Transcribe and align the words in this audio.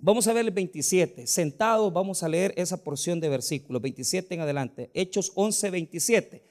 Vamos 0.00 0.28
a 0.28 0.32
ver 0.32 0.46
el 0.46 0.52
27. 0.52 1.26
Sentados 1.26 1.92
vamos 1.92 2.22
a 2.22 2.28
leer 2.28 2.54
esa 2.56 2.84
porción 2.84 3.18
de 3.18 3.28
versículos, 3.28 3.82
27 3.82 4.32
en 4.32 4.40
adelante. 4.40 4.90
Hechos 4.94 5.32
11, 5.34 5.70
27. 5.70 6.42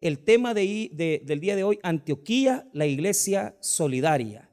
El 0.00 0.20
tema 0.20 0.54
de, 0.54 1.20
del 1.24 1.40
día 1.40 1.56
de 1.56 1.64
hoy, 1.64 1.80
Antioquía, 1.82 2.68
la 2.72 2.86
iglesia 2.86 3.56
solidaria. 3.58 4.48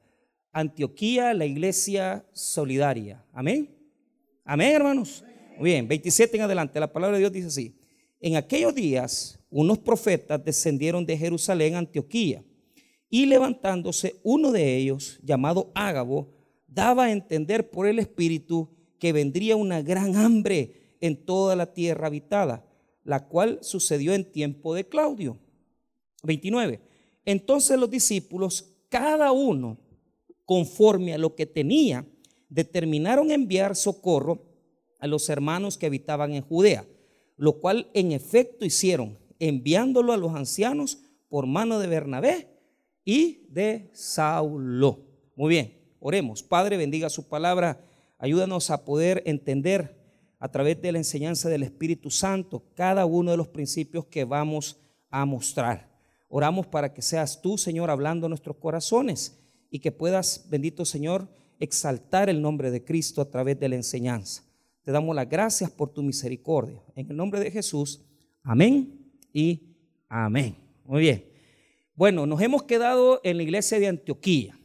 Antioquía, 0.51 1.35
la 1.35 1.45
iglesia 1.45 2.25
solidaria. 2.33 3.23
Amén. 3.33 3.69
Amén, 4.43 4.73
hermanos. 4.73 5.23
Muy 5.59 5.69
bien, 5.69 5.87
27 5.87 6.37
en 6.37 6.43
adelante. 6.43 6.79
La 6.79 6.91
palabra 6.91 7.17
de 7.17 7.21
Dios 7.21 7.31
dice 7.31 7.47
así. 7.47 7.75
En 8.19 8.35
aquellos 8.35 8.73
días, 8.73 9.39
unos 9.51 9.77
profetas 9.77 10.43
descendieron 10.43 11.05
de 11.05 11.15
Jerusalén 11.15 11.75
a 11.75 11.79
Antioquía. 11.79 12.43
Y 13.11 13.27
levantándose 13.27 14.15
uno 14.23 14.51
de 14.51 14.75
ellos, 14.75 15.19
llamado 15.21 15.71
Ágabo, 15.75 16.38
daba 16.73 17.05
a 17.05 17.11
entender 17.11 17.69
por 17.69 17.87
el 17.87 17.99
Espíritu 17.99 18.69
que 18.99 19.13
vendría 19.13 19.55
una 19.55 19.81
gran 19.81 20.15
hambre 20.15 20.95
en 21.01 21.25
toda 21.25 21.55
la 21.55 21.73
tierra 21.73 22.07
habitada, 22.07 22.65
la 23.03 23.27
cual 23.27 23.59
sucedió 23.61 24.13
en 24.13 24.31
tiempo 24.31 24.75
de 24.75 24.87
Claudio. 24.87 25.37
29. 26.23 26.81
Entonces 27.25 27.79
los 27.79 27.89
discípulos, 27.89 28.75
cada 28.89 29.31
uno 29.31 29.77
conforme 30.45 31.13
a 31.13 31.17
lo 31.17 31.35
que 31.35 31.45
tenía, 31.45 32.05
determinaron 32.49 33.31
enviar 33.31 33.75
socorro 33.75 34.49
a 34.99 35.07
los 35.07 35.29
hermanos 35.29 35.77
que 35.77 35.85
habitaban 35.85 36.33
en 36.33 36.41
Judea, 36.41 36.87
lo 37.37 37.59
cual 37.59 37.89
en 37.93 38.11
efecto 38.11 38.65
hicieron, 38.65 39.17
enviándolo 39.37 40.11
a 40.11 40.17
los 40.17 40.35
ancianos 40.35 40.99
por 41.29 41.45
mano 41.45 41.79
de 41.79 41.87
Bernabé 41.87 42.47
y 43.05 43.45
de 43.49 43.89
Saulo. 43.93 45.05
Muy 45.35 45.49
bien, 45.49 45.78
Oremos. 45.99 46.43
Padre, 46.43 46.77
bendiga 46.77 47.09
su 47.09 47.27
palabra. 47.27 47.83
Ayúdanos 48.17 48.69
a 48.69 48.85
poder 48.85 49.21
entender 49.25 49.97
a 50.39 50.49
través 50.49 50.81
de 50.81 50.91
la 50.91 50.97
enseñanza 50.97 51.49
del 51.49 51.63
Espíritu 51.63 52.09
Santo 52.09 52.63
cada 52.73 53.05
uno 53.05 53.31
de 53.31 53.37
los 53.37 53.49
principios 53.49 54.05
que 54.05 54.23
vamos 54.23 54.79
a 55.09 55.25
mostrar. 55.25 55.89
Oramos 56.29 56.67
para 56.67 56.93
que 56.93 57.01
seas 57.01 57.41
tú, 57.41 57.57
Señor, 57.57 57.89
hablando 57.89 58.27
en 58.27 58.29
nuestros 58.29 58.57
corazones 58.57 59.39
y 59.69 59.79
que 59.79 59.91
puedas, 59.91 60.45
bendito 60.49 60.85
Señor, 60.85 61.27
exaltar 61.59 62.29
el 62.29 62.41
nombre 62.41 62.71
de 62.71 62.83
Cristo 62.83 63.21
a 63.21 63.29
través 63.29 63.59
de 63.59 63.67
la 63.67 63.75
enseñanza. 63.75 64.43
Te 64.83 64.91
damos 64.91 65.15
las 65.15 65.27
gracias 65.27 65.69
por 65.69 65.89
tu 65.89 66.01
misericordia. 66.01 66.81
En 66.95 67.09
el 67.09 67.17
nombre 67.17 67.39
de 67.39 67.51
Jesús, 67.51 68.01
amén 68.43 69.11
y 69.33 69.75
amén. 70.07 70.55
Muy 70.85 71.01
bien. 71.01 71.25
Bueno, 71.95 72.25
nos 72.25 72.41
hemos 72.41 72.63
quedado 72.63 73.19
en 73.23 73.37
la 73.37 73.43
iglesia 73.43 73.79
de 73.79 73.87
Antioquía. 73.87 74.58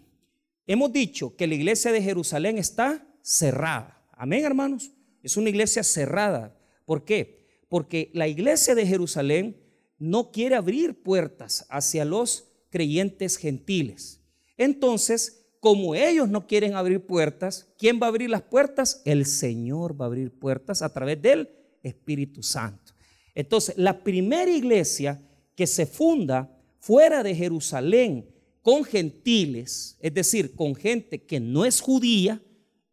Hemos 0.67 0.93
dicho 0.93 1.37
que 1.37 1.47
la 1.47 1.55
iglesia 1.55 1.93
de 1.93 2.03
Jerusalén 2.03 2.59
está 2.59 3.07
cerrada. 3.23 4.03
Amén, 4.12 4.45
hermanos. 4.45 4.93
Es 5.23 5.37
una 5.37 5.51
iglesia 5.51 5.83
cerrada. 5.83 6.57
¿Por 6.87 7.05
qué? 7.05 7.47
Porque 7.69 8.11
la 8.15 8.29
iglesia 8.29 8.75
de 8.75 8.87
Jerusalén 8.87 9.61
no 9.98 10.31
quiere 10.31 10.55
abrir 10.55 11.03
puertas 11.03 11.67
hacia 11.69 12.05
los 12.05 12.51
creyentes 12.70 13.37
gentiles. 13.37 14.20
Entonces, 14.57 15.47
como 15.61 15.95
ellos 15.95 16.29
no 16.29 16.47
quieren 16.47 16.75
abrir 16.75 17.07
puertas, 17.07 17.73
¿quién 17.79 17.98
va 18.01 18.07
a 18.07 18.09
abrir 18.11 18.31
las 18.31 18.42
puertas? 18.42 19.03
El 19.05 19.27
Señor 19.27 19.98
va 19.98 20.05
a 20.05 20.09
abrir 20.09 20.39
puertas 20.39 20.83
a 20.83 20.92
través 20.92 21.20
del 21.23 21.51
Espíritu 21.83 22.42
Santo. 22.42 22.92
Entonces, 23.35 23.77
la 23.79 24.03
primera 24.03 24.51
iglesia 24.51 25.23
que 25.55 25.67
se 25.67 25.87
funda 25.87 26.55
fuera 26.79 27.23
de 27.23 27.35
Jerusalén 27.35 28.34
con 28.65 28.83
gentiles, 28.83 29.98
es 30.01 30.15
decir, 30.15 30.55
con 30.55 30.75
gente 30.75 31.23
que 31.23 31.39
no 31.39 31.67
es 31.67 31.83
judía, 31.83 32.41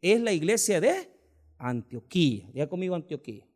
es 0.02 0.20
la 0.20 0.34
iglesia 0.34 0.82
de 0.82 1.10
Antioquía. 1.58 2.50
Ya 2.54 2.68
conmigo 2.68 2.94
Antioquía. 2.94 3.48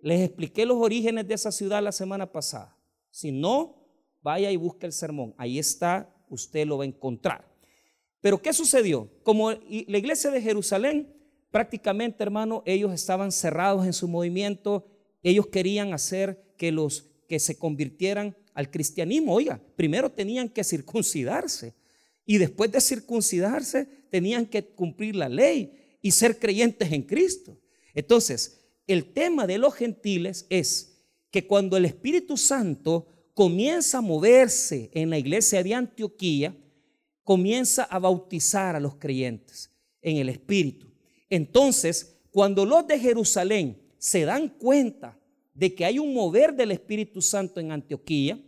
Les 0.00 0.22
expliqué 0.22 0.64
los 0.64 0.78
orígenes 0.78 1.28
de 1.28 1.34
esa 1.34 1.52
ciudad 1.52 1.82
la 1.82 1.92
semana 1.92 2.32
pasada. 2.32 2.74
Si 3.10 3.30
no, 3.30 3.76
vaya 4.22 4.50
y 4.50 4.56
busque 4.56 4.86
el 4.86 4.92
sermón. 4.92 5.34
Ahí 5.36 5.58
está, 5.58 6.10
usted 6.30 6.66
lo 6.66 6.78
va 6.78 6.84
a 6.84 6.86
encontrar. 6.86 7.46
Pero 8.22 8.40
¿qué 8.40 8.54
sucedió? 8.54 9.10
Como 9.22 9.50
la 9.50 9.98
iglesia 9.98 10.30
de 10.30 10.40
Jerusalén, 10.40 11.14
prácticamente, 11.50 12.22
hermano, 12.22 12.62
ellos 12.64 12.90
estaban 12.90 13.30
cerrados 13.30 13.84
en 13.84 13.92
su 13.92 14.08
movimiento. 14.08 14.86
Ellos 15.22 15.48
querían 15.48 15.92
hacer 15.92 16.54
que 16.56 16.72
los 16.72 17.10
que 17.28 17.38
se 17.38 17.58
convirtieran 17.58 18.34
al 18.54 18.70
cristianismo. 18.70 19.34
Oiga, 19.34 19.60
primero 19.76 20.10
tenían 20.10 20.48
que 20.48 20.64
circuncidarse 20.64 21.74
y 22.24 22.38
después 22.38 22.72
de 22.72 22.80
circuncidarse 22.80 23.86
tenían 24.10 24.46
que 24.46 24.64
cumplir 24.64 25.16
la 25.16 25.28
ley 25.28 25.98
y 26.00 26.12
ser 26.12 26.38
creyentes 26.38 26.90
en 26.92 27.02
Cristo. 27.02 27.60
Entonces, 27.92 28.60
el 28.86 29.12
tema 29.12 29.46
de 29.46 29.58
los 29.58 29.74
gentiles 29.74 30.46
es 30.48 31.02
que 31.30 31.46
cuando 31.46 31.76
el 31.76 31.84
Espíritu 31.84 32.36
Santo 32.36 33.06
comienza 33.34 33.98
a 33.98 34.02
moverse 34.02 34.90
en 34.94 35.10
la 35.10 35.18
iglesia 35.18 35.62
de 35.62 35.74
Antioquía, 35.74 36.56
comienza 37.24 37.84
a 37.84 37.98
bautizar 37.98 38.76
a 38.76 38.80
los 38.80 38.96
creyentes 38.96 39.70
en 40.00 40.18
el 40.18 40.28
Espíritu. 40.28 40.86
Entonces, 41.28 42.16
cuando 42.30 42.64
los 42.64 42.86
de 42.86 42.98
Jerusalén 42.98 43.82
se 43.98 44.24
dan 44.24 44.48
cuenta 44.48 45.18
de 45.54 45.74
que 45.74 45.84
hay 45.84 45.98
un 45.98 46.12
mover 46.12 46.54
del 46.54 46.72
Espíritu 46.72 47.22
Santo 47.22 47.60
en 47.60 47.72
Antioquía. 47.72 48.38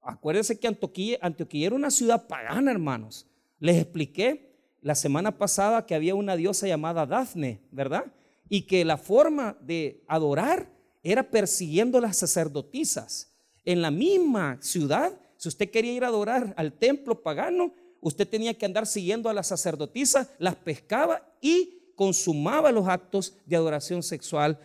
Acuérdense 0.00 0.58
que 0.58 0.68
Antioquía, 0.68 1.18
era 1.66 1.74
una 1.74 1.90
ciudad 1.90 2.26
pagana, 2.28 2.70
hermanos. 2.70 3.26
Les 3.58 3.76
expliqué 3.76 4.54
la 4.80 4.94
semana 4.94 5.36
pasada 5.36 5.84
que 5.84 5.96
había 5.96 6.14
una 6.14 6.36
diosa 6.36 6.68
llamada 6.68 7.06
Dafne, 7.06 7.60
¿verdad? 7.72 8.04
Y 8.48 8.62
que 8.62 8.84
la 8.84 8.96
forma 8.96 9.58
de 9.60 10.04
adorar 10.06 10.70
era 11.02 11.28
persiguiendo 11.28 12.00
las 12.00 12.16
sacerdotisas. 12.16 13.32
En 13.64 13.82
la 13.82 13.90
misma 13.90 14.58
ciudad, 14.62 15.18
si 15.36 15.48
usted 15.48 15.70
quería 15.70 15.92
ir 15.92 16.04
a 16.04 16.08
adorar 16.08 16.54
al 16.56 16.72
templo 16.72 17.22
pagano, 17.22 17.74
usted 18.00 18.28
tenía 18.28 18.54
que 18.54 18.66
andar 18.66 18.86
siguiendo 18.86 19.28
a 19.28 19.34
las 19.34 19.48
sacerdotisas, 19.48 20.30
las 20.38 20.54
pescaba 20.54 21.28
y 21.40 21.92
consumaba 21.96 22.70
los 22.70 22.86
actos 22.86 23.36
de 23.46 23.56
adoración 23.56 24.04
sexual 24.04 24.60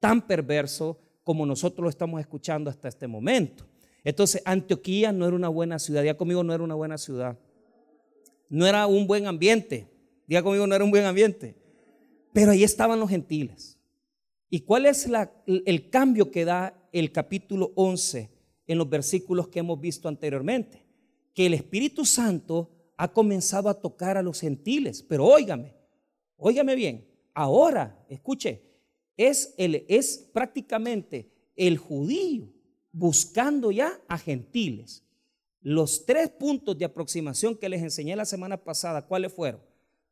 tan 0.00 0.26
perverso 0.26 0.98
como 1.26 1.44
nosotros 1.44 1.82
lo 1.82 1.90
estamos 1.90 2.20
escuchando 2.20 2.70
hasta 2.70 2.86
este 2.86 3.08
momento. 3.08 3.66
Entonces, 4.04 4.40
Antioquía 4.44 5.10
no 5.10 5.26
era 5.26 5.34
una 5.34 5.48
buena 5.48 5.80
ciudad. 5.80 6.02
Diga 6.02 6.16
conmigo, 6.16 6.44
no 6.44 6.54
era 6.54 6.62
una 6.62 6.76
buena 6.76 6.96
ciudad. 6.98 7.36
No 8.48 8.64
era 8.64 8.86
un 8.86 9.08
buen 9.08 9.26
ambiente. 9.26 9.88
Diga 10.28 10.44
conmigo, 10.44 10.68
no 10.68 10.74
era 10.76 10.84
un 10.84 10.92
buen 10.92 11.04
ambiente. 11.04 11.56
Pero 12.32 12.52
ahí 12.52 12.62
estaban 12.62 13.00
los 13.00 13.10
gentiles. 13.10 13.76
¿Y 14.48 14.60
cuál 14.60 14.86
es 14.86 15.10
el 15.46 15.90
cambio 15.90 16.30
que 16.30 16.44
da 16.44 16.80
el 16.92 17.10
capítulo 17.10 17.72
11 17.74 18.30
en 18.68 18.78
los 18.78 18.88
versículos 18.88 19.48
que 19.48 19.58
hemos 19.58 19.80
visto 19.80 20.06
anteriormente? 20.06 20.86
Que 21.34 21.46
el 21.46 21.54
Espíritu 21.54 22.04
Santo 22.04 22.70
ha 22.96 23.12
comenzado 23.12 23.68
a 23.68 23.74
tocar 23.74 24.16
a 24.16 24.22
los 24.22 24.38
gentiles. 24.38 25.02
Pero 25.02 25.24
óigame, 25.24 25.74
óigame 26.36 26.76
bien. 26.76 27.04
Ahora, 27.34 28.06
escuche, 28.08 28.62
es, 29.16 30.28
prácticamente 30.32 31.30
el 31.54 31.78
judío 31.78 32.52
buscando 32.92 33.70
ya 33.70 34.00
a 34.08 34.18
gentiles. 34.18 35.04
Los 35.60 36.06
tres 36.06 36.30
puntos 36.30 36.78
de 36.78 36.84
aproximación 36.84 37.56
que 37.56 37.68
les 37.68 37.82
enseñé 37.82 38.14
la 38.14 38.24
semana 38.24 38.56
pasada, 38.56 39.06
¿cuáles 39.06 39.32
fueron? 39.32 39.60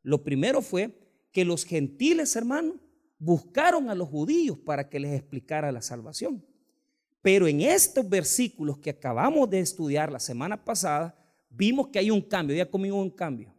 Lo 0.03 0.23
primero 0.23 0.61
fue 0.61 0.91
que 1.31 1.45
los 1.45 1.63
gentiles, 1.65 2.35
hermanos, 2.35 2.75
buscaron 3.17 3.89
a 3.89 3.95
los 3.95 4.09
judíos 4.09 4.57
para 4.57 4.89
que 4.89 4.99
les 4.99 5.13
explicara 5.13 5.71
la 5.71 5.81
salvación. 5.81 6.45
Pero 7.21 7.47
en 7.47 7.61
estos 7.61 8.07
versículos 8.07 8.77
que 8.77 8.91
acabamos 8.91 9.49
de 9.49 9.59
estudiar 9.59 10.11
la 10.11 10.19
semana 10.19 10.63
pasada, 10.63 11.17
vimos 11.49 11.87
que 11.87 11.99
hay 11.99 12.11
un 12.11 12.21
cambio. 12.21 12.55
Ya 12.55 12.69
conmigo 12.69 13.01
un 13.01 13.09
cambio. 13.09 13.51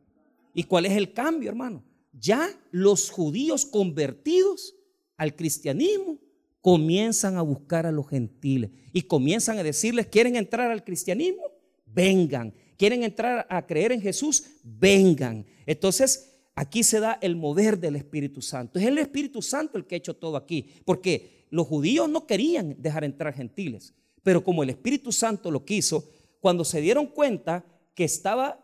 ¿Y 0.54 0.62
cuál 0.62 0.86
es 0.86 0.92
el 0.92 1.12
cambio, 1.12 1.50
hermano? 1.50 1.82
Ya 2.12 2.48
los 2.70 3.10
judíos 3.10 3.66
convertidos 3.66 4.75
al 5.16 5.34
cristianismo, 5.34 6.18
comienzan 6.60 7.36
a 7.36 7.42
buscar 7.42 7.86
a 7.86 7.92
los 7.92 8.08
gentiles 8.08 8.70
y 8.92 9.02
comienzan 9.02 9.58
a 9.58 9.62
decirles, 9.62 10.06
¿quieren 10.06 10.36
entrar 10.36 10.70
al 10.70 10.84
cristianismo? 10.84 11.42
Vengan. 11.86 12.52
¿Quieren 12.76 13.04
entrar 13.04 13.46
a 13.48 13.66
creer 13.66 13.92
en 13.92 14.00
Jesús? 14.00 14.44
Vengan. 14.62 15.46
Entonces, 15.64 16.40
aquí 16.54 16.82
se 16.82 17.00
da 17.00 17.18
el 17.22 17.36
mover 17.36 17.78
del 17.78 17.96
Espíritu 17.96 18.42
Santo. 18.42 18.78
Es 18.78 18.86
el 18.86 18.98
Espíritu 18.98 19.40
Santo 19.40 19.78
el 19.78 19.86
que 19.86 19.94
ha 19.94 19.98
hecho 19.98 20.16
todo 20.16 20.36
aquí, 20.36 20.66
porque 20.84 21.46
los 21.50 21.66
judíos 21.66 22.08
no 22.08 22.26
querían 22.26 22.76
dejar 22.78 23.04
entrar 23.04 23.32
gentiles, 23.32 23.94
pero 24.22 24.42
como 24.42 24.62
el 24.62 24.70
Espíritu 24.70 25.12
Santo 25.12 25.50
lo 25.50 25.64
quiso, 25.64 26.08
cuando 26.40 26.64
se 26.64 26.80
dieron 26.80 27.06
cuenta 27.06 27.64
que 27.94 28.04
estaba 28.04 28.60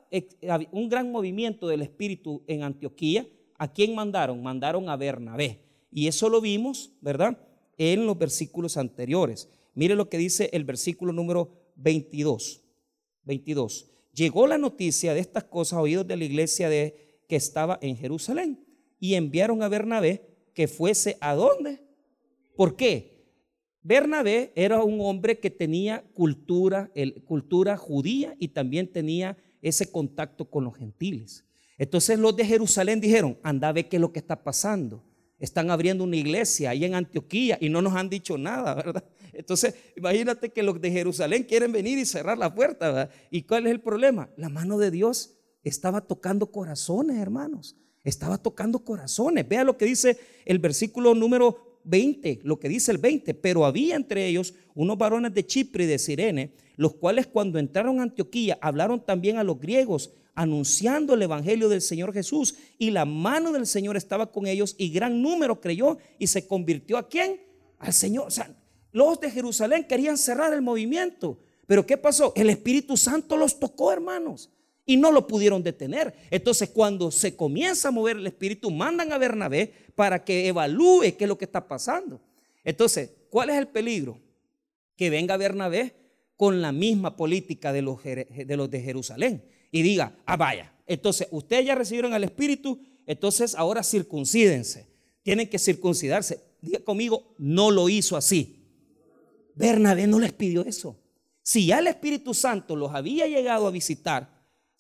un 0.72 0.88
gran 0.88 1.10
movimiento 1.10 1.69
del 1.69 1.82
Espíritu 1.82 2.43
en 2.46 2.64
Antioquía, 2.64 3.26
¿a 3.56 3.72
quién 3.72 3.94
mandaron? 3.94 4.43
Mandaron 4.43 4.88
a 4.88 4.96
Bernabé. 4.96 5.61
Y 5.92 6.08
eso 6.08 6.28
lo 6.28 6.40
vimos, 6.40 6.92
¿verdad? 7.00 7.38
En 7.76 8.06
los 8.06 8.18
versículos 8.18 8.76
anteriores. 8.76 9.48
Mire 9.74 9.94
lo 9.94 10.08
que 10.08 10.18
dice 10.18 10.48
el 10.52 10.64
versículo 10.64 11.12
número 11.12 11.72
22. 11.76 12.62
22. 13.24 13.90
Llegó 14.14 14.46
la 14.46 14.58
noticia 14.58 15.14
de 15.14 15.20
estas 15.20 15.44
cosas 15.44 15.78
a 15.78 15.82
oídos 15.82 16.06
de 16.06 16.16
la 16.16 16.24
iglesia 16.24 16.68
de, 16.68 17.22
que 17.28 17.36
estaba 17.36 17.78
en 17.82 17.96
Jerusalén. 17.96 18.66
y 19.00 19.14
enviaron 19.14 19.64
a 19.64 19.68
Bernabé 19.68 20.32
que 20.54 20.68
fuese 20.68 21.16
a 21.20 21.34
dónde. 21.34 21.82
¿Por 22.56 22.76
qué? 22.76 23.26
Bernabé 23.82 24.52
era 24.54 24.84
un 24.84 25.00
hombre 25.00 25.40
que 25.40 25.50
tenía 25.50 26.04
cultura, 26.14 26.92
cultura 27.24 27.76
judía 27.76 28.36
y 28.38 28.48
también 28.48 28.86
tenía 28.92 29.36
ese 29.60 29.90
contacto 29.90 30.48
con 30.48 30.62
los 30.62 30.76
gentiles. 30.76 31.44
Entonces 31.78 32.16
los 32.18 32.36
de 32.36 32.44
Jerusalén 32.44 33.00
dijeron, 33.00 33.38
anda 33.42 33.68
a 33.68 33.72
ver 33.72 33.88
qué 33.88 33.96
es 33.96 34.00
lo 34.00 34.12
que 34.12 34.20
está 34.20 34.44
pasando. 34.44 35.02
Están 35.42 35.72
abriendo 35.72 36.04
una 36.04 36.14
iglesia 36.14 36.70
ahí 36.70 36.84
en 36.84 36.94
Antioquía 36.94 37.58
y 37.60 37.68
no 37.68 37.82
nos 37.82 37.94
han 37.96 38.08
dicho 38.08 38.38
nada, 38.38 38.74
¿verdad? 38.74 39.02
Entonces, 39.32 39.74
imagínate 39.96 40.50
que 40.50 40.62
los 40.62 40.80
de 40.80 40.92
Jerusalén 40.92 41.42
quieren 41.42 41.72
venir 41.72 41.98
y 41.98 42.06
cerrar 42.06 42.38
la 42.38 42.54
puerta, 42.54 42.86
¿verdad? 42.86 43.10
¿Y 43.28 43.42
cuál 43.42 43.66
es 43.66 43.72
el 43.72 43.80
problema? 43.80 44.30
La 44.36 44.48
mano 44.48 44.78
de 44.78 44.92
Dios 44.92 45.34
estaba 45.64 46.02
tocando 46.02 46.52
corazones, 46.52 47.16
hermanos. 47.18 47.76
Estaba 48.04 48.38
tocando 48.38 48.84
corazones. 48.84 49.48
Vea 49.48 49.64
lo 49.64 49.76
que 49.76 49.84
dice 49.84 50.16
el 50.44 50.60
versículo 50.60 51.12
número 51.12 51.71
20, 51.84 52.40
lo 52.44 52.58
que 52.58 52.69
dice 52.69 52.93
el 52.93 52.99
20. 52.99 53.34
Pero 53.34 53.64
había 53.64 53.96
entre 53.96 54.26
ellos 54.26 54.55
unos 54.75 54.99
varones 54.99 55.34
de 55.34 55.46
Chipre 55.46 55.84
y 55.84 55.87
de 55.87 55.99
Sirene, 55.99 56.52
los 56.76 56.94
cuales 56.94 57.26
cuando 57.26 57.58
entraron 57.58 58.00
a 58.00 58.05
Antioquía 58.05 58.58
hablaron 58.61 59.05
también 59.05 59.38
a 59.38 59.44
los 59.44 59.61
griegos, 59.61 60.12
anunciando 60.34 61.14
el 61.14 61.23
evangelio 61.23 61.69
del 61.69 61.82
Señor 61.82 62.12
Jesús. 62.12 62.55
Y 62.79 62.90
la 62.90 63.05
mano 63.05 63.52
del 63.52 63.67
Señor 63.67 63.96
estaba 63.96 64.31
con 64.31 64.46
ellos 64.46 64.75
y 64.79 64.90
gran 64.90 65.20
número 65.23 65.61
creyó 65.61 65.99
y 66.19 66.26
se 66.26 66.46
convirtió 66.46 66.96
a 66.99 67.08
quién? 67.08 67.40
Al 67.79 67.93
Señor. 67.93 68.26
O 68.26 68.31
sea, 68.31 68.55
los 68.93 69.20
de 69.20 69.31
Jerusalén 69.31 69.87
querían 69.88 70.19
cerrar 70.19 70.52
el 70.52 70.62
movimiento. 70.62 71.38
Pero 71.67 71.87
¿qué 71.87 71.96
pasó? 71.96 72.32
El 72.37 72.50
Espíritu 72.50 72.96
Santo 72.96 73.37
los 73.37 73.58
tocó, 73.58 73.93
hermanos 73.93 74.50
y 74.84 74.96
no 74.96 75.12
lo 75.12 75.26
pudieron 75.26 75.62
detener. 75.62 76.14
Entonces, 76.31 76.70
cuando 76.70 77.11
se 77.11 77.37
comienza 77.37 77.88
a 77.88 77.93
mover 77.93 78.17
el 78.17 78.26
espíritu, 78.26 78.70
mandan 78.70 79.12
a 79.12 79.19
Bernabé 79.19 79.73
para 79.94 80.25
que 80.25 80.49
evalúe 80.49 81.17
qué 81.17 81.25
es 81.25 81.29
lo 81.29 81.38
que 81.38 81.44
está 81.44 81.69
pasando. 81.69 82.20
Entonces, 82.64 83.11
¿cuál 83.31 83.50
es 83.50 83.56
el 83.56 83.69
peligro? 83.69 84.20
Que 84.96 85.11
venga 85.11 85.37
Bernabé 85.37 85.94
con 86.37 86.61
la 86.61 86.73
misma 86.73 87.17
política 87.17 87.73
de 87.73 87.82
los 87.82 88.02
de, 88.02 88.82
Jerusalén 88.84 89.44
y 89.70 89.82
diga, 89.82 90.17
ah, 90.26 90.37
vaya, 90.37 90.73
entonces 90.87 91.29
ustedes 91.31 91.67
ya 91.67 91.75
recibieron 91.75 92.12
al 92.12 92.25
espíritu, 92.25 92.81
entonces 93.06 93.55
ahora 93.55 93.82
circuncídense, 93.82 94.88
tienen 95.23 95.49
que 95.49 95.58
circuncidarse. 95.58 96.40
Diga 96.61 96.81
conmigo, 96.81 97.34
no 97.38 97.70
lo 97.70 97.88
hizo 97.88 98.17
así. 98.17 98.62
Bernabé 99.55 100.06
no 100.06 100.19
les 100.19 100.32
pidió 100.32 100.64
eso. 100.64 100.96
Si 101.43 101.67
ya 101.67 101.81
el 101.81 101.88
Espíritu 101.88 102.34
Santo 102.34 102.76
los 102.76 102.94
había 102.94 103.26
llegado 103.26 103.67
a 103.67 103.70
visitar, 103.70 104.31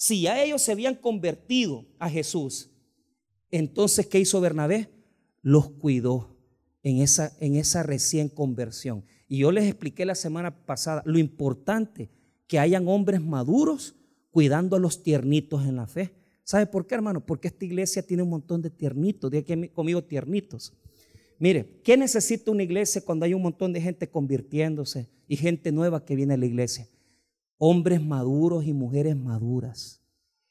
si 0.02 0.22
ya 0.22 0.42
ellos 0.42 0.60
se 0.60 0.72
habían 0.72 0.96
convertido 0.96 1.86
a 2.00 2.10
Jesús, 2.10 2.72
entonces 3.52 4.04
¿qué 4.08 4.18
hizo 4.18 4.40
Bernabé? 4.40 4.90
Los 5.42 5.70
cuidó 5.70 6.36
en 6.82 7.00
esa, 7.00 7.36
en 7.38 7.54
esa 7.54 7.84
recién 7.84 8.28
conversión. 8.28 9.04
Y 9.28 9.38
yo 9.38 9.52
les 9.52 9.62
expliqué 9.64 10.04
la 10.04 10.16
semana 10.16 10.66
pasada 10.66 11.04
lo 11.06 11.20
importante 11.20 12.10
que 12.48 12.58
hayan 12.58 12.88
hombres 12.88 13.20
maduros 13.20 13.94
cuidando 14.32 14.74
a 14.74 14.80
los 14.80 15.04
tiernitos 15.04 15.64
en 15.66 15.76
la 15.76 15.86
fe. 15.86 16.10
¿Sabe 16.42 16.66
por 16.66 16.84
qué, 16.88 16.96
hermano? 16.96 17.24
Porque 17.24 17.46
esta 17.46 17.64
iglesia 17.64 18.02
tiene 18.02 18.24
un 18.24 18.30
montón 18.30 18.60
de 18.60 18.70
tiernitos. 18.70 19.30
Diga 19.30 19.54
conmigo 19.72 20.02
tiernitos. 20.02 20.72
Mire, 21.38 21.80
¿qué 21.84 21.96
necesita 21.96 22.50
una 22.50 22.64
iglesia 22.64 23.02
cuando 23.04 23.24
hay 23.24 23.34
un 23.34 23.42
montón 23.42 23.72
de 23.72 23.80
gente 23.80 24.10
convirtiéndose 24.10 25.08
y 25.28 25.36
gente 25.36 25.70
nueva 25.70 26.04
que 26.04 26.16
viene 26.16 26.34
a 26.34 26.38
la 26.38 26.46
iglesia? 26.46 26.88
Hombres 27.64 28.02
maduros 28.02 28.66
y 28.66 28.72
mujeres 28.72 29.14
maduras 29.14 30.02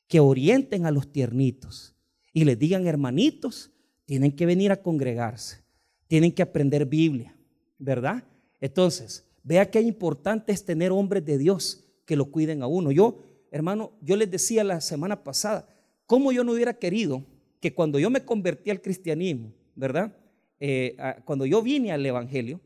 que 0.07 0.21
orienten 0.21 0.85
a 0.85 0.91
los 0.91 1.11
tiernitos 1.11 1.93
y 2.31 2.45
les 2.45 2.57
digan, 2.57 2.87
hermanitos, 2.87 3.69
tienen 4.05 4.33
que 4.33 4.45
venir 4.45 4.71
a 4.71 4.81
congregarse, 4.81 5.61
tienen 6.07 6.31
que 6.31 6.41
aprender 6.41 6.85
Biblia, 6.85 7.35
¿verdad? 7.77 8.23
Entonces, 8.61 9.27
vea 9.43 9.69
qué 9.69 9.81
importante 9.81 10.53
es 10.53 10.63
tener 10.63 10.93
hombres 10.93 11.25
de 11.25 11.37
Dios 11.37 11.83
que 12.05 12.15
lo 12.15 12.31
cuiden 12.31 12.63
a 12.63 12.67
uno. 12.67 12.93
Yo, 12.93 13.19
hermano, 13.51 13.91
yo 13.99 14.15
les 14.15 14.31
decía 14.31 14.63
la 14.63 14.79
semana 14.79 15.21
pasada, 15.21 15.67
cómo 16.05 16.31
yo 16.31 16.45
no 16.45 16.53
hubiera 16.53 16.75
querido 16.75 17.25
que 17.59 17.73
cuando 17.73 17.99
yo 17.99 18.09
me 18.09 18.23
convertí 18.23 18.69
al 18.69 18.81
cristianismo, 18.81 19.51
¿verdad? 19.75 20.15
Eh, 20.61 20.95
cuando 21.25 21.45
yo 21.45 21.61
vine 21.61 21.91
al 21.91 22.05
Evangelio, 22.05 22.61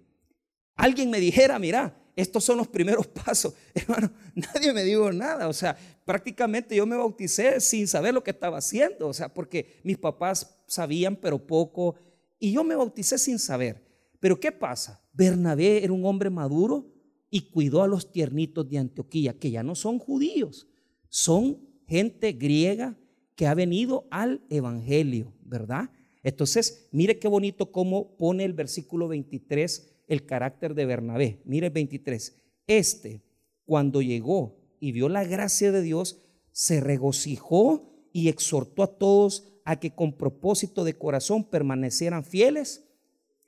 alguien 0.76 1.10
me 1.10 1.20
dijera, 1.20 1.58
mira, 1.58 2.05
estos 2.16 2.44
son 2.44 2.58
los 2.58 2.68
primeros 2.68 3.08
pasos. 3.26 3.54
Hermano, 3.74 4.12
nadie 4.34 4.74
me 4.74 4.84
dijo 4.84 5.12
nada. 5.12 5.48
O 5.48 5.54
sea, 5.54 5.78
prácticamente 6.06 6.76
yo 6.76 6.86
me 6.86 6.96
bauticé 6.96 7.60
sin 7.60 7.88
saber 7.88 8.14
lo 8.14 8.24
que 8.24 8.32
estaba 8.32 8.58
haciendo. 8.58 9.08
O 9.08 9.14
sea, 9.14 9.34
porque 9.34 9.80
mis 9.84 9.98
papás 9.98 10.58
sabían, 10.68 11.16
pero 11.16 11.46
poco. 11.46 11.96
Y 12.40 12.54
yo 12.54 12.64
me 12.64 12.76
bauticé 12.76 13.18
sin 13.18 13.40
saber. 13.40 13.84
Pero 14.20 14.40
¿qué 14.40 14.52
pasa? 14.52 15.04
Bernabé 15.14 15.84
era 15.84 15.94
un 15.94 16.06
hombre 16.06 16.30
maduro 16.30 16.92
y 17.30 17.50
cuidó 17.50 17.84
a 17.84 17.88
los 17.88 18.12
tiernitos 18.12 18.70
de 18.70 18.78
Antioquía, 18.78 19.38
que 19.38 19.52
ya 19.52 19.62
no 19.62 19.76
son 19.76 20.00
judíos, 20.00 20.68
son 21.10 21.60
gente 21.88 22.32
griega 22.32 22.98
que 23.36 23.48
ha 23.48 23.54
venido 23.54 24.08
al 24.10 24.42
Evangelio, 24.50 25.34
¿verdad? 25.44 25.90
Entonces, 26.24 26.88
mire 26.92 27.20
qué 27.20 27.28
bonito 27.28 27.72
cómo 27.72 28.16
pone 28.18 28.46
el 28.46 28.54
versículo 28.54 29.08
23 29.08 29.95
el 30.08 30.26
carácter 30.26 30.76
de 30.76 30.86
Bernabé. 30.86 31.42
Mire 31.46 31.68
el 31.68 31.74
23. 31.74 32.36
Este, 32.68 33.22
cuando 33.66 34.02
llegó 34.02 34.58
y 34.80 34.92
vio 34.92 35.10
la 35.10 35.24
gracia 35.24 35.72
de 35.72 35.82
Dios, 35.82 36.22
se 36.52 36.80
regocijó 36.80 38.10
y 38.14 38.30
exhortó 38.30 38.84
a 38.84 38.98
todos 38.98 39.48
a 39.66 39.80
que 39.80 39.94
con 39.94 40.14
propósito 40.14 40.84
de 40.84 40.98
corazón 40.98 41.44
permanecieran 41.44 42.24
fieles 42.24 42.86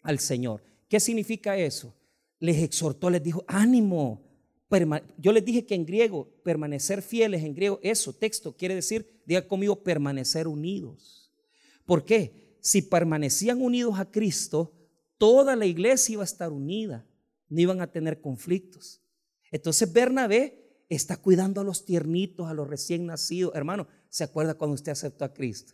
al 0.02 0.20
Señor. 0.20 0.64
¿Qué 0.90 1.00
significa 1.00 1.58
eso? 1.58 1.96
Les 2.40 2.58
exhortó, 2.62 3.10
les 3.10 3.24
dijo, 3.24 3.44
ánimo. 3.48 4.24
Yo 5.18 5.32
les 5.32 5.46
dije 5.46 5.66
que 5.66 5.76
en 5.76 5.86
griego, 5.86 6.28
permanecer 6.44 7.02
fieles, 7.02 7.44
en 7.44 7.54
griego, 7.54 7.80
eso, 7.82 8.14
texto, 8.14 8.56
quiere 8.58 8.76
decir, 8.76 9.22
diga 9.26 9.48
conmigo, 9.48 9.84
permanecer 9.84 10.48
unidos. 10.48 11.32
¿Por 11.86 12.04
qué? 12.04 12.58
Si 12.60 12.82
permanecían 12.82 13.62
unidos 13.62 13.98
a 13.98 14.12
Cristo, 14.12 14.74
toda 15.18 15.56
la 15.56 15.66
iglesia 15.66 16.14
iba 16.14 16.24
a 16.24 16.26
estar 16.26 16.52
unida, 16.52 17.06
no 17.50 17.62
iban 17.62 17.82
a 17.82 17.92
tener 17.92 18.22
conflictos. 18.22 19.02
Entonces 19.52 19.92
Bernabé 19.92 20.84
está 20.90 21.18
cuidando 21.18 21.62
a 21.62 21.64
los 21.64 21.86
tiernitos, 21.86 22.48
a 22.48 22.54
los 22.54 22.68
recién 22.68 23.06
nacidos. 23.06 23.54
Hermano, 23.56 23.88
¿se 24.10 24.24
acuerda 24.24 24.56
cuando 24.56 24.76
usted 24.76 24.92
aceptó 24.92 25.26
a 25.26 25.34
Cristo? 25.34 25.74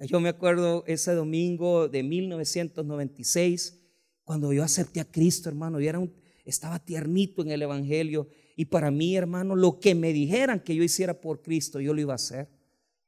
Yo 0.00 0.20
me 0.20 0.28
acuerdo 0.28 0.84
ese 0.86 1.14
domingo 1.14 1.88
de 1.88 2.02
1996, 2.02 3.78
cuando 4.24 4.52
yo 4.52 4.64
acepté 4.64 5.00
a 5.00 5.04
Cristo, 5.04 5.48
hermano, 5.48 5.80
yo 5.80 5.88
era 5.88 6.00
estaba 6.44 6.78
tiernito 6.80 7.42
en 7.42 7.50
el 7.50 7.62
Evangelio. 7.62 8.28
Y 8.56 8.64
para 8.66 8.90
mí, 8.90 9.16
hermano, 9.16 9.54
lo 9.54 9.78
que 9.78 9.94
me 9.94 10.12
dijeran 10.12 10.60
que 10.60 10.74
yo 10.74 10.82
hiciera 10.82 11.20
por 11.20 11.40
Cristo, 11.40 11.80
yo 11.80 11.94
lo 11.94 12.00
iba 12.00 12.12
a 12.12 12.16
hacer. 12.16 12.48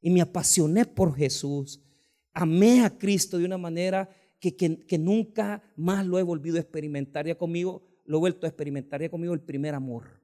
Y 0.01 0.11
me 0.11 0.21
apasioné 0.21 0.85
por 0.85 1.17
Jesús. 1.17 1.83
Amé 2.33 2.85
a 2.85 2.97
Cristo 2.97 3.39
de 3.39 3.45
una 3.45 3.59
manera 3.59 4.09
que, 4.53 4.99
nunca 4.99 5.63
más 5.77 6.07
lo 6.07 6.19
he 6.19 6.23
volvido 6.23 6.57
a 6.57 6.61
experimentar 6.61 7.27
ya 7.27 7.37
conmigo, 7.37 7.83
lo 8.05 8.19
he 8.19 8.21
vuelto 8.21 8.47
a 8.47 8.49
experimentar 8.49 9.01
ya 9.01 9.09
conmigo 9.09 9.35
el 9.35 9.41
primer 9.41 9.75
amor. 9.75 10.21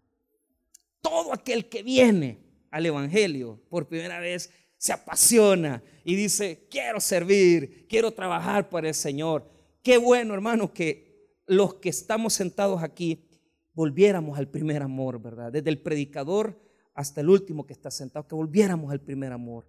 Todo 1.00 1.32
aquel 1.32 1.68
que 1.68 1.82
viene 1.82 2.38
al 2.70 2.86
Evangelio 2.86 3.60
por 3.68 3.88
primera 3.88 4.20
vez 4.20 4.50
se 4.76 4.92
apasiona 4.92 5.82
y 6.04 6.14
dice, 6.14 6.66
quiero 6.70 7.00
servir, 7.00 7.86
quiero 7.88 8.10
trabajar 8.12 8.68
para 8.68 8.88
el 8.88 8.94
Señor. 8.94 9.50
Qué 9.82 9.98
bueno, 9.98 10.34
hermano, 10.34 10.72
que 10.72 11.34
los 11.46 11.74
que 11.74 11.88
estamos 11.88 12.34
sentados 12.34 12.82
aquí 12.82 13.26
volviéramos 13.72 14.38
al 14.38 14.48
primer 14.48 14.82
amor, 14.82 15.20
¿verdad? 15.20 15.52
Desde 15.52 15.70
el 15.70 15.80
predicador 15.80 16.60
hasta 16.94 17.20
el 17.20 17.30
último 17.30 17.66
que 17.66 17.72
está 17.72 17.90
sentado, 17.90 18.26
que 18.26 18.34
volviéramos 18.34 18.90
al 18.92 19.00
primer 19.00 19.32
amor 19.32 19.66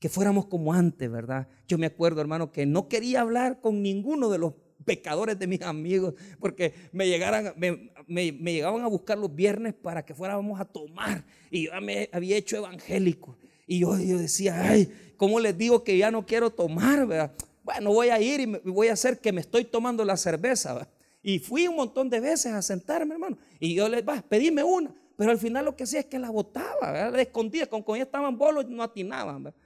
que 0.00 0.08
fuéramos 0.08 0.46
como 0.46 0.72
antes, 0.72 1.10
¿verdad? 1.10 1.46
Yo 1.68 1.78
me 1.78 1.86
acuerdo, 1.86 2.20
hermano, 2.22 2.50
que 2.50 2.66
no 2.66 2.88
quería 2.88 3.20
hablar 3.20 3.60
con 3.60 3.82
ninguno 3.82 4.30
de 4.30 4.38
los 4.38 4.54
pecadores 4.84 5.38
de 5.38 5.46
mis 5.46 5.60
amigos, 5.60 6.14
porque 6.40 6.74
me, 6.90 7.06
llegaran, 7.06 7.52
me, 7.56 8.32
llegaban 8.32 8.82
a 8.82 8.88
buscar 8.88 9.18
los 9.18 9.34
viernes 9.34 9.74
para 9.74 10.04
que 10.04 10.14
fuéramos 10.14 10.58
a 10.58 10.64
tomar. 10.64 11.22
Y 11.50 11.66
yo 11.66 11.72
me 11.82 12.08
había 12.12 12.36
hecho 12.36 12.56
evangélico. 12.56 13.36
Y 13.66 13.80
yo, 13.80 13.94
decía, 13.94 14.60
ay, 14.68 14.90
¿cómo 15.18 15.38
les 15.38 15.56
digo 15.56 15.84
que 15.84 15.96
ya 15.96 16.10
no 16.10 16.26
quiero 16.26 16.50
tomar? 16.50 17.06
¿verdad? 17.06 17.32
Bueno, 17.62 17.92
voy 17.92 18.08
a 18.08 18.20
ir 18.20 18.40
y 18.40 18.46
voy 18.70 18.88
a 18.88 18.94
hacer 18.94 19.20
que 19.20 19.32
me 19.32 19.42
estoy 19.42 19.64
tomando 19.64 20.04
la 20.04 20.16
cerveza. 20.16 20.72
¿verdad? 20.72 20.88
Y 21.22 21.38
fui 21.38 21.68
un 21.68 21.76
montón 21.76 22.08
de 22.08 22.20
veces 22.20 22.52
a 22.52 22.62
sentarme, 22.62 23.14
hermano. 23.14 23.36
Y 23.60 23.74
yo 23.74 23.88
les, 23.88 24.02
va, 24.02 24.22
pedime 24.22 24.64
una. 24.64 24.94
Pero 25.16 25.30
al 25.30 25.38
final 25.38 25.66
lo 25.66 25.76
que 25.76 25.84
hacía 25.84 26.00
es 26.00 26.06
que 26.06 26.18
la 26.18 26.30
botaba, 26.30 26.90
¿verdad? 26.90 27.12
la 27.14 27.22
escondía. 27.22 27.68
Con, 27.68 27.82
con 27.82 27.96
ella 27.96 28.04
estaban 28.04 28.38
bolos 28.38 28.66
no 28.68 28.82
atinaban. 28.82 29.44
¿verdad? 29.44 29.59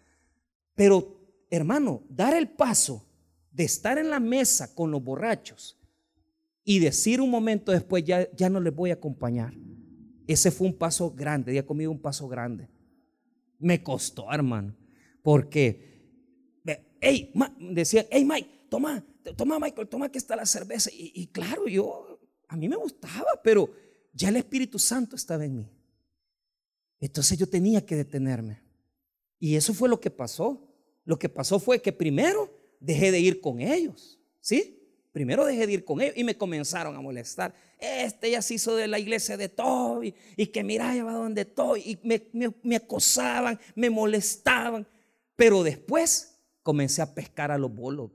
Pero, 0.75 1.47
hermano, 1.51 2.03
dar 2.09 2.35
el 2.35 2.49
paso 2.49 3.07
de 3.51 3.65
estar 3.65 3.99
en 3.99 4.11
la 4.11 4.21
mesa 4.21 4.75
con 4.75 4.91
los 4.91 5.03
borrachos 5.03 5.79
y 6.65 6.79
decir 6.79 7.21
un 7.21 7.31
momento 7.31 7.73
después, 7.73 8.05
ya, 8.05 8.31
ya 8.33 8.49
no 8.49 8.61
les 8.61 8.75
voy 8.75 8.91
a 8.91 8.95
acompañar. 8.95 9.55
Ese 10.27 10.51
fue 10.51 10.67
un 10.67 10.77
paso 10.77 11.11
grande, 11.11 11.55
ya 11.55 11.65
conmigo 11.65 11.93
un 11.93 12.01
paso 12.01 12.27
grande. 12.27 12.69
Me 13.59 13.83
costó, 13.83 14.33
hermano, 14.33 14.75
porque 15.23 15.95
hey, 17.01 17.33
decían, 17.61 18.07
hey 18.11 18.25
Mike, 18.25 18.67
toma, 18.69 19.05
toma 19.37 19.59
Michael, 19.59 19.89
toma 19.89 20.11
que 20.11 20.19
está 20.19 20.35
la 20.35 20.47
cerveza. 20.47 20.91
Y, 20.93 21.13
y 21.15 21.27
claro, 21.29 21.69
yo, 21.69 22.21
a 22.49 22.57
mí 22.57 22.69
me 22.69 22.77
gustaba, 22.77 23.41
pero 23.43 23.71
ya 24.13 24.31
el 24.31 24.37
Espíritu 24.37 24.79
Santo 24.79 25.17
estaba 25.17 25.45
en 25.45 25.57
mí. 25.57 25.71
Entonces 27.01 27.39
yo 27.39 27.47
tenía 27.47 27.85
que 27.85 27.97
detenerme. 27.97 28.64
Y 29.45 29.57
eso 29.57 29.75
fue 29.75 29.91
lo 29.91 30.01
que 30.01 30.11
pasó. 30.11 30.59
Lo 31.05 31.19
que 31.19 31.29
pasó 31.29 31.61
fue 31.61 31.83
que 31.83 31.93
primero 31.93 32.51
dejé 32.81 33.13
de 33.13 33.21
ir 33.21 33.43
con 33.43 33.61
ellos, 33.61 34.19
¿sí? 34.41 34.81
Primero 35.13 35.45
dejé 35.45 35.67
de 35.67 35.73
ir 35.75 35.85
con 35.85 36.01
ellos 36.01 36.17
y 36.17 36.25
me 36.25 36.35
comenzaron 36.35 36.97
a 36.97 37.03
molestar. 37.03 37.55
Este 37.79 38.31
ya 38.31 38.41
se 38.41 38.55
hizo 38.55 38.75
de 38.75 38.89
la 38.89 38.99
iglesia 38.99 39.37
de 39.37 39.51
todo 39.51 40.03
y, 40.03 40.13
que 40.47 40.65
mira, 40.65 40.97
ya 40.97 41.03
donde 41.03 41.43
estoy. 41.43 41.83
Y 41.85 41.99
me, 42.63 42.77
acosaban, 42.77 43.61
me 43.75 43.91
molestaban. 43.91 44.87
Pero 45.37 45.63
después 45.63 46.39
comencé 46.63 47.03
a 47.03 47.15
pescar 47.15 47.51
a 47.51 47.59
los 47.59 47.71
bolos. 47.71 48.13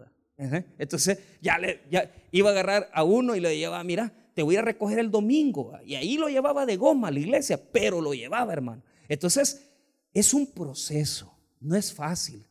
Entonces 0.79 1.19
ya, 1.43 1.59
le, 1.59 1.81
ya 1.91 2.12
iba 2.31 2.50
a 2.50 2.53
agarrar 2.53 2.89
a 2.91 3.03
uno 3.03 3.36
y 3.36 3.39
le 3.39 3.55
llevaba, 3.55 3.83
mira, 3.83 4.12
te 4.33 4.41
voy 4.41 4.55
a 4.55 4.63
recoger 4.63 4.98
el 4.98 5.12
domingo. 5.12 5.77
Y 5.86 5.93
ahí 5.93 6.17
lo 6.17 6.27
llevaba 6.27 6.65
de 6.65 6.75
goma 6.75 7.09
a 7.09 7.12
la 7.12 7.19
iglesia, 7.19 7.62
pero 7.71 8.01
lo 8.01 8.15
llevaba, 8.15 8.51
hermano. 8.51 8.81
Entonces, 9.07 9.69
es 10.13 10.34
un 10.34 10.48
proceso, 10.48 11.34
no 11.60 11.75
es 11.75 11.94
fácil. 11.94 12.46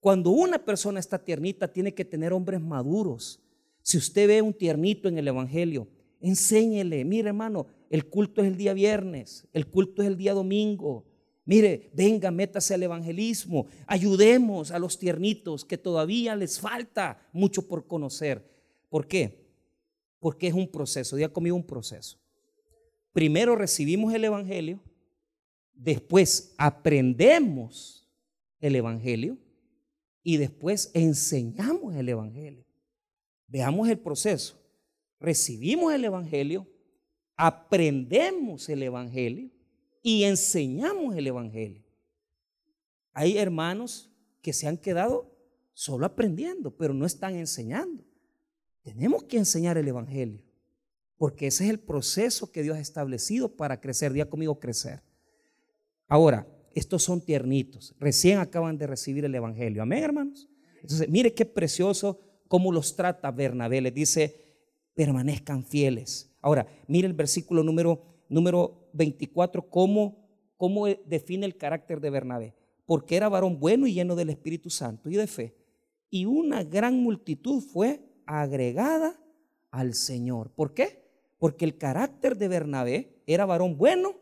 Cuando 0.00 0.30
una 0.30 0.58
persona 0.58 1.00
está 1.00 1.18
tiernita, 1.18 1.72
tiene 1.72 1.94
que 1.94 2.04
tener 2.04 2.32
hombres 2.32 2.60
maduros. 2.60 3.40
Si 3.82 3.98
usted 3.98 4.28
ve 4.28 4.42
un 4.42 4.52
tiernito 4.52 5.08
en 5.08 5.18
el 5.18 5.28
Evangelio, 5.28 5.88
enséñele, 6.20 7.04
mire 7.04 7.28
hermano, 7.28 7.66
el 7.90 8.08
culto 8.08 8.40
es 8.40 8.48
el 8.48 8.56
día 8.56 8.72
viernes, 8.72 9.46
el 9.52 9.66
culto 9.66 10.02
es 10.02 10.08
el 10.08 10.16
día 10.16 10.34
domingo. 10.34 11.04
Mire, 11.44 11.90
venga, 11.92 12.30
métase 12.30 12.74
al 12.74 12.84
evangelismo, 12.84 13.66
ayudemos 13.86 14.70
a 14.70 14.78
los 14.78 14.96
tiernitos 14.98 15.64
que 15.64 15.76
todavía 15.76 16.36
les 16.36 16.60
falta 16.60 17.28
mucho 17.32 17.66
por 17.66 17.86
conocer. 17.88 18.48
¿Por 18.88 19.08
qué? 19.08 19.44
Porque 20.20 20.46
es 20.46 20.54
un 20.54 20.68
proceso, 20.68 21.18
ya 21.18 21.28
conmigo 21.28 21.56
un 21.56 21.66
proceso. 21.66 22.18
Primero 23.12 23.56
recibimos 23.56 24.14
el 24.14 24.24
Evangelio, 24.24 24.80
después 25.82 26.54
aprendemos 26.58 28.08
el 28.60 28.76
Evangelio 28.76 29.36
y 30.22 30.36
después 30.36 30.90
enseñamos 30.94 31.96
el 31.96 32.08
Evangelio. 32.08 32.64
Veamos 33.48 33.88
el 33.88 33.98
proceso. 33.98 34.58
Recibimos 35.18 35.92
el 35.92 36.04
Evangelio, 36.04 36.66
aprendemos 37.36 38.68
el 38.68 38.82
Evangelio 38.82 39.50
y 40.02 40.24
enseñamos 40.24 41.16
el 41.16 41.26
Evangelio. 41.26 41.82
Hay 43.12 43.36
hermanos 43.36 44.10
que 44.40 44.52
se 44.52 44.66
han 44.66 44.76
quedado 44.76 45.30
solo 45.74 46.06
aprendiendo, 46.06 46.76
pero 46.76 46.94
no 46.94 47.06
están 47.06 47.36
enseñando. 47.36 48.04
Tenemos 48.82 49.24
que 49.24 49.36
enseñar 49.36 49.78
el 49.78 49.86
Evangelio, 49.86 50.42
porque 51.16 51.48
ese 51.48 51.64
es 51.64 51.70
el 51.70 51.78
proceso 51.78 52.50
que 52.50 52.62
Dios 52.62 52.76
ha 52.76 52.80
establecido 52.80 53.54
para 53.56 53.80
crecer. 53.80 54.12
Día 54.12 54.28
conmigo, 54.28 54.58
crecer. 54.58 55.02
Ahora, 56.12 56.46
estos 56.74 57.02
son 57.02 57.22
tiernitos, 57.22 57.94
recién 57.98 58.38
acaban 58.38 58.76
de 58.76 58.86
recibir 58.86 59.24
el 59.24 59.34
Evangelio. 59.34 59.82
Amén, 59.82 60.04
hermanos. 60.04 60.46
Entonces, 60.82 61.08
mire 61.08 61.32
qué 61.32 61.46
precioso 61.46 62.20
cómo 62.48 62.70
los 62.70 62.96
trata 62.96 63.30
Bernabé. 63.30 63.80
Les 63.80 63.94
dice, 63.94 64.58
permanezcan 64.92 65.64
fieles. 65.64 66.30
Ahora, 66.42 66.66
mire 66.86 67.08
el 67.08 67.14
versículo 67.14 67.64
número, 67.64 68.02
número 68.28 68.90
24, 68.92 69.70
cómo, 69.70 70.18
cómo 70.58 70.86
define 70.86 71.46
el 71.46 71.56
carácter 71.56 71.98
de 71.98 72.10
Bernabé. 72.10 72.54
Porque 72.84 73.16
era 73.16 73.30
varón 73.30 73.58
bueno 73.58 73.86
y 73.86 73.94
lleno 73.94 74.14
del 74.14 74.28
Espíritu 74.28 74.68
Santo 74.68 75.08
y 75.08 75.16
de 75.16 75.26
fe. 75.26 75.56
Y 76.10 76.26
una 76.26 76.62
gran 76.62 77.02
multitud 77.02 77.62
fue 77.62 78.02
agregada 78.26 79.18
al 79.70 79.94
Señor. 79.94 80.50
¿Por 80.50 80.74
qué? 80.74 81.08
Porque 81.38 81.64
el 81.64 81.78
carácter 81.78 82.36
de 82.36 82.48
Bernabé 82.48 83.22
era 83.26 83.46
varón 83.46 83.78
bueno 83.78 84.20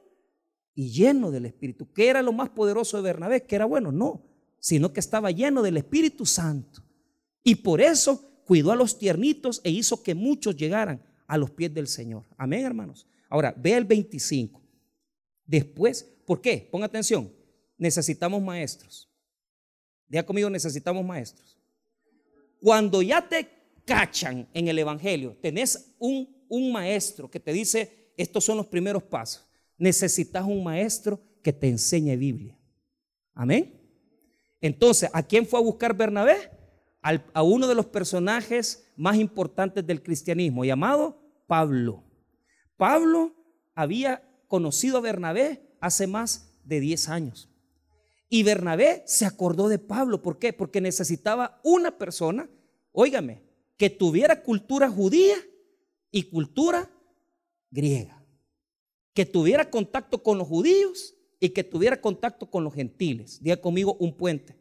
y 0.81 0.89
lleno 0.89 1.31
del 1.31 1.45
Espíritu. 1.45 1.93
¿Qué 1.93 2.09
era 2.09 2.23
lo 2.23 2.33
más 2.33 2.49
poderoso 2.49 2.97
de 2.97 3.03
Bernabé? 3.03 3.43
Que 3.43 3.55
era 3.55 3.67
bueno, 3.67 3.93
no, 3.93 4.25
sino 4.59 4.95
que 4.95 5.01
estaba 5.01 5.31
lleno 5.31 5.61
del 5.61 5.77
Espíritu 5.77 6.25
Santo. 6.25 6.83
Y 7.45 7.57
por 7.57 7.83
eso 7.83 8.41
cuidó 8.47 8.73
a 8.73 8.77
los 8.77 8.97
tiernitos 8.99 9.61
e 9.63 9.69
hizo 9.69 10.03
que 10.03 10.15
muchos 10.15 10.57
llegaran 10.57 11.05
a 11.27 11.37
los 11.37 11.51
pies 11.51 11.75
del 11.75 11.87
Señor. 11.87 12.25
Amén, 12.39 12.65
hermanos. 12.65 13.07
Ahora, 13.29 13.55
ve 13.59 13.75
el 13.75 13.85
25. 13.85 14.59
Después, 15.45 16.03
¿por 16.25 16.41
qué? 16.41 16.67
Ponga 16.73 16.87
atención. 16.87 17.31
Necesitamos 17.77 18.41
maestros. 18.41 19.07
Diga 20.09 20.23
conmigo, 20.23 20.49
necesitamos 20.49 21.05
maestros. 21.05 21.59
Cuando 22.59 23.03
ya 23.03 23.29
te 23.29 23.51
cachan 23.85 24.49
en 24.55 24.69
el 24.69 24.79
Evangelio, 24.79 25.37
tenés 25.43 25.93
un, 25.99 26.43
un 26.49 26.73
maestro 26.73 27.31
que 27.31 27.39
te 27.39 27.53
dice, 27.53 28.15
estos 28.17 28.43
son 28.43 28.57
los 28.57 28.67
primeros 28.67 29.03
pasos. 29.03 29.50
Necesitas 29.81 30.45
un 30.45 30.63
maestro 30.63 31.21
que 31.43 31.53
te 31.53 31.69
enseñe 31.69 32.17
Biblia. 32.17 32.57
Amén. 33.35 33.75
Entonces, 34.61 35.11
¿a 35.13 35.25
quién 35.25 35.45
fue 35.45 35.59
a 35.59 35.63
buscar 35.63 35.97
Bernabé? 35.97 36.37
a 37.03 37.43
uno 37.43 37.67
de 37.67 37.75
los 37.75 37.87
personajes 37.87 38.87
más 38.95 39.17
importantes 39.17 39.87
del 39.87 40.03
cristianismo, 40.03 40.67
llamado 40.67 41.19
Pablo. 41.47 42.05
Pablo 42.77 43.35
había 43.75 44.23
conocido 44.49 44.99
a 44.99 45.01
Bernabé 45.01 45.63
hace 45.81 46.07
más 46.07 46.53
de 46.63 46.79
10 46.81 47.09
años. 47.09 47.49
Y 48.29 48.43
Bernabé 48.43 49.03
se 49.07 49.25
acordó 49.25 49.69
de 49.69 49.79
Pablo. 49.79 50.23
¿Por 50.23 50.39
qué? 50.39 50.53
Porque 50.53 50.81
necesitaba 50.81 51.59
una 51.65 51.97
persona, 51.97 52.49
óigame, 52.93 53.43
que 53.77 53.89
tuviera 53.89 54.43
cultura 54.43 54.91
judía 54.91 55.37
y 56.11 56.25
cultura 56.25 56.91
griega, 57.71 58.20
que 59.21 59.27
tuviera 59.27 59.69
contacto 59.69 60.23
con 60.23 60.39
los 60.39 60.49
judíos 60.49 61.15
y 61.39 61.51
que 61.51 61.63
tuviera 61.63 62.01
contacto 62.01 62.51
con 62.51 62.65
los 62.65 62.73
gentiles. 62.73 63.39
Diga 63.43 63.59
conmigo 63.59 63.95
un 64.01 64.17
puente. 64.17 64.57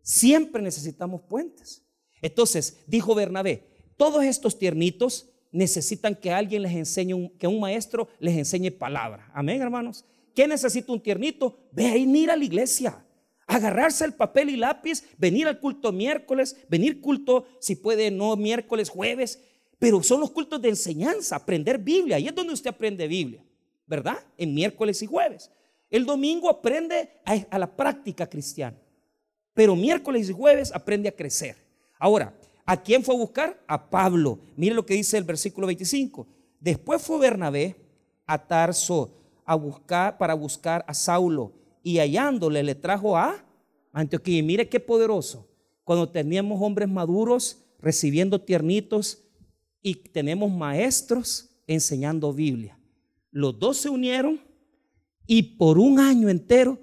Siempre 0.00 0.62
necesitamos 0.62 1.20
puentes. 1.28 1.84
Entonces, 2.22 2.78
dijo 2.86 3.14
Bernabé, 3.14 3.66
todos 3.98 4.24
estos 4.24 4.58
tiernitos 4.58 5.28
necesitan 5.52 6.14
que 6.14 6.30
alguien 6.30 6.62
les 6.62 6.72
enseñe, 6.72 7.32
que 7.38 7.46
un 7.46 7.60
maestro 7.60 8.08
les 8.18 8.34
enseñe 8.38 8.70
palabra. 8.70 9.30
Amén, 9.34 9.60
hermanos. 9.60 10.06
¿Qué 10.34 10.48
necesita 10.48 10.90
un 10.90 11.02
tiernito? 11.02 11.58
Venir 11.70 12.30
a 12.30 12.36
la 12.36 12.44
iglesia 12.46 13.04
agarrarse 13.46 14.06
el 14.06 14.14
papel 14.14 14.48
y 14.48 14.56
lápiz, 14.56 15.04
venir 15.18 15.48
al 15.48 15.60
culto 15.60 15.92
miércoles, 15.92 16.56
venir 16.70 17.02
culto, 17.02 17.44
si 17.60 17.76
puede, 17.76 18.10
no 18.10 18.36
miércoles, 18.36 18.88
jueves, 18.88 19.38
pero 19.78 20.02
son 20.02 20.20
los 20.20 20.30
cultos 20.30 20.62
de 20.62 20.70
enseñanza, 20.70 21.36
aprender 21.36 21.76
Biblia. 21.76 22.16
Ahí 22.16 22.28
es 22.28 22.34
donde 22.34 22.54
usted 22.54 22.70
aprende 22.70 23.06
Biblia, 23.06 23.44
¿verdad? 23.90 24.18
En 24.38 24.54
miércoles 24.54 25.02
y 25.02 25.06
jueves. 25.06 25.50
El 25.90 26.06
domingo 26.06 26.48
aprende 26.48 27.10
a, 27.24 27.58
la 27.58 27.76
práctica 27.76 28.28
cristiana, 28.28 28.78
pero 29.52 29.74
miércoles 29.74 30.30
y 30.30 30.32
jueves 30.32 30.70
aprende 30.72 31.08
a 31.08 31.16
crecer. 31.16 31.56
Ahora, 31.98 32.32
¿a 32.64 32.80
quién 32.80 33.02
fue 33.02 33.16
a 33.16 33.18
buscar? 33.18 33.60
A 33.66 33.90
Pablo. 33.90 34.38
Mire 34.56 34.76
lo 34.76 34.86
que 34.86 34.94
dice 34.94 35.18
el 35.18 35.24
versículo 35.24 35.66
25. 35.66 36.24
Después 36.60 37.02
fue 37.02 37.18
Bernabé 37.18 37.74
a 38.26 38.38
Tarso 38.46 39.10
a 39.44 39.56
buscar, 39.56 40.16
para 40.16 40.34
buscar 40.34 40.84
a 40.86 40.94
Saulo 40.94 41.52
y 41.82 41.98
hallándole 41.98 42.62
le 42.62 42.76
trajo 42.76 43.16
a 43.16 43.44
Antioquía. 43.92 44.40
Mire 44.44 44.68
qué 44.68 44.78
poderoso. 44.78 45.48
Cuando 45.82 46.08
teníamos 46.08 46.62
hombres 46.62 46.88
maduros 46.88 47.58
recibiendo 47.80 48.40
tiernitos 48.40 49.24
y 49.82 49.96
tenemos 49.96 50.48
maestros 50.48 51.50
enseñando 51.66 52.32
Biblia. 52.32 52.79
Los 53.30 53.58
dos 53.58 53.76
se 53.76 53.88
unieron 53.88 54.40
y 55.26 55.42
por 55.56 55.78
un 55.78 55.98
año 55.98 56.28
entero 56.28 56.78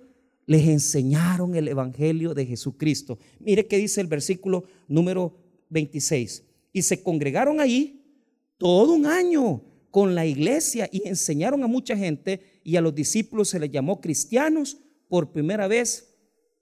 les 0.46 0.68
enseñaron 0.68 1.56
el 1.56 1.68
Evangelio 1.68 2.34
de 2.34 2.46
Jesucristo. 2.46 3.20
Mire 3.40 3.68
qué 3.68 3.78
dice 3.78 4.00
el 4.00 4.08
versículo 4.08 4.64
número 4.88 5.38
26. 5.70 6.44
Y 6.72 6.82
se 6.82 7.04
congregaron 7.04 7.60
allí 7.60 8.02
todo 8.58 8.94
un 8.94 9.06
año 9.06 9.62
con 9.92 10.16
la 10.16 10.26
iglesia 10.26 10.88
y 10.92 11.08
enseñaron 11.08 11.64
a 11.64 11.68
mucha 11.68 11.98
gente 11.98 12.62
y 12.64 12.76
a 12.76 12.82
los 12.82 12.96
discípulos 12.96 13.50
se 13.50 13.60
les 13.60 13.72
llamó 13.72 14.00
cristianos 14.00 14.78
por 15.10 15.32
primera 15.32 15.68
vez 15.68 16.16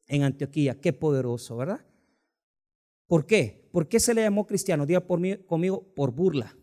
en 0.07 0.23
Antioquía. 0.23 0.79
Qué 0.79 0.93
poderoso, 0.93 1.57
¿verdad? 1.57 1.85
¿Por 3.07 3.25
qué? 3.25 3.67
¿Por 3.71 3.87
qué 3.87 3.99
se 3.99 4.13
le 4.13 4.21
llamó 4.21 4.47
cristiano? 4.47 4.85
Diga 4.85 5.01
por 5.01 5.19
mí, 5.19 5.35
conmigo, 5.45 5.83
por 5.95 6.11
burla. 6.11 6.55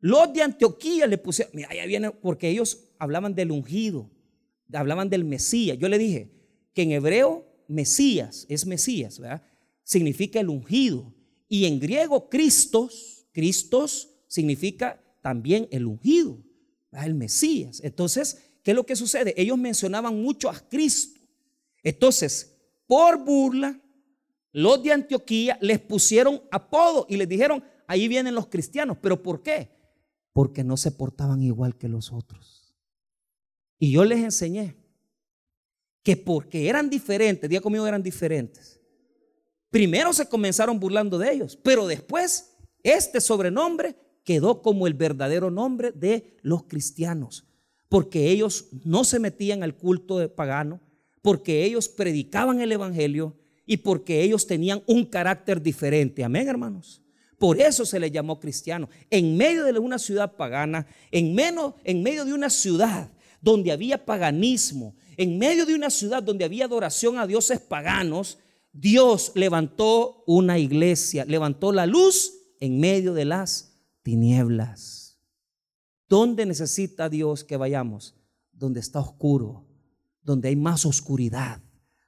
Los 0.00 0.32
de 0.32 0.42
Antioquía 0.42 1.06
le 1.06 1.18
pusieron, 1.18 1.52
mira, 1.54 1.74
ya 1.74 1.86
viene, 1.86 2.10
porque 2.10 2.48
ellos 2.48 2.84
hablaban 2.98 3.34
del 3.34 3.50
ungido, 3.50 4.10
hablaban 4.72 5.08
del 5.08 5.24
Mesías. 5.24 5.78
Yo 5.78 5.88
le 5.88 5.98
dije 5.98 6.30
que 6.74 6.82
en 6.82 6.92
hebreo 6.92 7.46
Mesías 7.66 8.46
es 8.48 8.66
Mesías, 8.66 9.18
¿verdad? 9.18 9.42
Significa 9.82 10.40
el 10.40 10.48
ungido. 10.48 11.14
Y 11.48 11.64
en 11.64 11.80
griego 11.80 12.28
Cristos, 12.28 13.26
Cristos 13.32 14.10
significa 14.26 15.02
también 15.22 15.66
el 15.70 15.86
ungido, 15.86 16.38
el 16.92 17.14
Mesías. 17.14 17.80
Entonces, 17.82 18.38
¿Qué 18.68 18.72
es 18.72 18.76
lo 18.76 18.84
que 18.84 18.96
sucede? 18.96 19.32
Ellos 19.34 19.56
mencionaban 19.56 20.20
mucho 20.20 20.50
a 20.50 20.60
Cristo. 20.60 21.18
Entonces, 21.82 22.54
por 22.86 23.16
burla, 23.24 23.80
los 24.52 24.82
de 24.82 24.92
Antioquía 24.92 25.56
les 25.62 25.78
pusieron 25.78 26.42
apodo 26.50 27.06
y 27.08 27.16
les 27.16 27.26
dijeron, 27.26 27.64
ahí 27.86 28.08
vienen 28.08 28.34
los 28.34 28.48
cristianos. 28.48 28.98
¿Pero 29.00 29.22
por 29.22 29.42
qué? 29.42 29.70
Porque 30.32 30.64
no 30.64 30.76
se 30.76 30.92
portaban 30.92 31.42
igual 31.42 31.76
que 31.76 31.88
los 31.88 32.12
otros. 32.12 32.74
Y 33.78 33.92
yo 33.92 34.04
les 34.04 34.18
enseñé 34.20 34.76
que 36.02 36.16
porque 36.16 36.68
eran 36.68 36.90
diferentes, 36.90 37.48
día 37.50 37.60
conmigo 37.60 37.86
eran 37.86 38.02
diferentes, 38.02 38.80
primero 39.70 40.12
se 40.12 40.28
comenzaron 40.28 40.80
burlando 40.80 41.18
de 41.18 41.32
ellos, 41.32 41.56
pero 41.56 41.86
después 41.86 42.56
este 42.82 43.20
sobrenombre 43.20 43.96
quedó 44.24 44.62
como 44.62 44.86
el 44.86 44.94
verdadero 44.94 45.50
nombre 45.50 45.92
de 45.92 46.36
los 46.42 46.64
cristianos, 46.64 47.46
porque 47.88 48.30
ellos 48.30 48.68
no 48.84 49.04
se 49.04 49.18
metían 49.18 49.62
al 49.62 49.76
culto 49.76 50.18
de 50.18 50.28
pagano, 50.28 50.80
porque 51.22 51.64
ellos 51.64 51.88
predicaban 51.88 52.60
el 52.60 52.72
Evangelio 52.72 53.36
y 53.66 53.78
porque 53.78 54.22
ellos 54.22 54.46
tenían 54.46 54.82
un 54.86 55.04
carácter 55.04 55.60
diferente. 55.60 56.24
Amén, 56.24 56.48
hermanos. 56.48 57.02
Por 57.38 57.60
eso 57.60 57.86
se 57.86 58.00
les 58.00 58.10
llamó 58.10 58.40
cristiano. 58.40 58.88
En 59.10 59.36
medio 59.36 59.64
de 59.64 59.78
una 59.78 59.98
ciudad 59.98 60.36
pagana, 60.36 60.86
en 61.10 61.34
medio 61.34 61.74
de 62.24 62.32
una 62.32 62.50
ciudad 62.50 63.10
donde 63.40 63.70
había 63.72 64.04
paganismo, 64.04 64.96
en 65.16 65.38
medio 65.38 65.64
de 65.64 65.74
una 65.74 65.90
ciudad 65.90 66.22
donde 66.22 66.44
había 66.44 66.64
adoración 66.64 67.18
a 67.18 67.26
dioses 67.26 67.60
paganos, 67.60 68.38
Dios 68.72 69.32
levantó 69.34 70.22
una 70.26 70.58
iglesia, 70.58 71.24
levantó 71.24 71.72
la 71.72 71.86
luz 71.86 72.32
en 72.60 72.78
medio 72.80 73.14
de 73.14 73.24
las 73.24 73.76
tinieblas. 74.02 75.18
¿Dónde 76.08 76.46
necesita 76.46 77.08
Dios 77.08 77.44
que 77.44 77.56
vayamos? 77.56 78.14
Donde 78.52 78.80
está 78.80 79.00
oscuro, 79.00 79.66
donde 80.22 80.48
hay 80.48 80.56
más 80.56 80.86
oscuridad, 80.86 81.60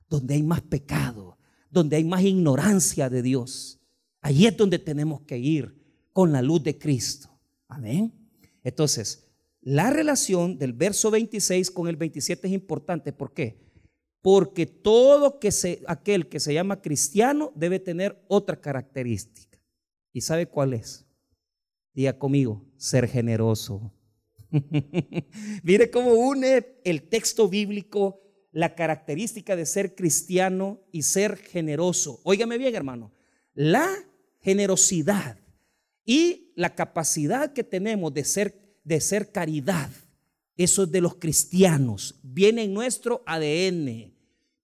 donde 0.09 0.35
hay 0.35 0.43
más 0.43 0.63
pecado, 0.63 1.39
donde 1.71 1.97
hay 1.97 2.05
más 2.05 2.23
ignorancia 2.23 3.11
de 3.11 3.23
Dios. 3.23 3.80
Allí 4.21 4.47
es 4.47 4.57
donde 4.57 4.79
tenemos 4.79 5.23
que 5.23 5.39
ir 5.39 5.75
con 6.13 6.33
la 6.33 6.43
luz 6.43 6.63
de 6.63 6.79
Cristo. 6.79 7.31
Amén. 7.69 8.13
Entonces, 8.63 9.31
la 9.63 9.91
relación 9.91 10.59
del 10.59 10.73
verso 10.73 11.11
26 11.11 11.71
con 11.71 11.89
el 11.89 11.97
27 11.97 12.47
es 12.47 12.53
importante. 12.53 13.13
¿Por 13.13 13.33
qué? 13.33 13.61
Porque 14.23 14.67
todo 14.67 15.39
aquel 15.87 16.29
que 16.29 16.41
se 16.41 16.55
llama 16.55 16.83
cristiano 16.83 17.53
debe 17.55 17.79
tener 17.79 18.23
otra 18.29 18.61
característica. 18.61 19.59
¿Y 20.13 20.23
sabe 20.23 20.47
cuál 20.47 20.75
es? 20.75 21.07
Diga 21.95 22.19
conmigo, 22.19 22.65
ser 22.77 23.09
generoso. 23.09 23.93
Mire 25.63 25.91
cómo 25.91 26.13
une 26.13 26.81
el 26.85 27.09
texto 27.09 27.49
bíblico 27.49 28.21
la 28.53 28.75
característica 28.75 29.55
de 29.57 29.67
ser 29.67 29.95
cristiano 29.95 30.81
y 30.91 31.03
ser 31.03 31.37
generoso. 31.37 32.21
Óigame 32.25 32.59
bien, 32.59 32.75
hermano. 32.75 33.13
La 33.55 33.89
generosidad 34.41 35.39
y 36.05 36.53
la 36.57 36.75
capacidad 36.75 37.53
que 37.53 37.65
tenemos 37.65 38.13
de 38.13 38.25
ser, 38.25 38.79
de 38.85 39.01
ser 39.01 39.33
caridad, 39.33 39.91
eso 40.57 40.83
es 40.83 40.91
de 40.91 41.01
los 41.01 41.15
cristianos, 41.17 42.17
viene 42.23 42.65
en 42.65 42.75
nuestro 42.75 43.23
ADN. 43.27 44.13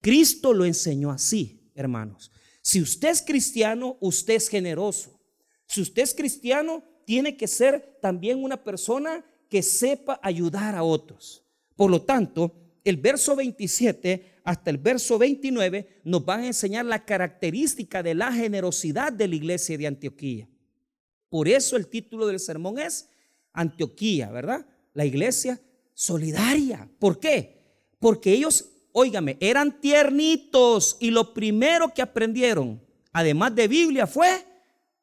Cristo 0.00 0.52
lo 0.52 0.64
enseñó 0.64 1.10
así, 1.10 1.70
hermanos. 1.74 2.30
Si 2.62 2.80
usted 2.80 3.10
es 3.10 3.22
cristiano, 3.22 3.96
usted 4.00 4.34
es 4.34 4.48
generoso. 4.48 5.20
Si 5.66 5.80
usted 5.80 6.02
es 6.02 6.14
cristiano, 6.14 6.82
tiene 7.04 7.36
que 7.36 7.46
ser 7.46 7.98
también 8.02 8.42
una 8.42 8.62
persona 8.62 9.24
que 9.48 9.62
sepa 9.62 10.20
ayudar 10.22 10.74
a 10.74 10.82
otros. 10.82 11.44
Por 11.76 11.90
lo 11.90 12.02
tanto, 12.02 12.52
el 12.86 12.98
verso 12.98 13.34
27 13.34 14.40
hasta 14.44 14.70
el 14.70 14.78
verso 14.78 15.18
29 15.18 16.02
nos 16.04 16.24
van 16.24 16.40
a 16.40 16.46
enseñar 16.46 16.84
la 16.84 17.04
característica 17.04 18.00
de 18.00 18.14
la 18.14 18.32
generosidad 18.32 19.12
de 19.12 19.26
la 19.26 19.34
iglesia 19.34 19.76
de 19.76 19.88
Antioquía. 19.88 20.48
Por 21.28 21.48
eso 21.48 21.76
el 21.76 21.88
título 21.88 22.28
del 22.28 22.38
sermón 22.38 22.78
es 22.78 23.08
Antioquía, 23.52 24.30
¿verdad? 24.30 24.64
La 24.94 25.04
iglesia 25.04 25.60
solidaria. 25.94 26.88
¿Por 27.00 27.18
qué? 27.18 27.58
Porque 27.98 28.32
ellos, 28.32 28.70
óigame, 28.92 29.36
eran 29.40 29.80
tiernitos 29.80 30.96
y 31.00 31.10
lo 31.10 31.34
primero 31.34 31.92
que 31.92 32.02
aprendieron, 32.02 32.80
además 33.12 33.52
de 33.56 33.66
Biblia, 33.66 34.06
fue 34.06 34.46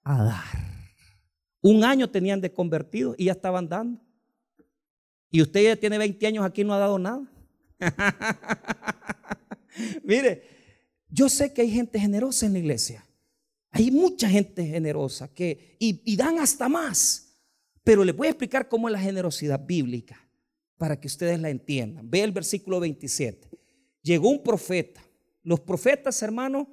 a 0.03 0.23
dar. 0.23 0.63
Un 1.61 1.83
año 1.83 2.09
tenían 2.09 2.39
de 2.39 2.53
convertido 2.53 3.13
y 3.17 3.25
ya 3.25 3.33
estaban 3.33 3.67
dando. 3.67 3.99
Y 5.29 5.41
usted 5.41 5.63
ya 5.63 5.75
tiene 5.75 5.97
20 5.97 6.27
años 6.27 6.45
aquí 6.45 6.63
no 6.63 6.73
ha 6.73 6.77
dado 6.77 6.97
nada. 6.97 7.29
Mire, 10.03 10.43
yo 11.09 11.29
sé 11.29 11.53
que 11.53 11.61
hay 11.61 11.69
gente 11.69 11.99
generosa 11.99 12.45
en 12.45 12.53
la 12.53 12.59
iglesia. 12.59 13.05
Hay 13.71 13.89
mucha 13.89 14.29
gente 14.29 14.65
generosa 14.65 15.33
que 15.33 15.75
y, 15.79 16.15
dan 16.15 16.39
hasta 16.39 16.69
más. 16.69 17.31
Pero 17.83 18.03
les 18.03 18.15
voy 18.15 18.27
a 18.27 18.29
explicar 18.29 18.69
cómo 18.69 18.87
es 18.87 18.93
la 18.93 18.99
generosidad 18.99 19.65
bíblica 19.65 20.19
para 20.77 20.99
que 20.99 21.07
ustedes 21.07 21.39
la 21.39 21.49
entiendan. 21.49 22.09
Ve 22.09 22.21
el 22.21 22.31
versículo 22.31 22.79
27. 22.79 23.49
Llegó 24.01 24.29
un 24.29 24.43
profeta. 24.43 25.01
Los 25.41 25.59
profetas, 25.59 26.21
hermanos, 26.21 26.67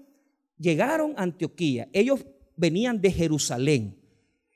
llegaron 0.59 1.15
a 1.17 1.23
Antioquía. 1.23 1.89
Ellos 1.93 2.25
venían 2.57 3.01
de 3.01 3.11
Jerusalén. 3.11 3.97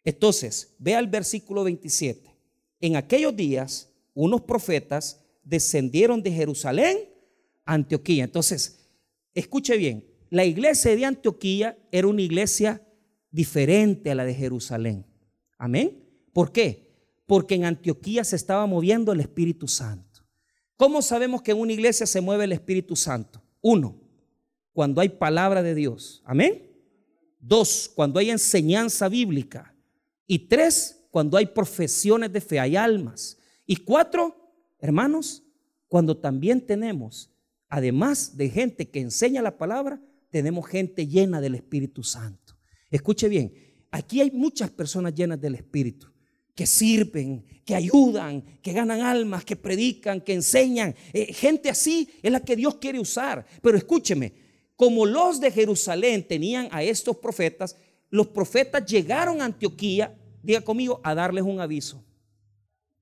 Entonces, 0.05 0.75
vea 0.79 0.99
el 0.99 1.09
versículo 1.09 1.65
27. 1.65 2.31
En 2.81 2.97
aquellos 2.97 3.35
días, 3.35 3.91
unos 4.13 4.43
profetas 4.43 5.24
descendieron 5.45 6.23
de 6.23 6.33
Jerusalén 6.33 6.99
a 7.65 7.75
Antioquía. 7.75 8.25
Entonces, 8.25 8.81
escuche 9.35 9.77
bien, 9.77 10.05
la 10.31 10.45
iglesia 10.45 10.97
de 10.97 11.05
Antioquía 11.05 11.79
era 11.93 12.09
una 12.09 12.23
iglesia 12.23 12.83
diferente 13.31 14.11
a 14.11 14.15
la 14.15 14.25
de 14.25 14.35
Jerusalén. 14.35 15.07
Amén. 15.59 16.05
¿Por 16.33 16.53
qué? 16.53 16.93
Porque 17.27 17.55
en 17.55 17.65
Antioquía 17.65 18.25
se 18.25 18.37
estaba 18.37 18.67
moviendo 18.67 19.13
el 19.13 19.21
Espíritu 19.21 19.69
Santo. 19.69 20.23
¿Cómo 20.77 21.03
sabemos 21.03 21.43
que 21.43 21.53
en 21.53 21.61
una 21.61 21.73
iglesia 21.73 22.07
se 22.07 22.21
mueve 22.21 22.45
el 22.45 22.53
Espíritu 22.53 22.97
Santo? 22.97 23.43
Uno, 23.61 24.01
cuando 24.73 25.01
hay 25.01 25.09
palabra 25.09 25.63
de 25.63 25.75
Dios. 25.75 26.23
Amén. 26.25 26.71
Dos, 27.39 27.91
cuando 27.95 28.19
hay 28.19 28.31
enseñanza 28.31 29.09
bíblica. 29.09 29.75
Y 30.27 30.41
tres, 30.41 31.07
cuando 31.11 31.37
hay 31.37 31.47
profesiones 31.47 32.33
de 32.33 32.41
fe, 32.41 32.59
hay 32.59 32.75
almas. 32.77 33.39
Y 33.67 33.77
cuatro, 33.77 34.44
hermanos, 34.85 35.43
cuando 35.89 36.19
también 36.19 36.61
tenemos, 36.61 37.33
además 37.71 38.37
de 38.37 38.51
gente 38.51 38.91
que 38.91 39.01
enseña 39.01 39.41
la 39.41 39.57
palabra, 39.57 39.99
tenemos 40.29 40.67
gente 40.67 41.07
llena 41.07 41.41
del 41.41 41.55
Espíritu 41.55 42.03
Santo. 42.03 42.55
Escuche 42.91 43.31
bien, 43.31 43.55
aquí 43.91 44.21
hay 44.21 44.31
muchas 44.31 44.71
personas 44.71 45.15
llenas 45.15 45.41
del 45.41 45.55
Espíritu 45.55 46.13
que 46.55 46.67
sirven, 46.67 47.47
que 47.65 47.75
ayudan, 47.75 48.43
que 48.61 48.75
ganan 48.75 49.01
almas, 49.01 49.47
que 49.47 49.57
predican, 49.57 50.21
que 50.21 50.35
enseñan. 50.35 50.95
Eh, 51.15 51.33
gente 51.33 51.71
así 51.71 52.11
es 52.23 52.31
la 52.31 52.41
que 52.41 52.55
Dios 52.55 52.75
quiere 52.75 53.01
usar. 53.01 53.47
Pero 53.63 53.79
escúcheme, 53.79 54.35
como 54.77 55.07
los 55.07 55.41
de 55.41 55.51
Jerusalén 55.51 56.29
tenían 56.29 56.69
a 56.71 56.83
estos 56.83 57.17
profetas, 57.17 57.75
los 58.11 58.27
profetas 58.27 58.85
llegaron 58.85 59.41
a 59.41 59.47
Antioquía, 59.47 60.15
diga 60.43 60.61
conmigo, 60.61 61.01
a 61.03 61.15
darles 61.15 61.45
un 61.45 61.59
aviso. 61.59 62.05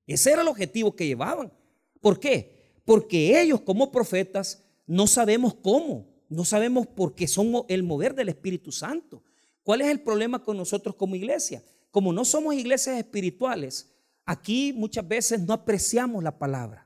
Ese 0.07 0.31
era 0.31 0.43
el 0.43 0.47
objetivo 0.47 0.95
que 0.95 1.05
llevaban. 1.05 1.51
¿Por 2.03 2.19
qué? 2.19 2.81
Porque 2.83 3.41
ellos 3.41 3.61
como 3.61 3.89
profetas 3.89 4.61
no 4.85 5.07
sabemos 5.07 5.53
cómo, 5.55 6.05
no 6.27 6.43
sabemos 6.43 6.85
por 6.85 7.15
qué 7.15 7.29
son 7.29 7.63
el 7.69 7.81
mover 7.81 8.13
del 8.13 8.27
Espíritu 8.27 8.73
Santo. 8.73 9.23
¿Cuál 9.63 9.79
es 9.79 9.87
el 9.87 10.01
problema 10.01 10.43
con 10.43 10.57
nosotros 10.57 10.95
como 10.95 11.15
iglesia? 11.15 11.63
Como 11.91 12.11
no 12.11 12.25
somos 12.25 12.55
iglesias 12.55 12.97
espirituales, 12.97 13.93
aquí 14.25 14.73
muchas 14.73 15.07
veces 15.07 15.39
no 15.39 15.53
apreciamos 15.53 16.21
la 16.21 16.37
palabra. 16.37 16.85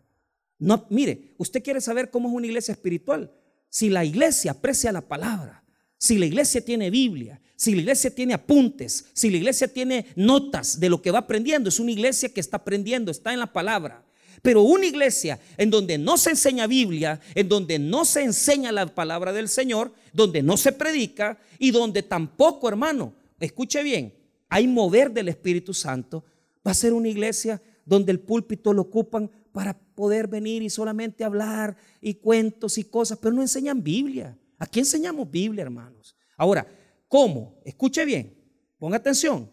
No, 0.60 0.86
mire, 0.92 1.34
usted 1.40 1.64
quiere 1.64 1.82
saber 1.82 2.12
cómo 2.12 2.30
es 2.30 2.36
una 2.36 2.46
iglesia 2.46 2.74
espiritual. 2.74 3.34
Si 3.70 3.90
la 3.90 4.06
iglesia 4.06 4.52
aprecia 4.52 4.92
la 4.92 5.02
palabra, 5.02 5.64
si 5.98 6.20
la 6.20 6.28
iglesia 6.28 6.64
tiene 6.64 6.92
Biblia, 6.92 7.42
si 7.56 7.74
la 7.74 7.82
iglesia 7.82 8.14
tiene 8.14 8.36
apuntes, 8.36 9.06
si 9.14 9.32
la 9.32 9.38
iglesia 9.38 9.68
tiene 9.68 10.06
notas 10.16 10.80
de 10.80 10.90
lo 10.90 11.02
que 11.02 11.10
va 11.10 11.20
aprendiendo, 11.20 11.70
es 11.70 11.80
una 11.80 11.92
iglesia 11.92 12.30
que 12.30 12.40
está 12.40 12.58
aprendiendo, 12.58 13.10
está 13.10 13.34
en 13.34 13.40
la 13.40 13.52
palabra. 13.52 14.07
Pero 14.42 14.62
una 14.62 14.86
iglesia 14.86 15.40
en 15.58 15.70
donde 15.70 15.98
no 15.98 16.18
se 16.18 16.32
enseña 16.32 16.68
Biblia, 16.68 17.20
en 17.36 17.50
donde 17.50 17.80
no 17.80 18.06
se 18.06 18.24
enseña 18.24 18.72
la 18.72 18.86
palabra 18.88 19.34
del 19.34 19.50
Señor, 19.50 19.94
donde 20.14 20.42
no 20.42 20.58
se 20.58 20.72
predica 20.72 21.40
y 21.60 21.72
donde 21.72 22.04
tampoco, 22.04 22.68
hermano, 22.68 23.14
escuche 23.40 23.84
bien, 23.84 24.14
hay 24.50 24.68
mover 24.68 25.12
del 25.12 25.30
Espíritu 25.30 25.74
Santo, 25.74 26.24
va 26.66 26.72
a 26.72 26.76
ser 26.76 26.94
una 26.94 27.10
iglesia 27.10 27.62
donde 27.86 28.12
el 28.12 28.20
púlpito 28.20 28.74
lo 28.74 28.84
ocupan 28.84 29.30
para 29.52 29.74
poder 29.74 30.28
venir 30.28 30.62
y 30.62 30.70
solamente 30.70 31.24
hablar 31.24 31.76
y 32.02 32.16
cuentos 32.16 32.78
y 32.78 32.84
cosas, 32.84 33.18
pero 33.18 33.34
no 33.34 33.42
enseñan 33.42 33.82
Biblia. 33.82 34.38
Aquí 34.60 34.80
enseñamos 34.80 35.30
Biblia, 35.30 35.64
hermanos. 35.64 36.16
Ahora, 36.36 36.68
¿cómo? 37.08 37.60
Escuche 37.66 38.06
bien, 38.06 38.36
ponga 38.78 38.98
atención. 38.98 39.50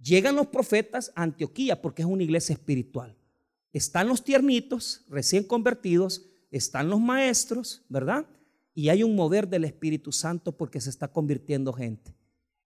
Llegan 0.00 0.36
los 0.36 0.48
profetas 0.48 1.12
a 1.14 1.22
Antioquía 1.22 1.80
porque 1.80 2.02
es 2.02 2.08
una 2.08 2.22
iglesia 2.22 2.52
espiritual. 2.52 3.16
Están 3.72 4.08
los 4.08 4.24
tiernitos, 4.24 5.04
recién 5.08 5.44
convertidos, 5.44 6.26
están 6.50 6.90
los 6.90 7.00
maestros, 7.00 7.84
¿verdad? 7.88 8.26
y 8.74 8.88
hay 8.88 9.02
un 9.02 9.14
mover 9.14 9.48
del 9.48 9.64
Espíritu 9.64 10.12
Santo 10.12 10.56
porque 10.56 10.80
se 10.80 10.90
está 10.90 11.08
convirtiendo 11.08 11.72
gente. 11.72 12.14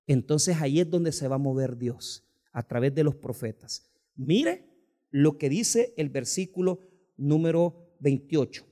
Entonces 0.07 0.57
ahí 0.61 0.81
es 0.81 0.89
donde 0.89 1.13
se 1.13 1.29
va 1.29 1.37
a 1.37 1.39
mover 1.39 1.77
Dios, 1.77 2.25
a 2.53 2.63
través 2.63 2.95
de 2.95 3.05
los 3.05 3.17
profetas. 3.17 3.91
Mire 4.15 4.65
lo 5.11 5.37
que 5.37 5.49
dice 5.49 5.95
el 5.97 6.09
versículo 6.09 6.81
número 7.17 7.97
28. 8.01 8.65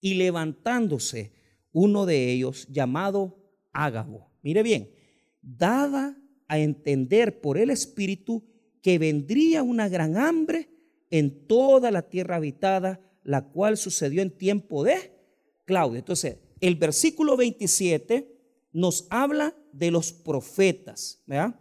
Y 0.00 0.14
levantándose 0.14 1.32
uno 1.72 2.06
de 2.06 2.32
ellos, 2.32 2.66
llamado 2.68 3.36
Ágabo, 3.72 4.30
mire 4.42 4.62
bien, 4.62 4.90
daba 5.42 6.16
a 6.46 6.58
entender 6.58 7.40
por 7.40 7.58
el 7.58 7.70
Espíritu 7.70 8.44
que 8.80 8.98
vendría 8.98 9.62
una 9.62 9.88
gran 9.88 10.16
hambre 10.16 10.68
en 11.14 11.46
toda 11.46 11.92
la 11.92 12.02
tierra 12.02 12.34
habitada, 12.34 13.00
la 13.22 13.44
cual 13.44 13.76
sucedió 13.76 14.20
en 14.20 14.36
tiempo 14.36 14.82
de 14.82 15.12
Claudio. 15.64 16.00
Entonces, 16.00 16.38
el 16.60 16.74
versículo 16.74 17.36
27 17.36 18.36
nos 18.72 19.06
habla 19.10 19.54
de 19.72 19.92
los 19.92 20.12
profetas, 20.12 21.22
¿verdad? 21.24 21.54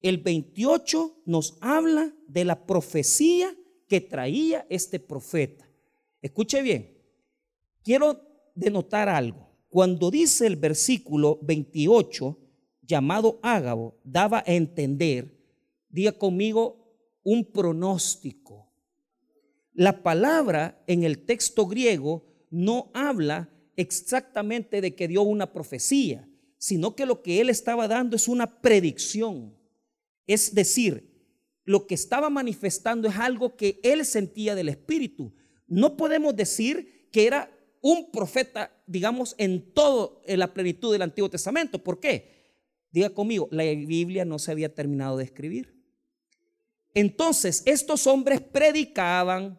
El 0.00 0.18
28 0.18 1.22
nos 1.26 1.58
habla 1.60 2.12
de 2.26 2.44
la 2.44 2.66
profecía 2.66 3.56
que 3.86 4.00
traía 4.00 4.66
este 4.68 4.98
profeta. 4.98 5.70
Escuche 6.20 6.60
bien, 6.60 6.98
quiero 7.84 8.20
denotar 8.56 9.08
algo. 9.08 9.48
Cuando 9.68 10.10
dice 10.10 10.44
el 10.48 10.56
versículo 10.56 11.38
28, 11.42 12.36
llamado 12.82 13.38
Ágabo, 13.44 14.00
daba 14.02 14.42
a 14.44 14.52
entender, 14.52 15.38
diga 15.88 16.10
conmigo, 16.10 16.82
un 17.22 17.44
pronóstico. 17.44 18.71
La 19.74 20.02
palabra 20.02 20.82
en 20.86 21.02
el 21.02 21.24
texto 21.24 21.66
griego 21.66 22.26
no 22.50 22.90
habla 22.94 23.50
exactamente 23.76 24.80
de 24.80 24.94
que 24.94 25.08
dio 25.08 25.22
una 25.22 25.52
profecía, 25.52 26.28
sino 26.58 26.94
que 26.94 27.06
lo 27.06 27.22
que 27.22 27.40
él 27.40 27.48
estaba 27.50 27.88
dando 27.88 28.16
es 28.16 28.28
una 28.28 28.60
predicción. 28.60 29.56
Es 30.26 30.54
decir, 30.54 31.10
lo 31.64 31.86
que 31.86 31.94
estaba 31.94 32.28
manifestando 32.28 33.08
es 33.08 33.16
algo 33.16 33.56
que 33.56 33.80
él 33.82 34.04
sentía 34.04 34.54
del 34.54 34.68
Espíritu. 34.68 35.34
No 35.66 35.96
podemos 35.96 36.36
decir 36.36 37.08
que 37.10 37.26
era 37.26 37.50
un 37.80 38.10
profeta, 38.10 38.72
digamos, 38.86 39.34
en 39.38 39.72
todo 39.72 40.22
en 40.24 40.38
la 40.38 40.52
plenitud 40.52 40.92
del 40.92 41.02
Antiguo 41.02 41.30
Testamento. 41.30 41.82
¿Por 41.82 41.98
qué? 41.98 42.42
Diga 42.90 43.10
conmigo, 43.10 43.48
la 43.50 43.64
Biblia 43.64 44.24
no 44.24 44.38
se 44.38 44.52
había 44.52 44.74
terminado 44.74 45.16
de 45.16 45.24
escribir. 45.24 45.82
Entonces, 46.94 47.62
estos 47.64 48.06
hombres 48.06 48.40
predicaban, 48.40 49.58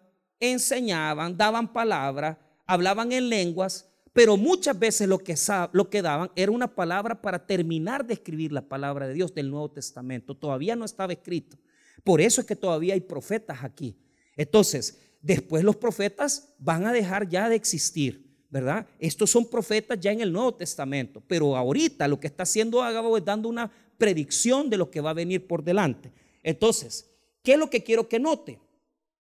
enseñaban, 0.52 1.38
daban 1.38 1.72
palabra, 1.72 2.40
hablaban 2.66 3.12
en 3.12 3.30
lenguas, 3.30 3.90
pero 4.14 4.38
muchas 4.38 4.78
veces 4.78 5.08
lo 5.08 5.20
que, 5.20 5.36
lo 5.72 5.90
que 5.90 6.02
daban 6.02 6.32
era 6.36 6.52
una 6.52 6.74
palabra 6.74 7.22
para 7.22 7.46
terminar 7.46 8.06
de 8.06 8.14
escribir 8.14 8.52
la 8.52 8.62
palabra 8.62 9.08
de 9.08 9.14
Dios 9.14 9.34
del 9.34 9.50
Nuevo 9.50 9.72
Testamento. 9.72 10.36
Todavía 10.36 10.76
no 10.76 10.86
estaba 10.86 11.14
escrito. 11.14 11.58
Por 12.04 12.22
eso 12.22 12.42
es 12.42 12.48
que 12.48 12.56
todavía 12.56 12.94
hay 12.94 13.02
profetas 13.02 13.64
aquí. 13.64 13.98
Entonces, 14.36 15.00
después 15.22 15.64
los 15.64 15.76
profetas 15.76 16.54
van 16.60 16.86
a 16.86 16.94
dejar 16.94 17.28
ya 17.28 17.50
de 17.50 17.56
existir, 17.56 18.24
¿verdad? 18.50 18.86
Estos 19.00 19.32
son 19.32 19.50
profetas 19.50 20.00
ya 20.00 20.12
en 20.12 20.22
el 20.22 20.32
Nuevo 20.32 20.54
Testamento, 20.54 21.24
pero 21.28 21.56
ahorita 21.56 22.08
lo 22.08 22.20
que 22.20 22.28
está 22.28 22.44
haciendo 22.44 22.84
Ágabo 22.84 23.18
es 23.18 23.26
dando 23.26 23.50
una 23.50 23.72
predicción 23.98 24.70
de 24.70 24.78
lo 24.78 24.92
que 24.92 25.02
va 25.02 25.12
a 25.12 25.14
venir 25.14 25.48
por 25.48 25.64
delante. 25.64 26.12
Entonces, 26.44 27.10
¿qué 27.42 27.54
es 27.54 27.60
lo 27.60 27.70
que 27.70 27.84
quiero 27.84 28.08
que 28.08 28.20
note? 28.20 28.60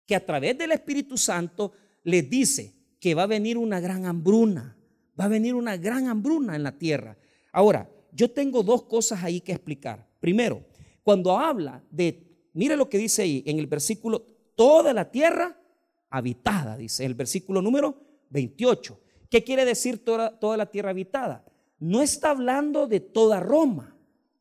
Que 0.09 0.15
a 0.15 0.25
través 0.25 0.57
del 0.57 0.71
Espíritu 0.71 1.19
Santo 1.19 1.71
les 2.05 2.27
dice 2.27 2.73
que 2.99 3.13
va 3.13 3.23
a 3.23 3.27
venir 3.27 3.59
una 3.59 3.79
gran 3.79 4.07
hambruna, 4.07 4.75
va 5.19 5.25
a 5.25 5.27
venir 5.27 5.53
una 5.53 5.77
gran 5.77 6.07
hambruna 6.07 6.55
en 6.55 6.63
la 6.63 6.79
tierra. 6.79 7.15
Ahora, 7.51 7.87
yo 8.11 8.31
tengo 8.31 8.63
dos 8.63 8.85
cosas 8.85 9.23
ahí 9.23 9.39
que 9.39 9.51
explicar. 9.51 10.09
Primero, 10.19 10.65
cuando 11.03 11.37
habla 11.37 11.83
de, 11.91 12.25
mire 12.53 12.75
lo 12.75 12.89
que 12.89 12.97
dice 12.97 13.21
ahí 13.21 13.43
en 13.45 13.59
el 13.59 13.67
versículo, 13.67 14.25
toda 14.55 14.93
la 14.93 15.11
tierra 15.11 15.55
habitada, 16.09 16.75
dice 16.75 17.05
el 17.05 17.13
versículo 17.13 17.61
número 17.61 18.01
28. 18.31 18.99
¿Qué 19.29 19.43
quiere 19.43 19.63
decir 19.63 20.03
toda, 20.03 20.39
toda 20.39 20.57
la 20.57 20.71
tierra 20.71 20.89
habitada? 20.89 21.45
No 21.77 22.01
está 22.01 22.31
hablando 22.31 22.87
de 22.87 22.99
toda 22.99 23.39
Roma, 23.41 23.95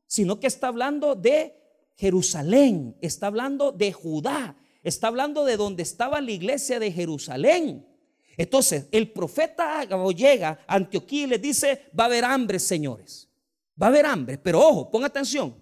sino 0.06 0.40
que 0.40 0.46
está 0.46 0.68
hablando 0.68 1.14
de 1.14 1.60
Jerusalén, 1.94 2.96
está 3.02 3.26
hablando 3.26 3.70
de 3.70 3.92
Judá, 3.92 4.56
está 4.82 5.08
hablando 5.08 5.44
de 5.44 5.56
donde 5.56 5.82
estaba 5.82 6.20
la 6.20 6.30
iglesia 6.30 6.78
de 6.78 6.92
Jerusalén. 6.92 7.86
Entonces, 8.36 8.86
el 8.92 9.10
profeta 9.10 9.80
Ágabo 9.80 10.12
llega 10.12 10.60
a 10.66 10.76
Antioquía 10.76 11.24
y 11.24 11.26
le 11.26 11.38
dice, 11.38 11.90
va 11.98 12.04
a 12.04 12.06
haber 12.06 12.24
hambre, 12.24 12.58
señores. 12.58 13.28
Va 13.80 13.86
a 13.86 13.90
haber 13.90 14.06
hambre, 14.06 14.38
pero 14.38 14.60
ojo, 14.60 14.90
ponga 14.90 15.06
atención. 15.06 15.56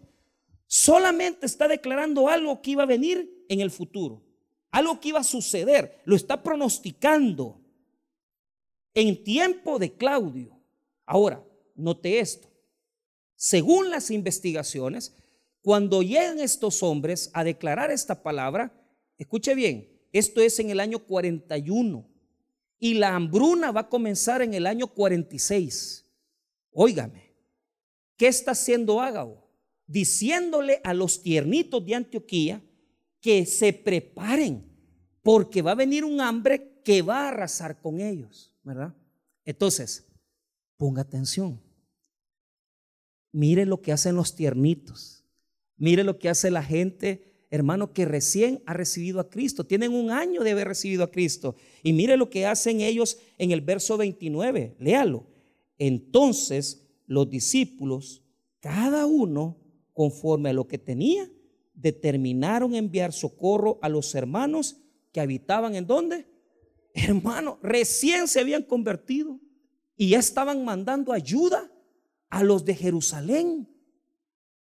Solamente 0.66 1.46
está 1.46 1.68
declarando 1.68 2.28
algo 2.28 2.60
que 2.60 2.72
iba 2.72 2.82
a 2.82 2.86
venir 2.86 3.44
en 3.48 3.60
el 3.60 3.70
futuro. 3.70 4.22
Algo 4.70 5.00
que 5.00 5.08
iba 5.08 5.20
a 5.20 5.24
suceder. 5.24 6.02
Lo 6.04 6.16
está 6.16 6.42
pronosticando 6.42 7.60
en 8.94 9.22
tiempo 9.22 9.78
de 9.78 9.94
Claudio. 9.94 10.58
Ahora, 11.06 11.42
note 11.74 12.18
esto. 12.18 12.48
Según 13.36 13.90
las 13.90 14.10
investigaciones, 14.10 15.14
cuando 15.62 16.02
llegan 16.02 16.40
estos 16.40 16.82
hombres 16.82 17.30
a 17.32 17.44
declarar 17.44 17.90
esta 17.90 18.22
palabra, 18.22 18.72
escuche 19.18 19.54
bien, 19.54 19.88
esto 20.12 20.40
es 20.40 20.58
en 20.58 20.70
el 20.70 20.80
año 20.80 21.00
41 21.00 22.08
y 22.78 22.94
la 22.94 23.14
hambruna 23.14 23.72
va 23.72 23.82
a 23.82 23.88
comenzar 23.88 24.42
en 24.42 24.54
el 24.54 24.66
año 24.66 24.86
46. 24.86 26.04
Óigame, 26.70 27.34
¿qué 28.16 28.28
está 28.28 28.52
haciendo 28.52 29.00
Ágabo? 29.00 29.50
Diciéndole 29.86 30.80
a 30.84 30.94
los 30.94 31.22
tiernitos 31.22 31.84
de 31.84 31.94
Antioquía 31.94 32.62
que 33.20 33.46
se 33.46 33.72
preparen, 33.72 34.64
porque 35.22 35.62
va 35.62 35.72
a 35.72 35.76
venir 35.76 36.04
un 36.04 36.20
hambre 36.20 36.80
que 36.84 37.02
va 37.02 37.24
a 37.24 37.28
arrasar 37.28 37.80
con 37.80 38.00
ellos, 38.00 38.54
¿verdad? 38.62 38.94
Entonces, 39.44 40.06
ponga 40.76 41.02
atención. 41.02 41.60
Mire 43.32 43.66
lo 43.66 43.82
que 43.82 43.92
hacen 43.92 44.14
los 44.14 44.34
tiernitos. 44.34 45.24
Mire 45.76 46.04
lo 46.04 46.18
que 46.18 46.28
hace 46.28 46.50
la 46.50 46.62
gente 46.62 47.35
hermano, 47.56 47.92
que 47.92 48.04
recién 48.04 48.62
ha 48.66 48.74
recibido 48.74 49.20
a 49.20 49.28
Cristo. 49.28 49.64
Tienen 49.64 49.92
un 49.92 50.10
año 50.10 50.42
de 50.42 50.52
haber 50.52 50.68
recibido 50.68 51.02
a 51.02 51.10
Cristo. 51.10 51.56
Y 51.82 51.92
mire 51.92 52.16
lo 52.16 52.30
que 52.30 52.46
hacen 52.46 52.80
ellos 52.80 53.18
en 53.38 53.50
el 53.50 53.60
verso 53.60 53.96
29. 53.96 54.76
Léalo. 54.78 55.24
Entonces 55.78 56.86
los 57.06 57.28
discípulos, 57.28 58.22
cada 58.60 59.06
uno 59.06 59.56
conforme 59.92 60.50
a 60.50 60.52
lo 60.52 60.68
que 60.68 60.78
tenía, 60.78 61.30
determinaron 61.74 62.74
enviar 62.74 63.12
socorro 63.12 63.78
a 63.80 63.88
los 63.88 64.14
hermanos 64.14 64.76
que 65.12 65.20
habitaban 65.20 65.74
en 65.74 65.86
dónde? 65.86 66.26
Hermano, 66.92 67.58
recién 67.62 68.28
se 68.28 68.40
habían 68.40 68.62
convertido 68.62 69.40
y 69.96 70.10
ya 70.10 70.18
estaban 70.18 70.64
mandando 70.64 71.12
ayuda 71.12 71.70
a 72.28 72.42
los 72.42 72.64
de 72.64 72.74
Jerusalén. 72.74 73.68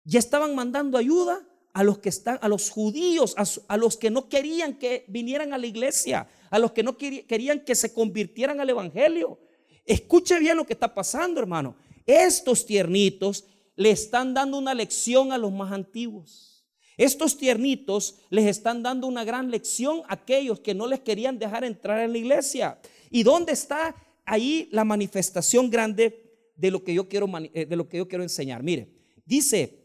Ya 0.03 0.19
estaban 0.19 0.55
mandando 0.55 0.97
ayuda 0.97 1.45
a 1.75 1.83
los 1.83 1.97
que 1.97 2.07
están, 2.07 2.39
a 2.41 2.47
los 2.47 2.69
judíos, 2.69 3.35
a, 3.67 3.75
los 3.75 3.97
que 3.97 4.09
no 4.09 4.29
querían 4.29 4.75
que 4.75 5.03
vinieran 5.09 5.51
a 5.51 5.57
la 5.57 5.67
iglesia, 5.67 6.25
a 6.49 6.57
los 6.57 6.71
que 6.71 6.83
no 6.83 6.95
querían 6.95 7.65
que 7.65 7.75
se 7.75 7.93
convirtieran 7.93 8.61
al 8.61 8.69
evangelio. 8.69 9.37
Escuche 9.85 10.39
bien 10.39 10.55
lo 10.55 10.65
que 10.65 10.71
está 10.71 10.93
pasando, 10.93 11.41
hermano. 11.41 11.75
Estos 12.05 12.65
tiernitos 12.65 13.43
le 13.75 13.91
están 13.91 14.33
dando 14.33 14.57
una 14.57 14.73
lección 14.73 15.33
a 15.33 15.37
los 15.37 15.51
más 15.51 15.73
antiguos. 15.73 16.65
Estos 16.95 17.37
tiernitos 17.37 18.19
les 18.29 18.45
están 18.45 18.81
dando 18.81 19.05
una 19.05 19.25
gran 19.25 19.51
lección 19.51 20.01
a 20.07 20.13
aquellos 20.13 20.61
que 20.61 20.73
no 20.73 20.87
les 20.87 21.01
querían 21.01 21.37
dejar 21.37 21.65
entrar 21.65 21.99
en 21.99 22.13
la 22.13 22.17
iglesia. 22.17 22.79
¿Y 23.11 23.23
dónde 23.23 23.51
está 23.51 23.93
ahí 24.23 24.69
la 24.71 24.85
manifestación 24.85 25.69
grande 25.69 26.39
de 26.55 26.71
lo 26.71 26.85
que 26.85 26.93
yo 26.93 27.09
quiero, 27.09 27.27
eh, 27.53 27.65
de 27.65 27.75
lo 27.75 27.89
que 27.89 27.97
yo 27.97 28.07
quiero 28.07 28.23
enseñar? 28.23 28.63
Mire, 28.63 28.87
dice 29.25 29.81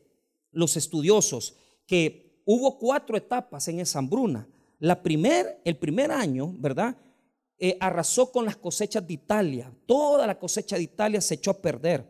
los 0.53 0.77
estudiosos 0.77 1.57
que 1.91 2.41
hubo 2.45 2.79
cuatro 2.79 3.17
etapas 3.17 3.67
en 3.67 3.81
esa 3.81 3.99
hambruna. 3.99 4.47
La 4.79 5.03
primer, 5.03 5.61
el 5.65 5.77
primer 5.77 6.13
año, 6.13 6.55
¿verdad? 6.57 6.97
Eh, 7.59 7.77
arrasó 7.81 8.31
con 8.31 8.45
las 8.45 8.55
cosechas 8.57 9.05
de 9.05 9.15
Italia. 9.15 9.73
Toda 9.87 10.25
la 10.25 10.39
cosecha 10.39 10.77
de 10.77 10.85
Italia 10.85 11.21
se 11.21 11.35
echó 11.35 11.51
a 11.51 11.59
perder. 11.61 12.07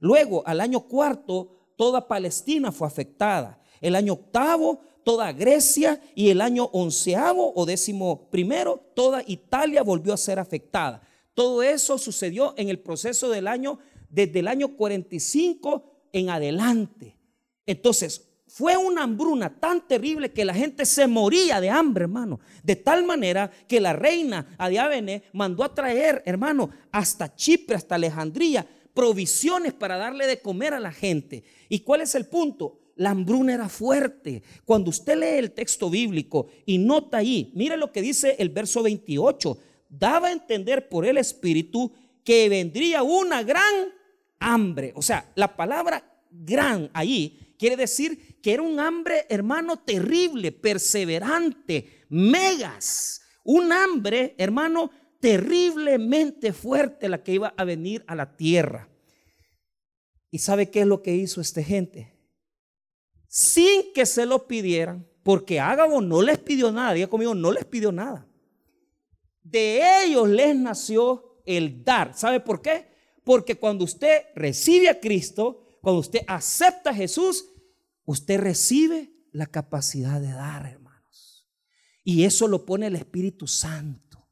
Luego, 0.00 0.42
al 0.46 0.60
año 0.60 0.80
cuarto, 0.86 1.72
toda 1.78 2.06
Palestina 2.06 2.70
fue 2.72 2.86
afectada. 2.86 3.58
El 3.80 3.94
año 3.94 4.12
octavo, 4.12 4.80
toda 5.02 5.32
Grecia 5.32 5.98
y 6.14 6.28
el 6.28 6.42
año 6.42 6.64
onceavo 6.70 7.54
o 7.56 7.64
décimo 7.64 8.28
primero, 8.28 8.84
toda 8.94 9.24
Italia 9.26 9.82
volvió 9.82 10.12
a 10.12 10.18
ser 10.18 10.40
afectada. 10.40 11.00
Todo 11.32 11.62
eso 11.62 11.96
sucedió 11.96 12.52
en 12.58 12.68
el 12.68 12.80
proceso 12.80 13.30
del 13.30 13.48
año, 13.48 13.78
desde 14.10 14.40
el 14.40 14.48
año 14.48 14.76
45 14.76 16.10
en 16.12 16.28
adelante. 16.28 17.16
Entonces, 17.64 18.31
fue 18.54 18.76
una 18.76 19.04
hambruna 19.04 19.58
tan 19.58 19.88
terrible 19.88 20.30
que 20.30 20.44
la 20.44 20.52
gente 20.52 20.84
se 20.84 21.06
moría 21.06 21.58
de 21.58 21.70
hambre, 21.70 22.02
hermano. 22.02 22.38
De 22.62 22.76
tal 22.76 23.02
manera 23.02 23.50
que 23.66 23.80
la 23.80 23.94
reina 23.94 24.54
Adiábene 24.58 25.22
mandó 25.32 25.64
a 25.64 25.74
traer, 25.74 26.22
hermano, 26.26 26.68
hasta 26.90 27.34
Chipre, 27.34 27.76
hasta 27.76 27.94
Alejandría, 27.94 28.66
provisiones 28.92 29.72
para 29.72 29.96
darle 29.96 30.26
de 30.26 30.42
comer 30.42 30.74
a 30.74 30.80
la 30.80 30.92
gente. 30.92 31.44
¿Y 31.70 31.80
cuál 31.80 32.02
es 32.02 32.14
el 32.14 32.26
punto? 32.26 32.78
La 32.96 33.08
hambruna 33.12 33.54
era 33.54 33.70
fuerte. 33.70 34.42
Cuando 34.66 34.90
usted 34.90 35.16
lee 35.16 35.38
el 35.38 35.52
texto 35.52 35.88
bíblico 35.88 36.48
y 36.66 36.76
nota 36.76 37.16
ahí, 37.16 37.52
mire 37.54 37.78
lo 37.78 37.90
que 37.90 38.02
dice 38.02 38.36
el 38.38 38.50
verso 38.50 38.82
28, 38.82 39.56
daba 39.88 40.28
a 40.28 40.32
entender 40.32 40.90
por 40.90 41.06
el 41.06 41.16
Espíritu 41.16 41.90
que 42.22 42.50
vendría 42.50 43.02
una 43.02 43.42
gran 43.42 43.88
hambre. 44.40 44.92
O 44.94 45.00
sea, 45.00 45.32
la 45.36 45.56
palabra 45.56 46.04
gran 46.30 46.90
ahí 46.92 47.38
Quiere 47.62 47.76
decir 47.76 48.31
que 48.42 48.52
era 48.52 48.62
un 48.62 48.80
hambre, 48.80 49.26
hermano, 49.28 49.78
terrible, 49.78 50.52
perseverante, 50.52 52.04
megas. 52.08 53.22
Un 53.44 53.72
hambre, 53.72 54.34
hermano, 54.36 54.90
terriblemente 55.20 56.52
fuerte 56.52 57.08
la 57.08 57.22
que 57.22 57.34
iba 57.34 57.54
a 57.56 57.64
venir 57.64 58.04
a 58.08 58.16
la 58.16 58.36
tierra. 58.36 58.88
¿Y 60.30 60.38
sabe 60.38 60.70
qué 60.70 60.80
es 60.80 60.86
lo 60.86 61.02
que 61.02 61.14
hizo 61.14 61.40
esta 61.40 61.62
gente? 61.62 62.18
Sin 63.28 63.92
que 63.94 64.04
se 64.04 64.26
lo 64.26 64.46
pidieran, 64.46 65.08
porque 65.22 65.60
Ágabo 65.60 66.00
no 66.00 66.20
les 66.22 66.38
pidió 66.38 66.72
nada, 66.72 66.94
diga 66.94 67.06
conmigo, 67.06 67.34
no 67.34 67.52
les 67.52 67.64
pidió 67.64 67.92
nada. 67.92 68.26
De 69.42 70.04
ellos 70.04 70.28
les 70.28 70.56
nació 70.56 71.42
el 71.46 71.84
dar. 71.84 72.16
¿Sabe 72.16 72.40
por 72.40 72.60
qué? 72.60 72.88
Porque 73.24 73.56
cuando 73.56 73.84
usted 73.84 74.22
recibe 74.34 74.88
a 74.88 74.98
Cristo, 74.98 75.78
cuando 75.80 76.00
usted 76.00 76.20
acepta 76.26 76.90
a 76.90 76.94
Jesús, 76.94 77.51
usted 78.04 78.40
recibe 78.40 79.12
la 79.32 79.46
capacidad 79.46 80.20
de 80.20 80.32
dar, 80.32 80.66
hermanos. 80.66 81.48
Y 82.04 82.24
eso 82.24 82.48
lo 82.48 82.66
pone 82.66 82.86
el 82.86 82.96
Espíritu 82.96 83.46
Santo. 83.46 84.28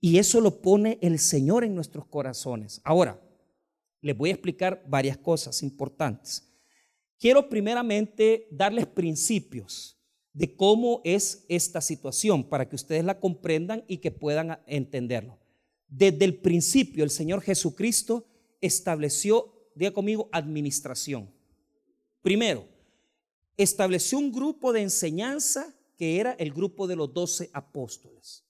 Y 0.00 0.18
eso 0.18 0.40
lo 0.40 0.60
pone 0.60 0.98
el 1.00 1.18
Señor 1.18 1.64
en 1.64 1.74
nuestros 1.74 2.06
corazones. 2.06 2.80
Ahora, 2.84 3.20
les 4.00 4.16
voy 4.16 4.30
a 4.30 4.34
explicar 4.34 4.84
varias 4.86 5.16
cosas 5.16 5.62
importantes. 5.62 6.52
Quiero 7.18 7.48
primeramente 7.48 8.48
darles 8.50 8.86
principios 8.86 9.98
de 10.34 10.54
cómo 10.56 11.00
es 11.04 11.46
esta 11.48 11.80
situación 11.80 12.44
para 12.48 12.68
que 12.68 12.76
ustedes 12.76 13.04
la 13.04 13.18
comprendan 13.18 13.84
y 13.88 13.98
que 13.98 14.10
puedan 14.10 14.58
entenderlo. 14.66 15.38
Desde 15.88 16.24
el 16.24 16.36
principio 16.36 17.04
el 17.04 17.10
Señor 17.10 17.40
Jesucristo 17.40 18.26
estableció, 18.60 19.70
diga 19.74 19.92
conmigo, 19.92 20.28
administración. 20.32 21.32
Primero, 22.20 22.66
estableció 23.56 24.18
un 24.18 24.32
grupo 24.32 24.72
de 24.72 24.82
enseñanza 24.82 25.74
que 25.96 26.18
era 26.18 26.32
el 26.32 26.52
grupo 26.52 26.86
de 26.86 26.96
los 26.96 27.12
doce 27.12 27.50
apóstoles. 27.52 28.44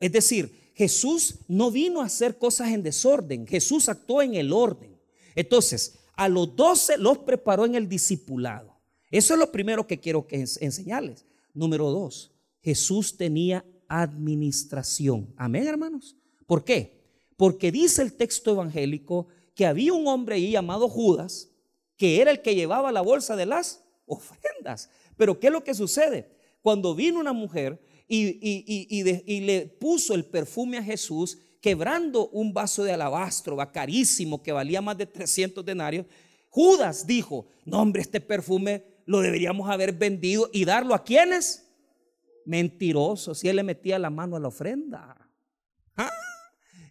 Es 0.00 0.12
decir, 0.12 0.72
Jesús 0.74 1.36
no 1.48 1.70
vino 1.70 2.00
a 2.00 2.06
hacer 2.06 2.38
cosas 2.38 2.68
en 2.68 2.82
desorden, 2.82 3.46
Jesús 3.46 3.88
actuó 3.88 4.22
en 4.22 4.34
el 4.34 4.52
orden. 4.52 4.96
Entonces, 5.34 5.98
a 6.14 6.28
los 6.28 6.54
doce 6.56 6.98
los 6.98 7.18
preparó 7.18 7.64
en 7.64 7.74
el 7.74 7.88
discipulado. 7.88 8.76
Eso 9.10 9.34
es 9.34 9.40
lo 9.40 9.50
primero 9.50 9.86
que 9.86 10.00
quiero 10.00 10.26
que 10.26 10.44
enseñarles. 10.60 11.24
Número 11.54 11.90
dos, 11.90 12.32
Jesús 12.60 13.16
tenía 13.16 13.64
administración. 13.88 15.32
Amén, 15.36 15.66
hermanos. 15.66 16.16
¿Por 16.46 16.64
qué? 16.64 16.98
Porque 17.36 17.72
dice 17.72 18.02
el 18.02 18.12
texto 18.14 18.50
evangélico 18.50 19.28
que 19.54 19.66
había 19.66 19.92
un 19.92 20.06
hombre 20.06 20.36
ahí 20.36 20.50
llamado 20.50 20.88
Judas, 20.88 21.50
que 21.96 22.20
era 22.20 22.30
el 22.30 22.42
que 22.42 22.54
llevaba 22.54 22.92
la 22.92 23.00
bolsa 23.00 23.34
de 23.34 23.46
las 23.46 23.84
ofrendas. 24.08 24.90
Pero 25.16 25.38
¿qué 25.38 25.48
es 25.48 25.52
lo 25.52 25.64
que 25.64 25.74
sucede? 25.74 26.30
Cuando 26.62 26.94
vino 26.94 27.20
una 27.20 27.32
mujer 27.32 27.80
y, 28.08 29.40
le 29.42 29.66
puso 29.66 30.14
el 30.14 30.24
perfume 30.24 30.78
a 30.78 30.82
Jesús, 30.82 31.38
quebrando 31.60 32.28
un 32.28 32.52
vaso 32.52 32.84
de 32.84 32.92
alabastro, 32.92 33.56
carísimo, 33.72 34.42
que 34.42 34.52
valía 34.52 34.80
más 34.80 34.96
de 34.96 35.06
300 35.06 35.64
denarios, 35.64 36.06
Judas 36.50 37.06
dijo, 37.06 37.46
no 37.64 37.82
hombre, 37.82 38.02
este 38.02 38.20
perfume 38.20 38.84
lo 39.06 39.20
deberíamos 39.20 39.68
haber 39.68 39.92
vendido 39.92 40.48
y 40.52 40.64
darlo 40.64 40.94
a 40.94 41.04
quienes? 41.04 41.70
Mentiroso, 42.44 43.34
si 43.34 43.48
él 43.48 43.56
le 43.56 43.62
metía 43.62 43.98
la 43.98 44.10
mano 44.10 44.36
a 44.36 44.40
la 44.40 44.48
ofrenda. 44.48 45.30
¿Ah? 45.96 46.10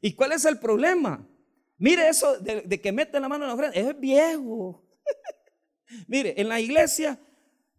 ¿Y 0.01 0.13
cuál 0.13 0.33
es 0.33 0.45
el 0.45 0.59
problema? 0.59 1.27
Mire 1.77 2.07
eso 2.09 2.37
de, 2.39 2.61
de 2.61 2.81
que 2.81 2.91
mete 2.91 3.19
la 3.19 3.29
mano 3.29 3.45
a 3.45 3.47
la 3.47 3.53
ofrenda, 3.53 3.77
es 3.77 3.99
viejo. 3.99 4.83
Mire, 6.07 6.33
en 6.39 6.49
la 6.49 6.59
iglesia, 6.59 7.19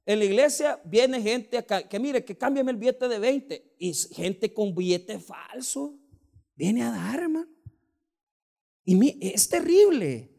en 0.06 0.18
la 0.18 0.24
iglesia 0.24 0.80
viene 0.84 1.20
gente 1.20 1.64
que 1.88 1.98
mire, 1.98 2.24
que 2.24 2.36
cámbiame 2.36 2.70
el 2.70 2.76
billete 2.76 3.08
de 3.08 3.18
20 3.18 3.74
y 3.78 3.94
gente 3.94 4.52
con 4.52 4.74
billete 4.74 5.18
falso 5.18 5.98
viene 6.54 6.82
a 6.82 6.90
dar, 6.90 7.20
hermano. 7.20 7.48
Y 8.84 9.18
es 9.34 9.48
terrible, 9.48 10.30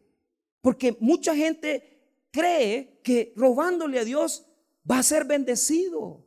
porque 0.61 0.97
mucha 0.99 1.35
gente 1.35 2.27
cree 2.31 2.99
que 3.03 3.33
robándole 3.35 3.99
a 3.99 4.03
Dios 4.03 4.45
va 4.89 4.99
a 4.99 5.03
ser 5.03 5.25
bendecido. 5.25 6.25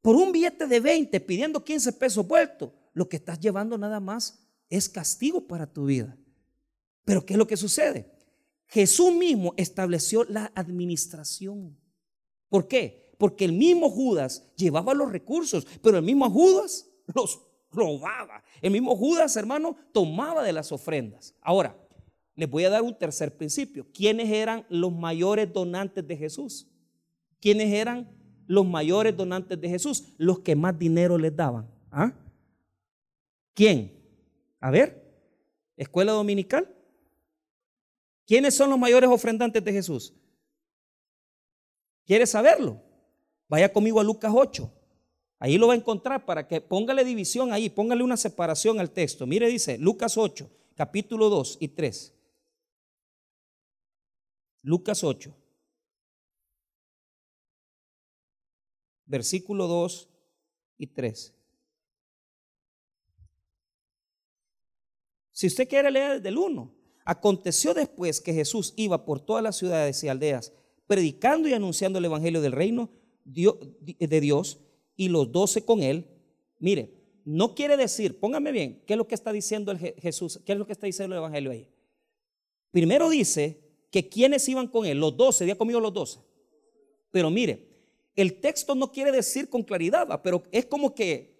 Por 0.00 0.16
un 0.16 0.32
billete 0.32 0.66
de 0.66 0.80
20 0.80 1.20
pidiendo 1.20 1.64
15 1.64 1.92
pesos 1.94 2.26
vueltos, 2.26 2.70
lo 2.92 3.08
que 3.08 3.16
estás 3.16 3.40
llevando 3.40 3.76
nada 3.76 4.00
más 4.00 4.46
es 4.70 4.88
castigo 4.88 5.46
para 5.46 5.66
tu 5.66 5.86
vida. 5.86 6.16
Pero 7.04 7.26
¿qué 7.26 7.34
es 7.34 7.38
lo 7.38 7.46
que 7.46 7.56
sucede? 7.56 8.13
Jesús 8.74 9.14
mismo 9.14 9.54
estableció 9.56 10.24
la 10.24 10.50
administración. 10.52 11.78
¿Por 12.48 12.66
qué? 12.66 13.14
Porque 13.18 13.44
el 13.44 13.52
mismo 13.52 13.88
Judas 13.88 14.52
llevaba 14.56 14.94
los 14.94 15.12
recursos, 15.12 15.64
pero 15.80 15.98
el 15.98 16.02
mismo 16.02 16.28
Judas 16.28 16.90
los 17.14 17.40
robaba. 17.70 18.42
El 18.60 18.72
mismo 18.72 18.96
Judas, 18.96 19.36
hermano, 19.36 19.76
tomaba 19.92 20.42
de 20.42 20.52
las 20.52 20.72
ofrendas. 20.72 21.36
Ahora, 21.40 21.78
les 22.34 22.50
voy 22.50 22.64
a 22.64 22.70
dar 22.70 22.82
un 22.82 22.98
tercer 22.98 23.36
principio. 23.36 23.86
¿Quiénes 23.94 24.28
eran 24.28 24.66
los 24.68 24.92
mayores 24.92 25.52
donantes 25.52 26.04
de 26.04 26.16
Jesús? 26.16 26.66
¿Quiénes 27.40 27.72
eran 27.72 28.10
los 28.48 28.66
mayores 28.66 29.16
donantes 29.16 29.60
de 29.60 29.68
Jesús? 29.68 30.08
Los 30.18 30.40
que 30.40 30.56
más 30.56 30.76
dinero 30.76 31.16
les 31.16 31.36
daban. 31.36 31.70
¿Ah? 31.92 32.12
¿Quién? 33.54 33.92
A 34.58 34.72
ver, 34.72 35.00
escuela 35.76 36.10
dominical. 36.10 36.74
¿Quiénes 38.26 38.56
son 38.56 38.70
los 38.70 38.78
mayores 38.78 39.10
ofrendantes 39.10 39.62
de 39.62 39.72
Jesús? 39.72 40.14
¿Quiere 42.06 42.26
saberlo? 42.26 42.82
Vaya 43.48 43.72
conmigo 43.72 44.00
a 44.00 44.04
Lucas 44.04 44.32
8. 44.34 44.70
Ahí 45.38 45.58
lo 45.58 45.66
va 45.66 45.74
a 45.74 45.76
encontrar 45.76 46.24
para 46.24 46.48
que 46.48 46.60
póngale 46.60 47.04
división 47.04 47.52
ahí, 47.52 47.68
póngale 47.68 48.02
una 48.02 48.16
separación 48.16 48.80
al 48.80 48.90
texto. 48.90 49.26
Mire, 49.26 49.48
dice 49.48 49.76
Lucas 49.78 50.16
8, 50.16 50.50
capítulo 50.74 51.28
2 51.28 51.58
y 51.60 51.68
3. 51.68 52.14
Lucas 54.62 55.04
8, 55.04 55.36
versículo 59.04 59.66
2 59.66 60.08
y 60.78 60.86
3. 60.86 61.34
Si 65.32 65.48
usted 65.48 65.68
quiere 65.68 65.90
leer 65.90 66.14
desde 66.14 66.28
el 66.28 66.38
1, 66.38 66.83
Aconteció 67.04 67.74
después 67.74 68.20
que 68.20 68.32
Jesús 68.32 68.72
iba 68.76 69.04
por 69.04 69.20
todas 69.20 69.42
las 69.42 69.56
ciudades 69.56 70.02
y 70.02 70.08
aldeas, 70.08 70.52
predicando 70.86 71.48
y 71.48 71.52
anunciando 71.52 71.98
el 71.98 72.04
Evangelio 72.06 72.40
del 72.40 72.52
reino 72.52 72.90
de 73.24 74.20
Dios 74.20 74.58
y 74.96 75.08
los 75.08 75.30
doce 75.30 75.64
con 75.64 75.82
él. 75.82 76.06
Mire, 76.58 76.94
no 77.24 77.54
quiere 77.54 77.76
decir, 77.76 78.18
póngame 78.18 78.52
bien, 78.52 78.82
¿qué 78.86 78.94
es 78.94 78.98
lo 78.98 79.06
que 79.06 79.14
está 79.14 79.32
diciendo 79.32 79.72
el 79.72 79.78
Jesús? 79.78 80.40
¿Qué 80.44 80.52
es 80.52 80.58
lo 80.58 80.66
que 80.66 80.72
está 80.72 80.86
diciendo 80.86 81.14
el 81.14 81.18
Evangelio 81.18 81.50
ahí? 81.50 81.68
Primero 82.70 83.08
dice 83.08 83.60
que 83.90 84.08
quienes 84.08 84.48
iban 84.48 84.68
con 84.68 84.84
él, 84.86 84.98
los 84.98 85.16
doce, 85.16 85.44
día 85.44 85.56
conmigo 85.56 85.80
los 85.80 85.92
doce. 85.92 86.20
Pero 87.10 87.30
mire, 87.30 87.68
el 88.16 88.40
texto 88.40 88.74
no 88.74 88.90
quiere 88.90 89.12
decir 89.12 89.48
con 89.48 89.62
claridad, 89.62 90.20
pero 90.22 90.42
es 90.50 90.66
como 90.66 90.94
que, 90.94 91.34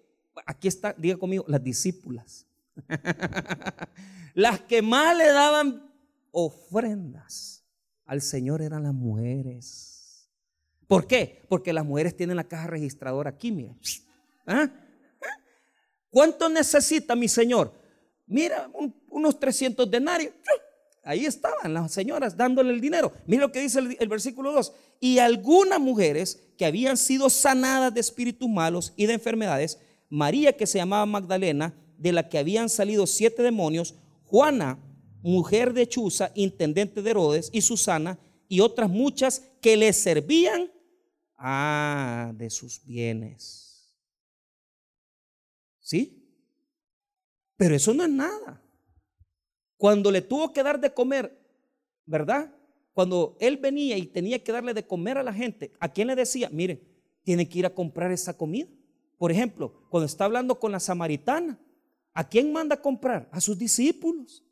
aquí 0.45 0.67
está, 0.67 0.93
diga 0.97 1.17
conmigo, 1.17 1.43
las 1.47 1.63
discípulas. 1.63 2.47
Las 4.35 4.59
que 4.59 4.81
más 4.81 5.17
le 5.17 5.31
daban 5.31 5.89
ofrendas 6.31 7.65
al 8.05 8.21
Señor 8.21 8.61
eran 8.61 8.83
las 8.83 8.93
mujeres. 8.93 10.29
¿Por 10.87 11.07
qué? 11.07 11.41
Porque 11.47 11.71
las 11.71 11.85
mujeres 11.85 12.15
tienen 12.15 12.35
la 12.35 12.43
caja 12.43 12.67
registradora 12.67 13.29
aquí, 13.29 13.49
mira. 13.51 13.73
¿Ah? 14.45 14.69
¿Cuánto 16.09 16.49
necesita 16.49 17.15
mi 17.15 17.29
Señor? 17.29 17.73
Mira, 18.27 18.69
unos 19.09 19.39
300 19.39 19.89
denarios. 19.89 20.33
Ahí 21.01 21.25
estaban 21.25 21.73
las 21.73 21.93
señoras 21.93 22.35
dándole 22.35 22.73
el 22.73 22.81
dinero. 22.81 23.13
Mira 23.25 23.43
lo 23.43 23.51
que 23.53 23.61
dice 23.61 23.79
el, 23.79 23.95
el, 23.97 24.09
versículo 24.09 24.51
2. 24.51 24.73
Y 24.99 25.19
algunas 25.19 25.79
mujeres 25.79 26.41
que 26.57 26.65
habían 26.65 26.97
sido 26.97 27.29
sanadas 27.29 27.93
de 27.93 28.01
espíritus 28.01 28.49
malos 28.49 28.91
y 28.97 29.05
de 29.05 29.13
enfermedades, 29.13 29.79
María 30.09 30.57
que 30.57 30.67
se 30.67 30.77
llamaba 30.77 31.05
Magdalena, 31.05 31.73
de 31.97 32.11
la 32.11 32.27
que 32.27 32.37
habían 32.37 32.67
salido 32.69 33.07
siete 33.07 33.41
demonios, 33.43 33.95
Juana, 34.35 34.77
mujer 35.21 35.71
de 35.71 35.87
Chuza, 35.87 36.29
intendente 36.35 37.01
de 37.01 37.09
Herodes, 37.09 37.49
y 37.53 37.61
Susana, 37.61 38.19
y 38.49 38.59
otras 38.59 38.89
muchas 38.89 39.49
que 39.61 39.77
le 39.77 39.93
servían, 39.93 40.69
ah, 41.37 42.33
de 42.35 42.49
sus 42.49 42.85
bienes. 42.85 43.95
¿Sí? 45.79 46.21
Pero 47.55 47.75
eso 47.75 47.93
no 47.93 48.03
es 48.03 48.09
nada. 48.09 48.61
Cuando 49.77 50.11
le 50.11 50.21
tuvo 50.21 50.51
que 50.51 50.63
dar 50.63 50.81
de 50.81 50.93
comer, 50.93 51.39
¿verdad? 52.05 52.53
Cuando 52.91 53.37
él 53.39 53.55
venía 53.55 53.97
y 53.97 54.05
tenía 54.05 54.43
que 54.43 54.51
darle 54.51 54.73
de 54.73 54.85
comer 54.85 55.17
a 55.17 55.23
la 55.23 55.33
gente, 55.33 55.71
¿a 55.79 55.87
quién 55.87 56.09
le 56.09 56.15
decía? 56.17 56.49
Miren, 56.51 56.85
tiene 57.23 57.47
que 57.47 57.59
ir 57.59 57.65
a 57.65 57.73
comprar 57.73 58.11
esa 58.11 58.35
comida. 58.35 58.67
Por 59.17 59.31
ejemplo, 59.31 59.87
cuando 59.89 60.07
está 60.07 60.25
hablando 60.25 60.59
con 60.59 60.73
la 60.73 60.81
samaritana, 60.81 61.57
¿a 62.15 62.27
quién 62.27 62.51
manda 62.51 62.75
a 62.75 62.81
comprar? 62.81 63.29
A 63.31 63.39
sus 63.39 63.59
discípulos. 63.59 64.43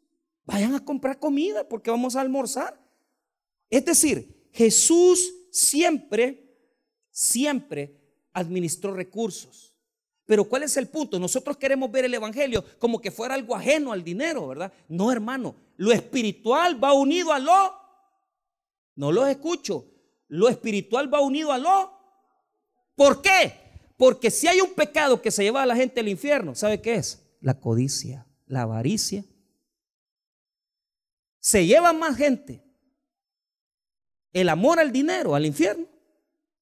Vayan 0.46 0.76
a 0.76 0.84
comprar 0.84 1.18
comida 1.18 1.68
porque 1.68 1.90
vamos 1.90 2.16
a 2.16 2.22
almorzar. 2.22 2.80
Es 3.70 3.86
decir, 3.86 4.50
Jesús 4.52 5.34
siempre, 5.50 6.56
siempre 7.10 8.00
administró 8.34 8.94
recursos. 8.94 9.74
Pero 10.26 10.44
¿cuál 10.44 10.64
es 10.64 10.78
el 10.78 10.88
punto? 10.88 11.20
Nosotros 11.20 11.58
queremos 11.58 11.90
ver 11.90 12.06
el 12.06 12.14
Evangelio 12.14 12.64
como 12.80 13.00
que 13.00 13.12
fuera 13.12 13.34
algo 13.34 13.56
ajeno 13.56 13.92
al 13.92 14.04
dinero, 14.04 14.48
¿verdad? 14.48 14.72
No, 14.88 15.12
hermano. 15.12 15.56
Lo 15.78 15.92
espiritual 15.92 16.82
va 16.84 16.94
unido 16.94 17.32
a 17.32 17.40
lo... 17.40 17.74
No 18.96 19.12
lo 19.12 19.26
escucho. 19.26 19.86
Lo 20.28 20.50
espiritual 20.50 21.14
va 21.14 21.22
unido 21.22 21.52
a 21.52 21.58
lo... 21.58 21.94
¿Por 22.96 23.22
qué? 23.22 23.54
Porque 23.98 24.30
si 24.30 24.48
hay 24.48 24.60
un 24.62 24.74
pecado 24.74 25.22
que 25.22 25.32
se 25.32 25.44
lleva 25.44 25.64
a 25.64 25.66
la 25.66 25.76
gente 25.76 26.00
al 26.02 26.10
infierno, 26.10 26.56
¿sabe 26.56 26.82
qué 26.82 26.96
es? 26.96 27.23
La 27.44 27.60
codicia, 27.60 28.26
la 28.48 28.62
avaricia. 28.62 29.26
Se 31.40 31.66
lleva 31.66 31.92
más 31.92 32.16
gente 32.16 32.64
el 34.32 34.48
amor 34.48 34.80
al 34.80 34.94
dinero, 34.94 35.36
al 35.36 35.46
infierno, 35.46 35.86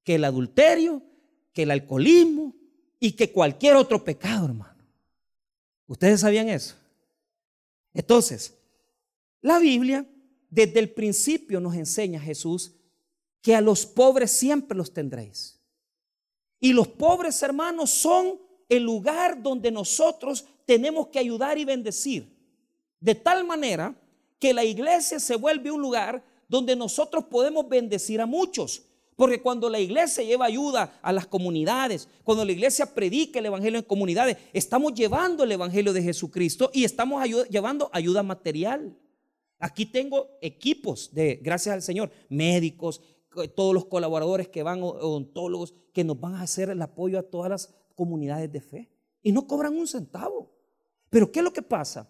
que 0.03 0.15
el 0.15 0.25
adulterio, 0.25 1.03
que 1.53 1.63
el 1.63 1.71
alcoholismo, 1.71 2.55
y 2.99 3.11
que 3.11 3.31
cualquier 3.31 3.75
otro 3.75 4.03
pecado, 4.03 4.47
hermano. 4.47 4.83
¿Ustedes 5.85 6.21
sabían 6.21 6.49
eso? 6.49 6.75
Entonces, 7.93 8.57
la 9.39 9.59
Biblia 9.59 10.09
desde 10.49 10.79
el 10.79 10.89
principio 10.89 11.59
nos 11.59 11.75
enseña 11.75 12.19
Jesús 12.19 12.73
que 13.39 13.55
a 13.55 13.61
los 13.61 13.85
pobres 13.85 14.31
siempre 14.31 14.75
los 14.75 14.91
tendréis. 14.91 15.59
Y 16.59 16.73
los 16.73 16.87
pobres 16.87 17.43
hermanos 17.43 17.91
son 17.91 18.41
el 18.71 18.83
lugar 18.83 19.41
donde 19.41 19.69
nosotros 19.69 20.45
tenemos 20.65 21.07
que 21.07 21.19
ayudar 21.19 21.57
y 21.57 21.65
bendecir. 21.65 22.35
De 22.99 23.15
tal 23.15 23.45
manera 23.45 23.95
que 24.39 24.53
la 24.53 24.63
iglesia 24.63 25.19
se 25.19 25.35
vuelve 25.35 25.71
un 25.71 25.81
lugar 25.81 26.23
donde 26.47 26.75
nosotros 26.75 27.25
podemos 27.25 27.67
bendecir 27.69 28.19
a 28.21 28.25
muchos. 28.25 28.83
Porque 29.15 29.41
cuando 29.41 29.69
la 29.69 29.79
iglesia 29.79 30.23
lleva 30.23 30.45
ayuda 30.45 30.99
a 31.01 31.13
las 31.13 31.27
comunidades, 31.27 32.07
cuando 32.23 32.43
la 32.43 32.51
iglesia 32.51 32.87
predica 32.87 33.39
el 33.39 33.45
Evangelio 33.45 33.79
en 33.79 33.85
comunidades, 33.85 34.37
estamos 34.51 34.93
llevando 34.93 35.43
el 35.43 35.51
Evangelio 35.51 35.93
de 35.93 36.01
Jesucristo 36.01 36.71
y 36.73 36.83
estamos 36.83 37.23
llevando 37.49 37.89
ayuda 37.93 38.23
material. 38.23 38.97
Aquí 39.59 39.85
tengo 39.85 40.39
equipos 40.41 41.13
de, 41.13 41.39
gracias 41.41 41.73
al 41.73 41.81
Señor, 41.83 42.11
médicos, 42.29 43.01
todos 43.55 43.73
los 43.73 43.85
colaboradores 43.85 44.47
que 44.47 44.63
van, 44.63 44.81
odontólogos, 44.81 45.75
que 45.93 46.03
nos 46.03 46.19
van 46.19 46.35
a 46.35 46.41
hacer 46.41 46.69
el 46.69 46.81
apoyo 46.81 47.19
a 47.19 47.23
todas 47.23 47.49
las 47.49 47.73
comunidades 47.95 48.51
de 48.51 48.61
fe. 48.61 48.89
Y 49.21 49.31
no 49.31 49.47
cobran 49.47 49.77
un 49.77 49.87
centavo. 49.87 50.51
Pero 51.09 51.31
¿qué 51.31 51.39
es 51.39 51.43
lo 51.43 51.53
que 51.53 51.61
pasa? 51.61 52.09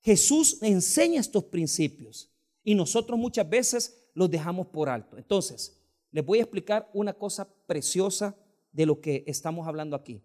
Jesús 0.00 0.58
enseña 0.62 1.20
estos 1.20 1.44
principios 1.44 2.30
y 2.64 2.74
nosotros 2.74 3.18
muchas 3.18 3.48
veces 3.48 4.08
los 4.14 4.30
dejamos 4.30 4.68
por 4.68 4.88
alto. 4.88 5.18
Entonces, 5.18 5.78
les 6.10 6.24
voy 6.24 6.38
a 6.38 6.42
explicar 6.42 6.90
una 6.92 7.12
cosa 7.12 7.48
preciosa 7.66 8.36
de 8.72 8.86
lo 8.86 9.00
que 9.00 9.24
estamos 9.26 9.66
hablando 9.66 9.94
aquí. 9.94 10.22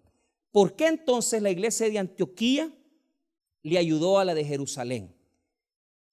¿Por 0.52 0.76
qué 0.76 0.88
entonces 0.88 1.42
la 1.42 1.52
iglesia 1.52 1.90
de 1.90 2.00
Antioquía 2.00 2.74
le 3.62 3.78
ayudó 3.78 4.20
a 4.20 4.26
la 4.26 4.34
de 4.34 4.46
Jerusalén? 4.46 5.14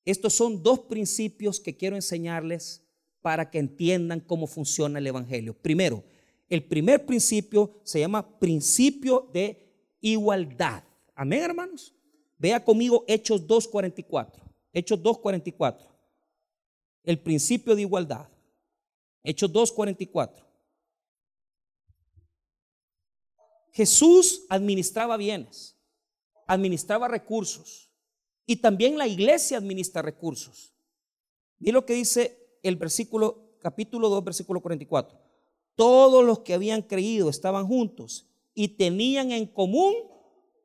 Estos 0.05 0.33
son 0.33 0.63
dos 0.63 0.81
principios 0.81 1.61
que 1.61 1.77
quiero 1.77 1.95
enseñarles 1.95 2.83
para 3.21 3.51
que 3.51 3.59
entiendan 3.59 4.21
cómo 4.21 4.49
funciona 4.49 4.99
el 4.99 5.07
Evangelio. 5.07 5.55
Primero, 5.55 6.03
el 6.49 6.65
primer 6.65 7.07
principio 7.07 7.81
se 7.85 8.01
llama 8.01 8.39
principio 8.41 9.31
de 9.33 9.72
igualdad. 10.03 10.85
Amén, 11.15 11.43
hermanos. 11.43 11.95
Vea 12.37 12.63
conmigo 12.63 13.05
Hechos 13.09 13.47
2.44. 13.47 14.33
Hechos 14.73 15.01
2.44. 15.01 15.87
El 17.05 17.19
principio 17.19 17.75
de 17.75 17.83
igualdad. 17.83 18.29
Hechos 19.23 19.51
2.44. 19.53 20.45
Jesús 23.73 24.45
administraba 24.51 25.17
bienes, 25.17 25.77
administraba 26.47 27.09
recursos 27.09 27.91
y 28.45 28.57
también 28.57 28.99
la 28.99 29.07
iglesia 29.07 29.57
administra 29.57 30.03
recursos. 30.03 30.75
Y 31.59 31.73
lo 31.73 31.87
que 31.87 31.95
dice 31.95 32.59
el 32.63 32.77
versículo, 32.77 33.57
capítulo 33.61 34.11
2, 34.11 34.25
versículo 34.25 34.61
44. 34.61 35.19
Todos 35.75 36.25
los 36.25 36.41
que 36.41 36.53
habían 36.53 36.83
creído 36.83 37.31
estaban 37.31 37.67
juntos 37.67 38.27
y 38.55 38.69
tenían 38.69 39.33
en 39.33 39.47
común 39.47 39.95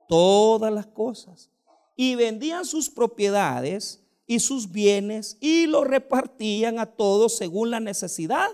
todas 0.07 0.73
las 0.73 0.87
cosas 0.87 1.51
y 1.95 2.15
vendían 2.15 2.65
sus 2.65 2.89
propiedades 2.89 4.03
y 4.25 4.39
sus 4.39 4.71
bienes 4.71 5.37
y 5.39 5.67
los 5.67 5.87
repartían 5.87 6.79
a 6.79 6.85
todos 6.85 7.37
según 7.37 7.71
la 7.71 7.79
necesidad 7.79 8.49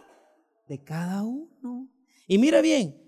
de 0.67 0.83
cada 0.83 1.23
uno. 1.23 1.89
Y 2.27 2.37
mira 2.37 2.61
bien, 2.61 3.01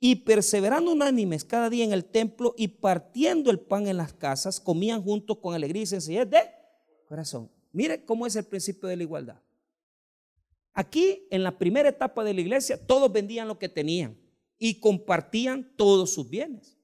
y 0.00 0.16
perseverando 0.16 0.92
unánimes 0.92 1.44
cada 1.44 1.70
día 1.70 1.84
en 1.84 1.92
el 1.92 2.04
templo 2.04 2.54
y 2.56 2.68
partiendo 2.68 3.50
el 3.50 3.60
pan 3.60 3.86
en 3.86 3.96
las 3.96 4.12
casas, 4.12 4.60
comían 4.60 5.02
juntos 5.02 5.38
con 5.38 5.54
alegría 5.54 5.82
y 5.82 5.86
sencillez 5.86 6.28
de 6.28 6.40
corazón. 7.06 7.50
Mire 7.72 8.04
cómo 8.04 8.26
es 8.26 8.36
el 8.36 8.44
principio 8.44 8.88
de 8.88 8.96
la 8.96 9.02
igualdad. 9.02 9.40
Aquí, 10.72 11.26
en 11.30 11.42
la 11.42 11.56
primera 11.56 11.88
etapa 11.88 12.22
de 12.24 12.34
la 12.34 12.40
iglesia, 12.40 12.84
todos 12.86 13.10
vendían 13.10 13.48
lo 13.48 13.58
que 13.58 13.68
tenían 13.68 14.18
y 14.58 14.80
compartían 14.80 15.74
todos 15.76 16.12
sus 16.12 16.28
bienes. 16.28 16.76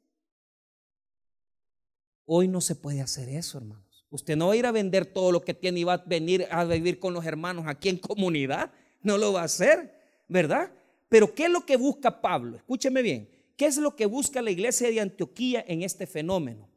Hoy 2.25 2.49
no 2.49 2.61
se 2.61 2.75
puede 2.75 3.01
hacer 3.01 3.29
eso, 3.29 3.59
hermano. 3.59 3.85
Usted 4.11 4.37
no 4.37 4.49
va 4.49 4.53
a 4.53 4.57
ir 4.57 4.67
a 4.67 4.73
vender 4.73 5.07
todo 5.07 5.33
lo 5.33 5.43
que 5.43 5.55
tiene 5.55 5.81
y 5.81 5.85
va 5.85 5.95
a 5.95 6.05
venir 6.05 6.47
a 6.51 6.65
vivir 6.65 6.99
con 6.99 7.15
los 7.15 7.25
hermanos 7.25 7.65
aquí 7.67 7.89
en 7.89 7.99
comunidad. 7.99 8.71
No 9.01 9.17
lo 9.17 9.33
va 9.33 9.41
a 9.41 9.45
hacer, 9.45 9.95
¿verdad? 10.29 10.71
Pero 11.09 11.35
¿qué 11.35 11.45
es 11.45 11.51
lo 11.51 11.65
que 11.65 11.77
busca 11.77 12.21
Pablo? 12.21 12.57
Escúcheme 12.57 13.03
bien. 13.03 13.29
¿Qué 13.57 13.67
es 13.67 13.77
lo 13.79 13.97
que 13.97 14.07
busca 14.07 14.43
la 14.43 14.51
iglesia 14.51 14.89
de 14.89 15.01
Antioquía 15.01 15.65
en 15.67 15.83
este 15.83 16.07
fenómeno? 16.07 16.69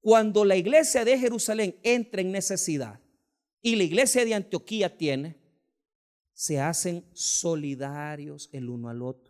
Cuando 0.00 0.44
la 0.44 0.56
iglesia 0.56 1.04
de 1.04 1.18
Jerusalén 1.18 1.76
entra 1.82 2.20
en 2.20 2.30
necesidad 2.30 3.00
y 3.62 3.76
la 3.76 3.84
iglesia 3.84 4.24
de 4.24 4.34
Antioquía 4.34 4.96
tiene, 4.96 5.36
se 6.32 6.60
hacen 6.60 7.04
solidarios 7.12 8.50
el 8.52 8.68
uno 8.68 8.88
al 8.90 9.02
otro. 9.02 9.25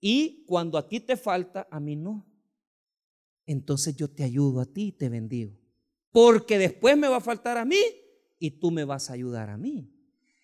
Y 0.00 0.44
cuando 0.46 0.78
a 0.78 0.88
ti 0.88 1.00
te 1.00 1.16
falta, 1.16 1.68
a 1.70 1.78
mí 1.78 1.96
no. 1.96 2.26
Entonces 3.46 3.94
yo 3.96 4.08
te 4.08 4.24
ayudo 4.24 4.60
a 4.60 4.66
ti 4.66 4.88
y 4.88 4.92
te 4.92 5.08
bendigo 5.08 5.60
porque 6.12 6.58
después 6.58 6.96
me 6.96 7.08
va 7.08 7.16
a 7.16 7.20
faltar 7.20 7.58
a 7.58 7.64
mí 7.64 7.80
y 8.38 8.50
tú 8.50 8.70
me 8.70 8.84
vas 8.84 9.10
a 9.10 9.14
ayudar 9.14 9.50
a 9.50 9.56
mí. 9.56 9.90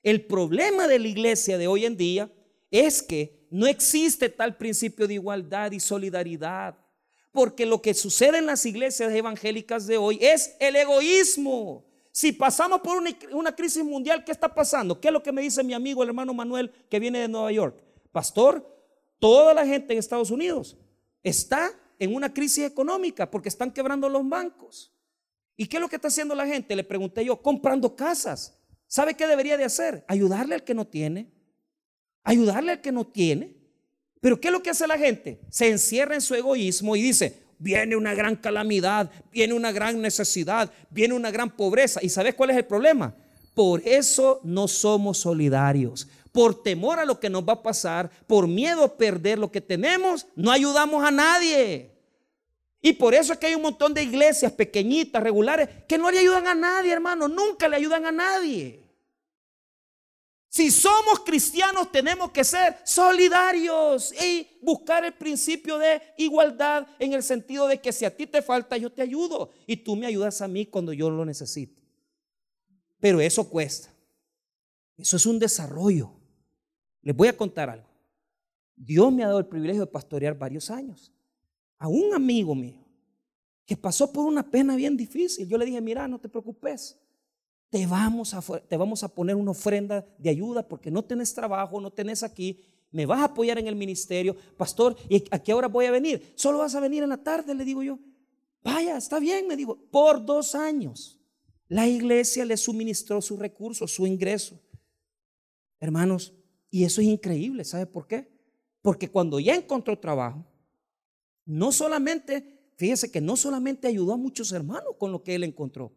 El 0.02 0.24
problema 0.26 0.86
de 0.86 0.98
la 0.98 1.08
iglesia 1.08 1.58
de 1.58 1.66
hoy 1.66 1.84
en 1.84 1.96
día 1.96 2.30
es 2.70 3.02
que 3.02 3.46
no 3.50 3.66
existe 3.66 4.28
tal 4.28 4.56
principio 4.56 5.08
de 5.08 5.14
igualdad 5.14 5.72
y 5.72 5.80
solidaridad, 5.80 6.78
porque 7.32 7.66
lo 7.66 7.82
que 7.82 7.94
sucede 7.94 8.38
en 8.38 8.46
las 8.46 8.64
iglesias 8.64 9.12
evangélicas 9.12 9.86
de 9.86 9.96
hoy 9.96 10.18
es 10.20 10.56
el 10.60 10.76
egoísmo. 10.76 11.84
Si 12.12 12.32
pasamos 12.32 12.80
por 12.80 13.02
una, 13.32 13.54
crisis 13.54 13.84
mundial, 13.84 14.24
¿qué 14.24 14.32
está 14.32 14.54
pasando? 14.54 15.00
¿Qué 15.00 15.08
es 15.08 15.12
lo 15.12 15.22
que 15.22 15.32
me 15.32 15.42
dice 15.42 15.62
mi 15.62 15.74
amigo, 15.74 16.02
el 16.02 16.10
hermano 16.10 16.32
Manuel, 16.32 16.70
que 16.88 16.98
viene 16.98 17.18
de 17.20 17.28
Nueva 17.28 17.52
York? 17.52 17.82
Pastor, 18.10 18.75
toda 19.18 19.54
la 19.54 19.66
gente 19.66 19.92
en 19.92 19.98
Estados 19.98 20.30
Unidos 20.30 20.76
está 21.22 21.70
en 21.98 22.14
una 22.14 22.32
crisis 22.32 22.64
económica 22.64 23.30
porque 23.30 23.48
están 23.48 23.70
quebrando 23.70 24.08
los 24.08 24.28
bancos. 24.28 24.92
¿Y 25.56 25.66
qué 25.66 25.78
es 25.78 25.80
lo 25.80 25.88
que 25.88 25.96
está 25.96 26.08
haciendo 26.08 26.34
la 26.34 26.46
gente? 26.46 26.76
Le 26.76 26.84
pregunté 26.84 27.24
yo, 27.24 27.40
comprando 27.40 27.96
casas. 27.96 28.58
¿Sabe 28.86 29.14
qué 29.14 29.26
debería 29.26 29.56
de 29.56 29.64
hacer? 29.64 30.04
Ayudarle 30.06 30.54
al 30.54 30.64
que 30.64 30.74
no 30.74 30.86
tiene. 30.86 31.32
Ayudarle 32.22 32.72
al 32.72 32.80
que 32.80 32.92
no 32.92 33.06
tiene. 33.06 33.56
Pero 34.20 34.40
¿qué 34.40 34.48
es 34.48 34.52
lo 34.52 34.62
que 34.62 34.70
hace 34.70 34.86
la 34.86 34.98
gente? 34.98 35.40
Se 35.50 35.68
encierra 35.68 36.14
en 36.14 36.20
su 36.20 36.34
egoísmo 36.34 36.94
y 36.96 37.02
dice, 37.02 37.42
viene 37.58 37.96
una 37.96 38.14
gran 38.14 38.36
calamidad, 38.36 39.10
viene 39.32 39.54
una 39.54 39.72
gran 39.72 40.00
necesidad, 40.00 40.70
viene 40.90 41.14
una 41.14 41.30
gran 41.30 41.56
pobreza. 41.56 42.00
¿Y 42.02 42.08
sabes 42.08 42.34
cuál 42.34 42.50
es 42.50 42.56
el 42.56 42.66
problema? 42.66 43.14
Por 43.54 43.86
eso 43.86 44.40
no 44.44 44.68
somos 44.68 45.18
solidarios. 45.18 46.08
Por 46.36 46.62
temor 46.62 46.98
a 46.98 47.06
lo 47.06 47.18
que 47.18 47.30
nos 47.30 47.48
va 47.48 47.54
a 47.54 47.62
pasar, 47.62 48.10
por 48.26 48.46
miedo 48.46 48.84
a 48.84 48.94
perder 48.94 49.38
lo 49.38 49.50
que 49.50 49.62
tenemos, 49.62 50.26
no 50.36 50.50
ayudamos 50.50 51.02
a 51.02 51.10
nadie. 51.10 51.90
Y 52.82 52.92
por 52.92 53.14
eso 53.14 53.32
es 53.32 53.38
que 53.38 53.46
hay 53.46 53.54
un 53.54 53.62
montón 53.62 53.94
de 53.94 54.02
iglesias 54.02 54.52
pequeñitas, 54.52 55.22
regulares, 55.22 55.66
que 55.88 55.96
no 55.96 56.10
le 56.10 56.18
ayudan 56.18 56.46
a 56.46 56.54
nadie, 56.54 56.92
hermano. 56.92 57.26
Nunca 57.26 57.70
le 57.70 57.76
ayudan 57.76 58.04
a 58.04 58.12
nadie. 58.12 58.84
Si 60.50 60.70
somos 60.70 61.20
cristianos 61.20 61.90
tenemos 61.90 62.30
que 62.32 62.44
ser 62.44 62.76
solidarios 62.84 64.12
y 64.12 64.58
buscar 64.60 65.06
el 65.06 65.14
principio 65.14 65.78
de 65.78 66.02
igualdad 66.18 66.86
en 66.98 67.14
el 67.14 67.22
sentido 67.22 67.66
de 67.66 67.80
que 67.80 67.94
si 67.94 68.04
a 68.04 68.14
ti 68.14 68.26
te 68.26 68.42
falta 68.42 68.76
yo 68.76 68.92
te 68.92 69.00
ayudo 69.00 69.52
y 69.66 69.78
tú 69.78 69.96
me 69.96 70.04
ayudas 70.04 70.42
a 70.42 70.48
mí 70.48 70.66
cuando 70.66 70.92
yo 70.92 71.08
lo 71.08 71.24
necesito. 71.24 71.82
Pero 73.00 73.22
eso 73.22 73.48
cuesta. 73.48 73.96
Eso 74.98 75.16
es 75.16 75.24
un 75.24 75.38
desarrollo. 75.38 76.15
Les 77.06 77.14
voy 77.14 77.28
a 77.28 77.36
contar 77.36 77.70
algo. 77.70 77.86
Dios 78.74 79.12
me 79.12 79.22
ha 79.22 79.28
dado 79.28 79.38
el 79.38 79.46
privilegio 79.46 79.82
de 79.82 79.86
pastorear 79.86 80.36
varios 80.36 80.70
años. 80.70 81.12
A 81.78 81.86
un 81.86 82.12
amigo 82.12 82.54
mío 82.54 82.84
que 83.64 83.76
pasó 83.76 84.12
por 84.12 84.26
una 84.26 84.42
pena 84.42 84.74
bien 84.74 84.96
difícil. 84.96 85.48
Yo 85.48 85.56
le 85.56 85.66
dije, 85.66 85.80
mira, 85.80 86.08
no 86.08 86.18
te 86.18 86.28
preocupes 86.28 86.98
te 87.70 87.86
vamos 87.86 88.34
a, 88.34 88.40
te 88.60 88.76
vamos 88.76 89.02
a 89.02 89.08
poner 89.08 89.36
una 89.36 89.50
ofrenda 89.50 90.06
de 90.18 90.30
ayuda 90.30 90.66
porque 90.66 90.90
no 90.90 91.04
tenés 91.04 91.34
trabajo, 91.34 91.80
no 91.80 91.90
tenés 91.92 92.22
aquí, 92.22 92.64
me 92.90 93.06
vas 93.06 93.20
a 93.20 93.24
apoyar 93.24 93.58
en 93.58 93.66
el 93.66 93.76
ministerio, 93.76 94.36
pastor, 94.56 94.96
¿y 95.08 95.24
a 95.30 95.38
qué 95.38 95.52
hora 95.52 95.68
voy 95.68 95.86
a 95.86 95.90
venir? 95.90 96.32
Solo 96.36 96.58
vas 96.58 96.74
a 96.74 96.80
venir 96.80 97.02
en 97.02 97.10
la 97.10 97.22
tarde, 97.22 97.54
le 97.54 97.64
digo 97.64 97.82
yo. 97.82 97.98
Vaya, 98.62 98.96
está 98.96 99.18
bien, 99.18 99.46
me 99.46 99.56
digo, 99.56 99.76
por 99.90 100.24
dos 100.24 100.54
años. 100.54 101.20
La 101.68 101.86
iglesia 101.86 102.44
le 102.44 102.56
suministró 102.56 103.20
sus 103.20 103.38
recursos, 103.38 103.92
su 103.92 104.06
ingreso. 104.06 104.60
Hermanos, 105.80 106.32
y 106.70 106.84
eso 106.84 107.00
es 107.00 107.06
increíble, 107.06 107.64
¿sabe 107.64 107.86
por 107.86 108.06
qué? 108.06 108.28
Porque 108.82 109.10
cuando 109.10 109.40
ya 109.40 109.54
encontró 109.54 109.98
trabajo, 109.98 110.44
no 111.44 111.72
solamente, 111.72 112.70
fíjese 112.76 113.10
que 113.10 113.20
no 113.20 113.36
solamente 113.36 113.88
ayudó 113.88 114.12
a 114.12 114.16
muchos 114.16 114.52
hermanos 114.52 114.94
con 114.98 115.12
lo 115.12 115.22
que 115.22 115.34
él 115.34 115.44
encontró, 115.44 115.92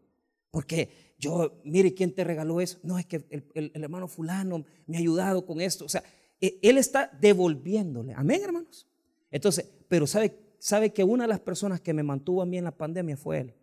porque 0.52 0.90
yo, 1.18 1.60
mire, 1.64 1.94
¿quién 1.94 2.14
te 2.14 2.24
regaló 2.24 2.62
eso? 2.62 2.80
No, 2.82 2.98
es 2.98 3.06
que 3.06 3.26
el, 3.30 3.72
hermano 3.76 4.08
fulano 4.08 4.66
me 4.88 4.96
ha 4.98 5.00
ayudado 5.00 5.46
con 5.46 5.62
esto. 5.62 5.86
O 5.86 5.90
sea, 5.90 6.04
e, 6.40 6.60
él 6.62 6.78
está 6.78 7.12
devolviéndole. 7.20 8.14
Amén, 8.14 8.42
hermanos. 8.44 8.88
Entonces, 9.30 9.70
pero 9.88 10.08
sabe, 10.08 10.40
sabe 10.58 10.92
que 10.92 11.04
una 11.04 11.26
de 11.26 11.28
las 11.28 11.40
personas 11.42 11.82
que 11.82 11.94
me 11.94 12.04
mantuvo 12.04 12.42
a 12.42 12.46
mí 12.46 12.58
en 12.58 12.64
la 12.64 12.76
pandemia 12.76 13.18
fue 13.18 13.40
él. 13.40 13.54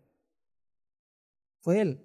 Fue 1.61 1.81
él. 1.81 2.01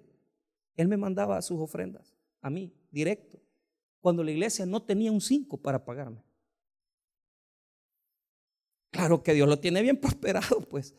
Él 0.76 0.88
me 0.88 0.96
mandaba 0.96 1.40
sus 1.42 1.60
ofrendas 1.60 2.16
a 2.40 2.50
mí, 2.50 2.74
directo, 2.90 3.38
cuando 4.02 4.22
la 4.22 4.32
iglesia 4.32 4.66
no 4.66 4.82
tenía 4.82 5.10
un 5.10 5.20
5 5.20 5.56
para 5.56 5.82
pagarme. 5.82 6.22
Claro 8.90 9.22
que 9.22 9.32
Dios 9.32 9.48
lo 9.48 9.58
tiene 9.58 9.80
bien 9.80 9.96
prosperado, 9.96 10.60
pues. 10.68 10.94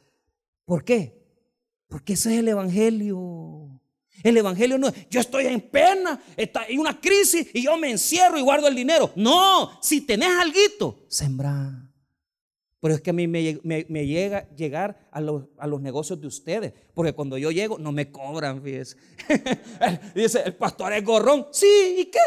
¿Por 0.66 0.84
qué? 0.84 1.22
Porque 1.88 2.14
ese 2.14 2.34
es 2.34 2.40
el 2.40 2.48
Evangelio. 2.48 3.80
El 4.24 4.38
evangelio 4.38 4.78
no 4.78 4.88
es, 4.88 5.10
yo 5.10 5.20
estoy 5.20 5.48
en 5.48 5.60
pena, 5.60 6.22
está 6.38 6.66
en 6.68 6.80
una 6.80 7.02
crisis 7.02 7.48
y 7.52 7.64
yo 7.64 7.76
me 7.78 7.90
encierro 7.90 8.38
y 8.38 8.42
guardo 8.42 8.68
el 8.68 8.76
dinero. 8.76 9.12
No, 9.16 9.72
si 9.82 10.02
tenés 10.02 10.30
algo, 10.30 11.04
sembra. 11.08 11.90
Pero 12.80 12.94
es 12.94 13.02
que 13.02 13.10
a 13.10 13.14
mí 13.14 13.28
me, 13.28 14.06
llega 14.06 14.48
llegar 14.56 15.10
a 15.12 15.20
los, 15.20 15.48
negocios 15.82 16.22
de 16.22 16.28
ustedes, 16.28 16.74
porque 16.94 17.14
cuando 17.14 17.38
yo 17.38 17.50
llego 17.50 17.80
no 17.80 17.92
me 17.92 18.12
cobran, 18.12 18.62
fíjese. 18.62 18.98
Dice, 20.16 20.44
el 20.46 20.56
pastor 20.56 20.94
es 20.94 21.04
gorrón. 21.04 21.48
Sí, 21.52 21.96
¿y 22.00 22.06
qué? 22.06 22.20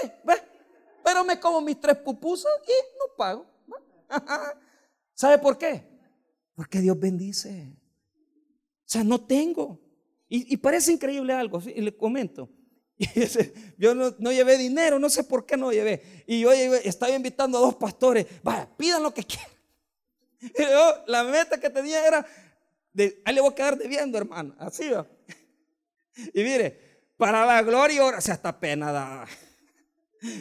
Pero 1.06 1.24
me 1.24 1.38
como 1.38 1.60
mis 1.60 1.80
tres 1.80 1.96
pupusas 1.98 2.50
y 2.66 2.72
no 2.98 3.14
pago. 3.16 3.46
¿Sabe 5.14 5.38
por 5.38 5.56
qué? 5.56 5.86
Porque 6.56 6.80
Dios 6.80 6.98
bendice. 6.98 7.72
O 8.80 8.88
sea, 8.88 9.04
no 9.04 9.24
tengo. 9.24 9.80
Y, 10.28 10.56
parece 10.56 10.90
increíble 10.90 11.32
algo, 11.32 11.62
y 11.64 11.80
le 11.80 11.96
comento. 11.96 12.50
yo 13.78 13.94
no, 13.94 14.32
llevé 14.32 14.58
dinero, 14.58 14.98
no 14.98 15.08
sé 15.08 15.22
por 15.22 15.46
qué 15.46 15.56
no 15.56 15.70
llevé. 15.70 16.24
Y 16.26 16.40
yo 16.40 16.50
estaba 16.50 17.12
invitando 17.12 17.58
a 17.58 17.60
dos 17.60 17.76
pastores, 17.76 18.26
vaya, 18.42 18.68
pidan 18.76 19.04
lo 19.04 19.14
que 19.14 19.22
quieran. 19.22 19.50
la 21.06 21.22
meta 21.22 21.60
que 21.60 21.70
tenía 21.70 22.04
era, 22.04 22.26
ahí 23.24 23.32
le 23.32 23.40
voy 23.40 23.52
a 23.52 23.54
quedar 23.54 23.78
debiendo, 23.78 24.18
hermano. 24.18 24.56
Así 24.58 24.90
va. 24.90 25.06
Y 26.34 26.42
mire, 26.42 27.04
para 27.16 27.46
la 27.46 27.62
gloria, 27.62 28.04
o 28.04 28.20
sea, 28.20 28.34
hasta 28.34 28.58
pena 28.58 28.90
daba. 28.90 29.28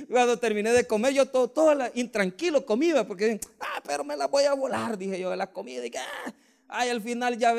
Cuando 0.10 0.38
terminé 0.38 0.72
de 0.72 0.86
comer, 0.86 1.14
yo 1.14 1.26
todo, 1.26 1.48
todo 1.48 1.74
intranquilo 1.94 2.66
comía, 2.66 3.06
porque, 3.08 3.40
ah, 3.60 3.82
pero 3.86 4.04
me 4.04 4.16
la 4.16 4.28
voy 4.28 4.44
a 4.44 4.54
volar, 4.54 4.98
dije 4.98 5.20
yo, 5.20 5.36
la 5.36 5.52
comida. 5.52 5.86
Y 5.86 5.92
que, 5.92 5.98
ah, 5.98 6.34
ay, 6.68 6.90
al 6.90 7.02
final 7.02 7.38
ya 7.38 7.54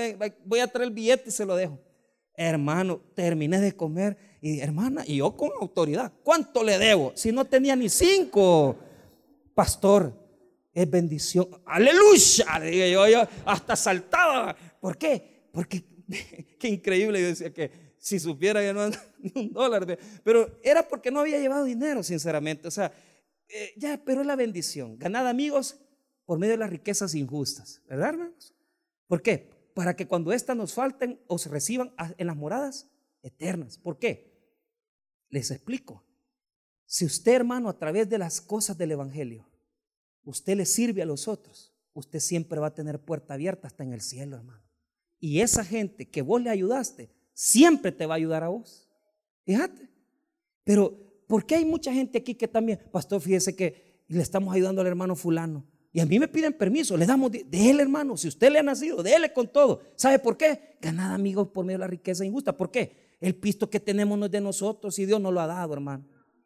voy 0.45 0.61
a 0.61 0.67
traer 0.67 0.89
el 0.89 0.95
billete 0.95 1.29
y 1.29 1.33
se 1.33 1.45
lo 1.45 1.57
dejo. 1.57 1.79
Hermano, 2.35 3.01
terminé 3.15 3.61
de 3.61 3.75
comer 3.75 4.17
y 4.41 4.61
hermana, 4.61 5.03
y 5.07 5.17
yo 5.17 5.37
con 5.37 5.51
autoridad, 5.61 6.13
¿cuánto 6.23 6.63
le 6.63 6.79
debo? 6.79 7.13
Si 7.15 7.33
no 7.33 7.45
tenía 7.45 7.75
ni 7.75 7.89
cinco, 7.89 8.77
pastor, 9.55 10.13
es 10.75 10.91
bendición, 10.91 11.49
aleluya, 11.65 12.59
le 12.59 12.67
dije 12.67 12.91
yo, 12.91 13.09
yo 13.09 13.27
hasta 13.47 13.75
saltaba. 13.75 14.55
¿Por 14.79 14.99
qué? 14.99 15.49
Porque 15.51 15.83
qué 16.59 16.69
increíble, 16.69 17.21
yo 17.21 17.29
decía 17.29 17.53
que 17.53 17.86
si 18.07 18.21
supiera 18.21 18.61
que 18.61 18.73
no 18.73 18.89
ni 19.19 19.33
un 19.35 19.53
dólar, 19.53 19.99
pero 20.23 20.59
era 20.63 20.87
porque 20.87 21.11
no 21.11 21.21
había 21.21 21.39
llevado 21.39 21.65
dinero, 21.65 22.03
sinceramente, 22.03 22.69
o 22.69 22.71
sea, 22.71 22.93
eh, 23.49 23.73
ya, 23.77 24.01
pero 24.05 24.21
es 24.21 24.27
la 24.27 24.37
bendición, 24.37 24.99
ganar 24.99 25.27
amigos 25.27 25.77
por 26.25 26.39
medio 26.39 26.53
de 26.53 26.59
las 26.59 26.71
riquezas 26.71 27.15
injustas, 27.15 27.83
¿verdad, 27.89 28.11
hermanos? 28.11 28.55
¿Por 29.09 29.23
qué? 29.23 29.57
para 29.77 29.95
que 29.95 30.09
cuando 30.09 30.33
éstas 30.33 30.57
nos 30.57 30.73
falten 30.73 31.21
o 31.27 31.37
se 31.37 31.51
reciban 31.51 31.93
en 32.17 32.29
las 32.29 32.37
moradas 32.37 32.89
eternas. 33.21 33.77
¿Por 33.77 33.99
qué? 33.99 34.33
Les 35.29 35.51
explico. 35.51 36.03
Si 36.87 37.05
usted, 37.05 37.35
hermano, 37.35 37.69
a 37.69 37.77
través 37.79 38.09
de 38.09 38.17
las 38.17 38.41
cosas 38.41 38.79
del 38.79 38.93
Evangelio, 38.93 39.47
usted 40.25 40.57
le 40.57 40.65
sirve 40.65 41.03
a 41.03 41.05
los 41.05 41.29
otros, 41.29 41.77
usted 41.93 42.21
siempre 42.21 42.59
va 42.59 42.69
a 42.69 42.75
tener 42.75 43.05
puerta 43.05 43.35
abierta 43.35 43.67
hasta 43.67 43.85
en 43.85 43.93
el 43.93 44.01
cielo, 44.01 44.37
hermano. 44.37 44.65
Y 45.21 45.43
esa 45.43 45.63
gente 45.63 46.09
que 46.09 46.23
vos 46.23 46.41
le 46.41 46.49
ayudaste, 46.49 47.15
siempre 47.37 47.93
te 47.93 48.07
va 48.07 48.15
a 48.15 48.17
ayudar 48.17 48.43
a 48.43 48.49
vos. 48.49 48.89
Fíjate. 49.45 49.89
Pero, 50.65 50.99
¿por 51.29 51.45
qué 51.45 51.57
hay 51.57 51.65
mucha 51.65 51.93
gente 51.93 52.19
aquí 52.19 52.35
que 52.35 52.49
también, 52.49 52.81
pastor, 52.91 53.21
fíjese 53.21 53.55
que 53.55 54.03
le 54.09 54.23
estamos 54.23 54.53
ayudando 54.55 54.81
al 54.81 54.87
hermano 54.87 55.15
fulano? 55.15 55.65
Y 55.93 56.01
a 56.01 56.07
mí 56.07 56.19
me 56.19 56.29
piden 56.29 56.55
permiso, 56.55 56.97
le 56.97 57.07
damos 57.07 57.31
de, 57.31 57.71
él, 57.71 57.79
hermano. 57.79 58.17
Si 58.17 58.27
usted 58.27 58.51
le 58.51 58.59
ha 58.59 58.63
nacido, 58.63 59.03
déle 59.03 59.33
con 59.33 59.47
todo. 59.49 59.83
¿Sabe 59.97 60.19
por 60.19 60.37
qué? 60.37 60.77
Ganada 60.81 61.15
amigos 61.15 61.49
por 61.49 61.65
medio 61.65 61.79
de 61.79 61.81
la 61.81 61.87
riqueza 61.87 62.25
injusta. 62.25 62.57
¿Por 62.57 62.71
qué? 62.71 63.15
El 63.21 63.35
pisto 63.35 63.69
que 63.71 63.81
tenemos 63.81 64.19
no 64.19 64.27
es 64.27 64.33
de 64.33 64.41
nosotros 64.41 64.99
y 64.99 65.07
Dios 65.07 65.21
nos 65.21 65.33
lo 65.33 65.41
ha 65.41 65.47
dado, 65.47 65.75
hermano. 65.75 66.05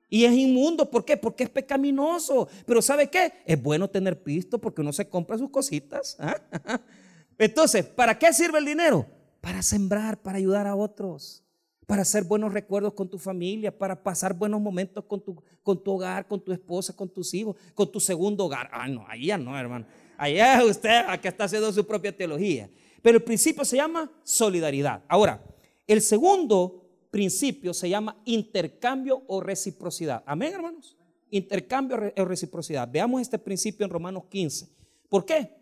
Y 0.08 0.24
es 0.24 0.32
inmundo, 0.32 0.90
¿por 0.90 1.04
qué? 1.04 1.16
Porque 1.16 1.44
es 1.44 1.50
pecaminoso. 1.50 2.48
Pero 2.66 2.82
¿sabe 2.82 3.08
qué? 3.08 3.32
Es 3.46 3.60
bueno 3.62 3.88
tener 3.88 4.22
pisto 4.22 4.60
porque 4.60 4.80
uno 4.80 4.92
se 4.92 5.08
compra 5.08 5.38
sus 5.38 5.50
cositas. 5.50 6.16
¿ah? 6.18 6.40
Entonces, 7.38 7.86
¿para 7.86 8.18
qué 8.18 8.32
sirve 8.32 8.58
el 8.58 8.64
dinero? 8.64 9.06
Para 9.40 9.62
sembrar, 9.62 10.20
para 10.22 10.38
ayudar 10.38 10.66
a 10.66 10.74
otros 10.74 11.44
para 11.90 12.02
hacer 12.02 12.22
buenos 12.22 12.52
recuerdos 12.52 12.92
con 12.92 13.10
tu 13.10 13.18
familia, 13.18 13.76
para 13.76 14.00
pasar 14.00 14.32
buenos 14.32 14.60
momentos 14.60 15.04
con 15.06 15.20
tu, 15.20 15.42
con 15.60 15.82
tu 15.82 15.90
hogar, 15.90 16.28
con 16.28 16.40
tu 16.40 16.52
esposa, 16.52 16.94
con 16.94 17.08
tus 17.08 17.34
hijos, 17.34 17.56
con 17.74 17.90
tu 17.90 17.98
segundo 17.98 18.44
hogar. 18.44 18.70
Ah, 18.72 18.86
no, 18.86 19.04
allá 19.08 19.36
no, 19.36 19.58
hermano. 19.58 19.86
Allá 20.16 20.64
usted 20.70 21.02
que 21.20 21.26
está 21.26 21.46
haciendo 21.46 21.72
su 21.72 21.84
propia 21.84 22.16
teología. 22.16 22.70
Pero 23.02 23.18
el 23.18 23.24
principio 23.24 23.64
se 23.64 23.74
llama 23.74 24.08
solidaridad. 24.22 25.02
Ahora, 25.08 25.42
el 25.84 26.00
segundo 26.00 26.80
principio 27.10 27.74
se 27.74 27.88
llama 27.88 28.22
intercambio 28.24 29.24
o 29.26 29.40
reciprocidad. 29.40 30.22
Amén, 30.26 30.52
hermanos. 30.52 30.96
Intercambio 31.28 32.12
o 32.16 32.24
reciprocidad. 32.24 32.88
Veamos 32.88 33.20
este 33.20 33.36
principio 33.36 33.84
en 33.84 33.90
Romanos 33.90 34.26
15. 34.30 34.68
¿Por 35.08 35.24
qué? 35.24 35.59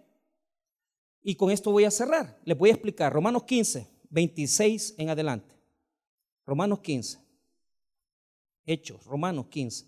Y 1.22 1.34
con 1.34 1.50
esto 1.50 1.70
voy 1.70 1.84
a 1.84 1.90
cerrar. 1.90 2.40
Les 2.44 2.56
voy 2.56 2.70
a 2.70 2.72
explicar. 2.72 3.12
Romanos 3.12 3.44
15, 3.44 3.86
26 4.10 4.94
en 4.98 5.10
adelante. 5.10 5.54
Romanos 6.46 6.80
15. 6.80 7.18
Hechos, 8.64 9.04
Romanos 9.04 9.46
15. 9.48 9.86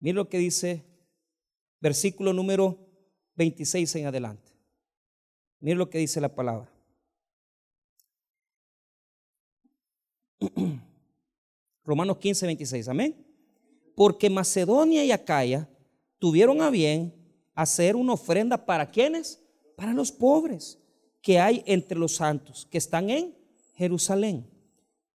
Mira 0.00 0.16
lo 0.16 0.28
que 0.28 0.38
dice 0.38 0.84
versículo 1.80 2.32
número 2.32 2.78
26 3.36 3.96
en 3.96 4.06
adelante. 4.06 4.50
Mira 5.60 5.76
lo 5.76 5.88
que 5.90 5.98
dice 5.98 6.20
la 6.20 6.34
palabra. 6.34 6.70
Romanos 11.84 12.18
15, 12.18 12.46
26. 12.46 12.88
Amén. 12.88 13.26
Porque 13.94 14.30
Macedonia 14.30 15.04
y 15.04 15.10
Acaya 15.10 15.68
tuvieron 16.18 16.62
a 16.62 16.70
bien 16.70 17.14
hacer 17.54 17.96
una 17.96 18.12
ofrenda 18.12 18.64
para 18.64 18.90
quienes? 18.90 19.42
Para 19.78 19.94
los 19.94 20.12
pobres 20.12 20.78
que 21.22 21.38
hay 21.38 21.62
entre 21.64 21.98
los 21.98 22.16
santos 22.16 22.68
que 22.70 22.76
están 22.76 23.08
en 23.08 23.34
Jerusalén 23.74 24.58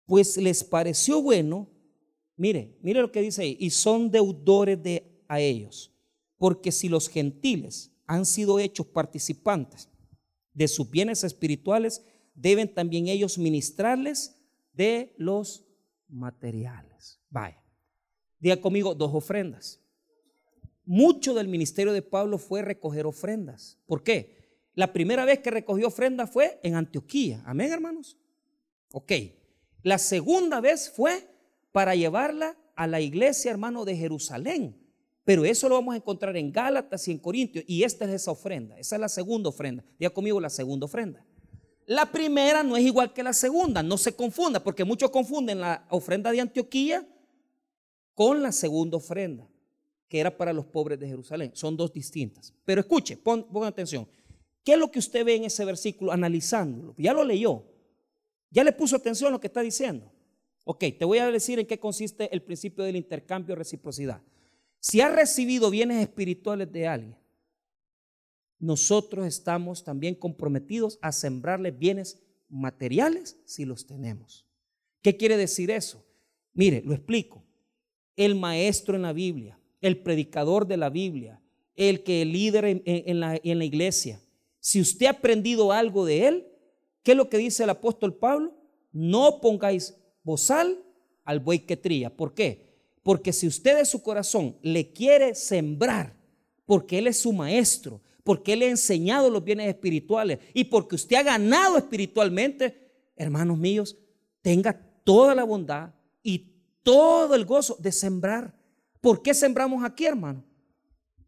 pues 0.08 0.38
les 0.38 0.64
pareció 0.64 1.20
bueno, 1.20 1.68
mire, 2.34 2.78
mire 2.80 3.02
lo 3.02 3.12
que 3.12 3.20
dice 3.20 3.42
ahí, 3.42 3.58
y 3.60 3.68
son 3.68 4.10
deudores 4.10 4.82
de 4.82 5.22
a 5.28 5.38
ellos, 5.38 5.92
porque 6.38 6.72
si 6.72 6.88
los 6.88 7.10
gentiles 7.10 7.92
han 8.06 8.24
sido 8.24 8.58
hechos 8.58 8.86
participantes 8.86 9.90
de 10.54 10.66
sus 10.66 10.90
bienes 10.90 11.24
espirituales, 11.24 12.02
deben 12.34 12.72
también 12.72 13.08
ellos 13.08 13.36
ministrarles 13.36 14.40
de 14.72 15.14
los 15.18 15.66
materiales. 16.08 17.20
Vaya. 17.28 17.62
Diga 18.40 18.58
conmigo, 18.58 18.94
dos 18.94 19.14
ofrendas. 19.14 19.78
Mucho 20.86 21.34
del 21.34 21.48
ministerio 21.48 21.92
de 21.92 22.00
Pablo 22.00 22.38
fue 22.38 22.62
recoger 22.62 23.04
ofrendas. 23.04 23.76
¿Por 23.84 24.02
qué? 24.02 24.37
La 24.78 24.92
primera 24.92 25.24
vez 25.24 25.40
que 25.40 25.50
recogió 25.50 25.88
ofrendas 25.88 26.30
fue 26.30 26.60
en 26.62 26.76
Antioquía. 26.76 27.42
Amén, 27.44 27.72
hermanos. 27.72 28.16
Ok. 28.92 29.10
La 29.82 29.98
segunda 29.98 30.60
vez 30.60 30.88
fue 30.88 31.28
para 31.72 31.96
llevarla 31.96 32.56
a 32.76 32.86
la 32.86 33.00
iglesia, 33.00 33.50
hermano, 33.50 33.84
de 33.84 33.96
Jerusalén. 33.96 34.80
Pero 35.24 35.44
eso 35.44 35.68
lo 35.68 35.74
vamos 35.74 35.94
a 35.94 35.96
encontrar 35.96 36.36
en 36.36 36.52
Gálatas 36.52 37.08
y 37.08 37.10
en 37.10 37.18
Corintios. 37.18 37.64
Y 37.66 37.82
esta 37.82 38.04
es 38.04 38.12
esa 38.12 38.30
ofrenda. 38.30 38.78
Esa 38.78 38.94
es 38.94 39.00
la 39.00 39.08
segunda 39.08 39.48
ofrenda. 39.48 39.84
Diga 39.98 40.10
conmigo 40.10 40.40
la 40.40 40.48
segunda 40.48 40.86
ofrenda. 40.86 41.26
La 41.86 42.12
primera 42.12 42.62
no 42.62 42.76
es 42.76 42.84
igual 42.84 43.12
que 43.12 43.24
la 43.24 43.32
segunda. 43.32 43.82
No 43.82 43.98
se 43.98 44.14
confunda, 44.14 44.62
porque 44.62 44.84
muchos 44.84 45.10
confunden 45.10 45.60
la 45.60 45.88
ofrenda 45.90 46.30
de 46.30 46.40
Antioquía 46.40 47.04
con 48.14 48.44
la 48.44 48.52
segunda 48.52 48.96
ofrenda, 48.96 49.44
que 50.06 50.20
era 50.20 50.36
para 50.36 50.52
los 50.52 50.66
pobres 50.66 51.00
de 51.00 51.08
Jerusalén. 51.08 51.50
Son 51.54 51.76
dos 51.76 51.92
distintas. 51.92 52.54
Pero 52.64 52.80
escuche, 52.80 53.16
pon, 53.16 53.44
atención. 53.64 54.06
¿Qué 54.68 54.74
es 54.74 54.78
lo 54.78 54.90
que 54.90 54.98
usted 54.98 55.24
ve 55.24 55.34
en 55.34 55.44
ese 55.44 55.64
versículo 55.64 56.12
analizándolo? 56.12 56.94
Ya 56.98 57.14
lo 57.14 57.24
leyó. 57.24 57.64
Ya 58.50 58.62
le 58.62 58.70
puso 58.70 58.96
atención 58.96 59.28
a 59.28 59.30
lo 59.30 59.40
que 59.40 59.46
está 59.46 59.62
diciendo. 59.62 60.12
Ok, 60.66 60.84
te 60.98 61.06
voy 61.06 61.16
a 61.16 61.30
decir 61.30 61.58
en 61.58 61.66
qué 61.66 61.80
consiste 61.80 62.28
el 62.34 62.42
principio 62.42 62.84
del 62.84 62.96
intercambio 62.96 63.54
reciprocidad. 63.54 64.20
Si 64.78 65.00
has 65.00 65.14
recibido 65.14 65.70
bienes 65.70 66.02
espirituales 66.02 66.70
de 66.70 66.86
alguien, 66.86 67.16
nosotros 68.58 69.26
estamos 69.26 69.84
también 69.84 70.14
comprometidos 70.14 70.98
a 71.00 71.12
sembrarle 71.12 71.70
bienes 71.70 72.20
materiales 72.50 73.38
si 73.46 73.64
los 73.64 73.86
tenemos. 73.86 74.44
¿Qué 75.00 75.16
quiere 75.16 75.38
decir 75.38 75.70
eso? 75.70 76.04
Mire, 76.52 76.82
lo 76.84 76.92
explico 76.92 77.42
el 78.16 78.34
maestro 78.34 78.96
en 78.96 79.00
la 79.00 79.14
Biblia, 79.14 79.58
el 79.80 80.02
predicador 80.02 80.66
de 80.66 80.76
la 80.76 80.90
Biblia, 80.90 81.40
el 81.74 82.02
que 82.02 82.26
líder 82.26 82.82
en, 82.84 83.20
la, 83.20 83.40
en 83.42 83.58
la 83.58 83.64
iglesia. 83.64 84.20
Si 84.68 84.82
usted 84.82 85.06
ha 85.06 85.12
aprendido 85.12 85.72
algo 85.72 86.04
de 86.04 86.28
él, 86.28 86.46
¿qué 87.02 87.12
es 87.12 87.16
lo 87.16 87.30
que 87.30 87.38
dice 87.38 87.64
el 87.64 87.70
apóstol 87.70 88.14
Pablo? 88.14 88.52
No 88.92 89.40
pongáis 89.40 89.94
bozal 90.22 90.84
al 91.24 91.40
buey 91.40 91.60
que 91.60 91.78
trilla. 91.78 92.14
¿Por 92.14 92.34
qué? 92.34 92.76
Porque 93.02 93.32
si 93.32 93.46
usted 93.46 93.78
de 93.78 93.86
su 93.86 94.02
corazón 94.02 94.58
le 94.60 94.92
quiere 94.92 95.34
sembrar, 95.34 96.14
porque 96.66 96.98
Él 96.98 97.06
es 97.06 97.16
su 97.16 97.32
maestro, 97.32 98.02
porque 98.22 98.52
Él 98.52 98.58
le 98.58 98.66
ha 98.66 98.70
enseñado 98.70 99.30
los 99.30 99.42
bienes 99.42 99.68
espirituales 99.68 100.38
y 100.52 100.64
porque 100.64 100.96
usted 100.96 101.16
ha 101.16 101.22
ganado 101.22 101.78
espiritualmente, 101.78 102.90
hermanos 103.16 103.56
míos, 103.56 103.96
tenga 104.42 104.74
toda 105.02 105.34
la 105.34 105.44
bondad 105.44 105.94
y 106.22 106.52
todo 106.82 107.34
el 107.34 107.46
gozo 107.46 107.78
de 107.80 107.90
sembrar. 107.90 108.54
¿Por 109.00 109.22
qué 109.22 109.32
sembramos 109.32 109.82
aquí, 109.82 110.04
hermano? 110.04 110.44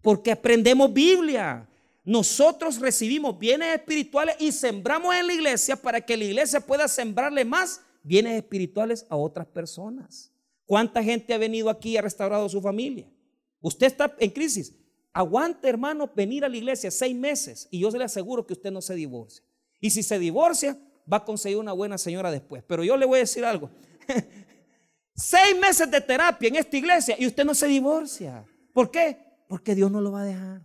Porque 0.03 0.31
aprendemos 0.31 0.93
Biblia. 0.93 1.70
Nosotros 2.05 2.81
recibimos 2.81 3.39
bienes 3.39 3.77
espirituales 3.77 4.37
y 4.39 4.53
sembramos 4.53 5.15
en 5.15 5.27
la 5.27 5.35
iglesia 5.35 5.77
para 5.77 6.01
que 6.01 6.17
la 6.17 6.25
iglesia 6.25 6.61
pueda 6.61 6.89
sembrarle 6.89 7.45
más 7.45 7.83
bienes 8.03 8.37
espirituales 8.37 9.07
a 9.09 9.17
otras 9.17 9.47
personas. 9.47 10.33
¿Cuánta 10.65 11.03
gente 11.03 11.35
ha 11.35 11.39
venido 11.39 11.69
aquí 11.69 11.91
y 11.91 11.97
ha 11.97 12.03
restaurado 12.03 12.49
su 12.49 12.61
familia? 12.61 13.11
Usted 13.61 13.87
está 13.87 14.15
en 14.19 14.31
crisis. 14.31 14.75
Aguante, 15.13 15.69
hermano, 15.69 16.11
venir 16.15 16.45
a 16.45 16.49
la 16.49 16.57
iglesia 16.57 16.91
seis 16.91 17.15
meses 17.15 17.69
y 17.71 17.81
yo 17.81 17.91
se 17.91 17.99
le 17.99 18.05
aseguro 18.05 18.47
que 18.47 18.53
usted 18.53 18.71
no 18.71 18.81
se 18.81 18.95
divorcia. 18.95 19.45
Y 19.81 19.91
si 19.91 20.03
se 20.03 20.19
divorcia, 20.19 20.79
va 21.13 21.19
a 21.19 21.25
conseguir 21.25 21.59
una 21.59 21.73
buena 21.73 21.99
señora 21.99 22.31
después. 22.31 22.63
Pero 22.67 22.85
yo 22.85 22.97
le 22.97 23.07
voy 23.07 23.19
a 23.19 23.21
decir 23.21 23.45
algo. 23.45 23.71
Seis 25.15 25.59
meses 25.61 25.91
de 25.91 26.01
terapia 26.01 26.49
en 26.49 26.57
esta 26.57 26.77
iglesia 26.77 27.17
y 27.19 27.27
usted 27.27 27.45
no 27.45 27.55
se 27.55 27.67
divorcia. 27.67 28.47
¿Por 28.73 28.91
qué? 28.91 29.19
Porque 29.49 29.75
Dios 29.75 29.91
no 29.91 30.01
lo 30.01 30.13
va 30.13 30.23
a 30.23 30.25
dejar. 30.25 30.63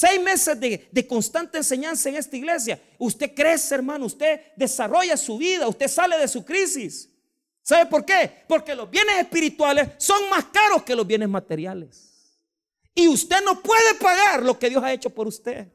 Seis 0.00 0.20
meses 0.22 0.60
de, 0.60 1.06
constante 1.08 1.58
enseñanza 1.58 2.08
en 2.08 2.14
esta 2.14 2.36
iglesia. 2.36 2.80
Usted 2.98 3.34
crece, 3.34 3.74
hermano. 3.74 4.06
Usted 4.06 4.42
desarrolla 4.54 5.16
su 5.16 5.36
vida. 5.38 5.66
Usted 5.66 5.88
sale 5.88 6.16
de 6.18 6.28
su 6.28 6.44
crisis. 6.44 7.10
¿Sabe 7.62 7.86
por 7.86 8.04
qué? 8.04 8.44
Porque 8.46 8.76
los 8.76 8.88
bienes 8.88 9.18
espirituales 9.18 9.88
son 9.96 10.30
más 10.30 10.44
caros 10.52 10.84
que 10.84 10.94
los 10.94 11.04
bienes 11.04 11.28
materiales. 11.28 12.38
Y 12.94 13.08
usted 13.08 13.42
no 13.44 13.60
puede 13.60 13.94
pagar 13.94 14.44
lo 14.44 14.56
que 14.56 14.70
Dios 14.70 14.84
ha 14.84 14.92
hecho 14.92 15.10
por 15.10 15.26
usted. 15.26 15.66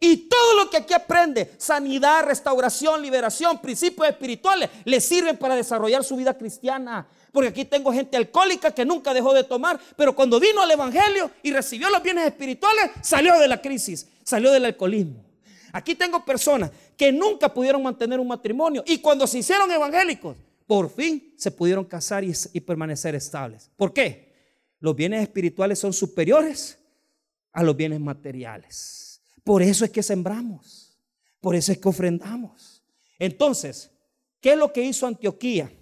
Y 0.00 0.28
todo 0.28 0.54
lo 0.56 0.70
que 0.70 0.78
aquí 0.78 0.94
aprende, 0.94 1.52
sanidad, 1.58 2.24
restauración, 2.24 3.02
liberación, 3.02 3.60
principios 3.60 4.08
espirituales, 4.08 4.70
le 4.84 5.00
sirven 5.00 5.36
para 5.36 5.54
desarrollar 5.54 6.04
su 6.04 6.16
vida 6.16 6.36
cristiana. 6.36 7.06
Porque 7.32 7.48
aquí 7.48 7.64
tengo 7.64 7.92
gente 7.92 8.16
alcohólica 8.16 8.72
que 8.72 8.84
nunca 8.84 9.12
dejó 9.12 9.34
de 9.34 9.44
tomar, 9.44 9.78
pero 9.96 10.14
cuando 10.14 10.40
vino 10.40 10.62
al 10.62 10.70
Evangelio 10.70 11.30
y 11.42 11.52
recibió 11.52 11.90
los 11.90 12.02
bienes 12.02 12.26
espirituales, 12.26 12.90
salió 13.02 13.38
de 13.38 13.48
la 13.48 13.60
crisis, 13.60 14.06
salió 14.24 14.50
del 14.50 14.64
alcoholismo. 14.64 15.24
Aquí 15.72 15.94
tengo 15.94 16.24
personas 16.24 16.70
que 16.96 17.12
nunca 17.12 17.52
pudieron 17.52 17.82
mantener 17.82 18.18
un 18.18 18.28
matrimonio 18.28 18.82
y 18.86 18.98
cuando 18.98 19.26
se 19.26 19.38
hicieron 19.38 19.70
evangélicos, 19.70 20.36
por 20.66 20.90
fin 20.90 21.34
se 21.36 21.50
pudieron 21.50 21.84
casar 21.84 22.24
y, 22.24 22.32
y 22.52 22.60
permanecer 22.60 23.14
estables. 23.14 23.70
¿Por 23.76 23.92
qué? 23.92 24.32
Los 24.80 24.96
bienes 24.96 25.22
espirituales 25.22 25.78
son 25.78 25.92
superiores 25.92 26.78
a 27.52 27.62
los 27.62 27.76
bienes 27.76 28.00
materiales. 28.00 29.05
Por 29.46 29.62
eso 29.62 29.84
es 29.84 29.92
que 29.92 30.02
sembramos. 30.02 30.98
Por 31.40 31.54
eso 31.54 31.70
es 31.70 31.78
que 31.78 31.88
ofrendamos. 31.88 32.82
Entonces, 33.16 33.92
¿qué 34.40 34.54
es 34.54 34.58
lo 34.58 34.72
que 34.72 34.84
hizo 34.84 35.06
Antioquía 35.06 35.72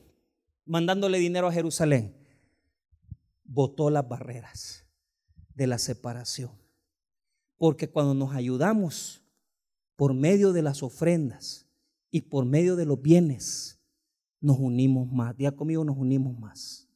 mandándole 0.66 1.18
dinero 1.18 1.48
a 1.48 1.52
Jerusalén? 1.52 2.14
Botó 3.42 3.88
las 3.88 4.06
barreras 4.06 4.84
de 5.54 5.66
la 5.66 5.78
separación. 5.78 6.50
Porque 7.56 7.88
cuando 7.88 8.12
nos 8.12 8.34
ayudamos 8.34 9.22
por 9.96 10.12
medio 10.12 10.52
de 10.52 10.60
las 10.60 10.82
ofrendas 10.82 11.66
y 12.10 12.20
por 12.20 12.44
medio 12.44 12.76
de 12.76 12.84
los 12.84 13.00
bienes, 13.00 13.80
nos 14.42 14.58
unimos 14.58 15.10
más. 15.10 15.38
Día 15.38 15.56
conmigo, 15.56 15.84
nos 15.84 15.96
unimos 15.96 16.38
más. 16.38 16.86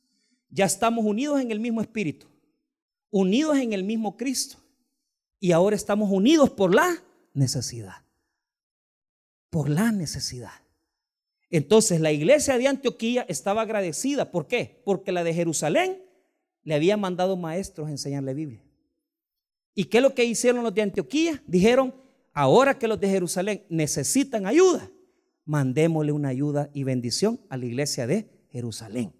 Ya 0.50 0.66
estamos 0.66 1.06
unidos 1.06 1.40
en 1.40 1.50
el 1.50 1.60
mismo 1.60 1.80
espíritu, 1.80 2.26
unidos 3.10 3.56
en 3.56 3.72
el 3.72 3.84
mismo 3.84 4.18
Cristo 4.18 4.67
y 5.40 5.52
ahora 5.52 5.76
estamos 5.76 6.10
unidos 6.10 6.50
por 6.50 6.74
la 6.74 7.02
necesidad. 7.34 8.04
Por 9.50 9.68
la 9.68 9.92
necesidad. 9.92 10.52
Entonces 11.50 12.00
la 12.00 12.12
iglesia 12.12 12.58
de 12.58 12.68
Antioquía 12.68 13.24
estaba 13.28 13.62
agradecida. 13.62 14.30
¿Por 14.30 14.46
qué? 14.46 14.82
Porque 14.84 15.12
la 15.12 15.24
de 15.24 15.32
Jerusalén 15.32 16.02
le 16.62 16.74
había 16.74 16.96
mandado 16.96 17.36
maestros 17.36 17.88
a 17.88 17.90
enseñarle 17.90 18.34
Biblia. 18.34 18.62
¿Y 19.74 19.84
qué 19.84 19.98
es 19.98 20.02
lo 20.02 20.14
que 20.14 20.24
hicieron 20.24 20.62
los 20.64 20.74
de 20.74 20.82
Antioquía? 20.82 21.42
Dijeron, 21.46 21.94
ahora 22.34 22.78
que 22.78 22.88
los 22.88 23.00
de 23.00 23.08
Jerusalén 23.08 23.64
necesitan 23.68 24.44
ayuda, 24.44 24.90
mandémosle 25.44 26.12
una 26.12 26.28
ayuda 26.28 26.68
y 26.74 26.82
bendición 26.82 27.40
a 27.48 27.56
la 27.56 27.64
iglesia 27.64 28.06
de 28.06 28.28
Jerusalén. 28.50 29.14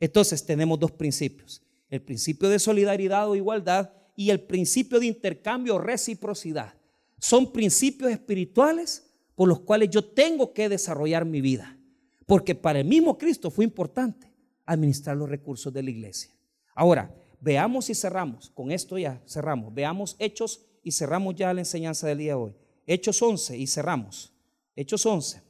Entonces 0.00 0.44
tenemos 0.44 0.80
dos 0.80 0.90
principios. 0.90 1.62
El 1.90 2.00
principio 2.02 2.48
de 2.48 2.58
solidaridad 2.58 3.28
o 3.28 3.36
igualdad 3.36 3.92
y 4.16 4.30
el 4.30 4.40
principio 4.40 5.00
de 5.00 5.06
intercambio 5.06 5.76
o 5.76 5.78
reciprocidad. 5.78 6.74
Son 7.18 7.52
principios 7.52 8.10
espirituales 8.10 9.10
por 9.34 9.48
los 9.48 9.60
cuales 9.60 9.90
yo 9.90 10.04
tengo 10.04 10.52
que 10.52 10.68
desarrollar 10.68 11.24
mi 11.24 11.40
vida. 11.40 11.78
Porque 12.26 12.54
para 12.54 12.80
el 12.80 12.86
mismo 12.86 13.18
Cristo 13.18 13.50
fue 13.50 13.64
importante 13.64 14.32
administrar 14.64 15.16
los 15.16 15.28
recursos 15.28 15.72
de 15.72 15.82
la 15.82 15.90
iglesia. 15.90 16.30
Ahora, 16.74 17.14
veamos 17.40 17.90
y 17.90 17.94
cerramos. 17.94 18.50
Con 18.50 18.70
esto 18.70 18.98
ya 18.98 19.22
cerramos. 19.26 19.74
Veamos 19.74 20.16
Hechos 20.18 20.64
y 20.82 20.92
cerramos 20.92 21.34
ya 21.34 21.52
la 21.52 21.60
enseñanza 21.60 22.06
del 22.06 22.18
día 22.18 22.32
de 22.32 22.40
hoy. 22.40 22.56
Hechos 22.86 23.20
11 23.20 23.58
y 23.58 23.66
cerramos. 23.66 24.32
Hechos 24.76 25.04
11. 25.04 25.42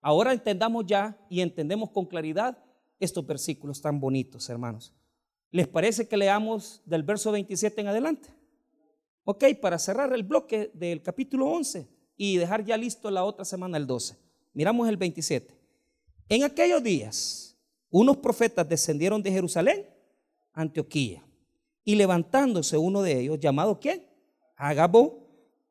Ahora 0.00 0.32
entendamos 0.32 0.86
ya 0.86 1.18
y 1.28 1.40
entendemos 1.40 1.90
con 1.90 2.06
claridad 2.06 2.58
estos 2.98 3.26
versículos 3.26 3.80
tan 3.80 4.00
bonitos, 4.00 4.48
hermanos. 4.48 4.94
¿Les 5.50 5.66
parece 5.66 6.06
que 6.06 6.16
leamos 6.16 6.80
del 6.84 7.02
verso 7.02 7.32
27 7.32 7.80
en 7.80 7.88
adelante? 7.88 8.28
Ok, 9.24 9.44
para 9.60 9.78
cerrar 9.78 10.12
el 10.12 10.22
bloque 10.22 10.70
del 10.74 11.02
capítulo 11.02 11.46
11 11.46 11.88
y 12.16 12.36
dejar 12.36 12.64
ya 12.64 12.76
listo 12.76 13.10
la 13.10 13.24
otra 13.24 13.44
semana 13.44 13.76
el 13.76 13.86
12. 13.86 14.16
Miramos 14.52 14.88
el 14.88 14.96
27. 14.96 15.54
En 16.28 16.44
aquellos 16.44 16.82
días, 16.82 17.58
unos 17.90 18.18
profetas 18.18 18.68
descendieron 18.68 19.22
de 19.22 19.32
Jerusalén 19.32 19.86
a 20.52 20.62
Antioquía 20.62 21.24
y 21.84 21.96
levantándose 21.96 22.76
uno 22.78 23.02
de 23.02 23.18
ellos, 23.18 23.40
llamado 23.40 23.80
quién? 23.80 24.06
Agabo, 24.56 25.26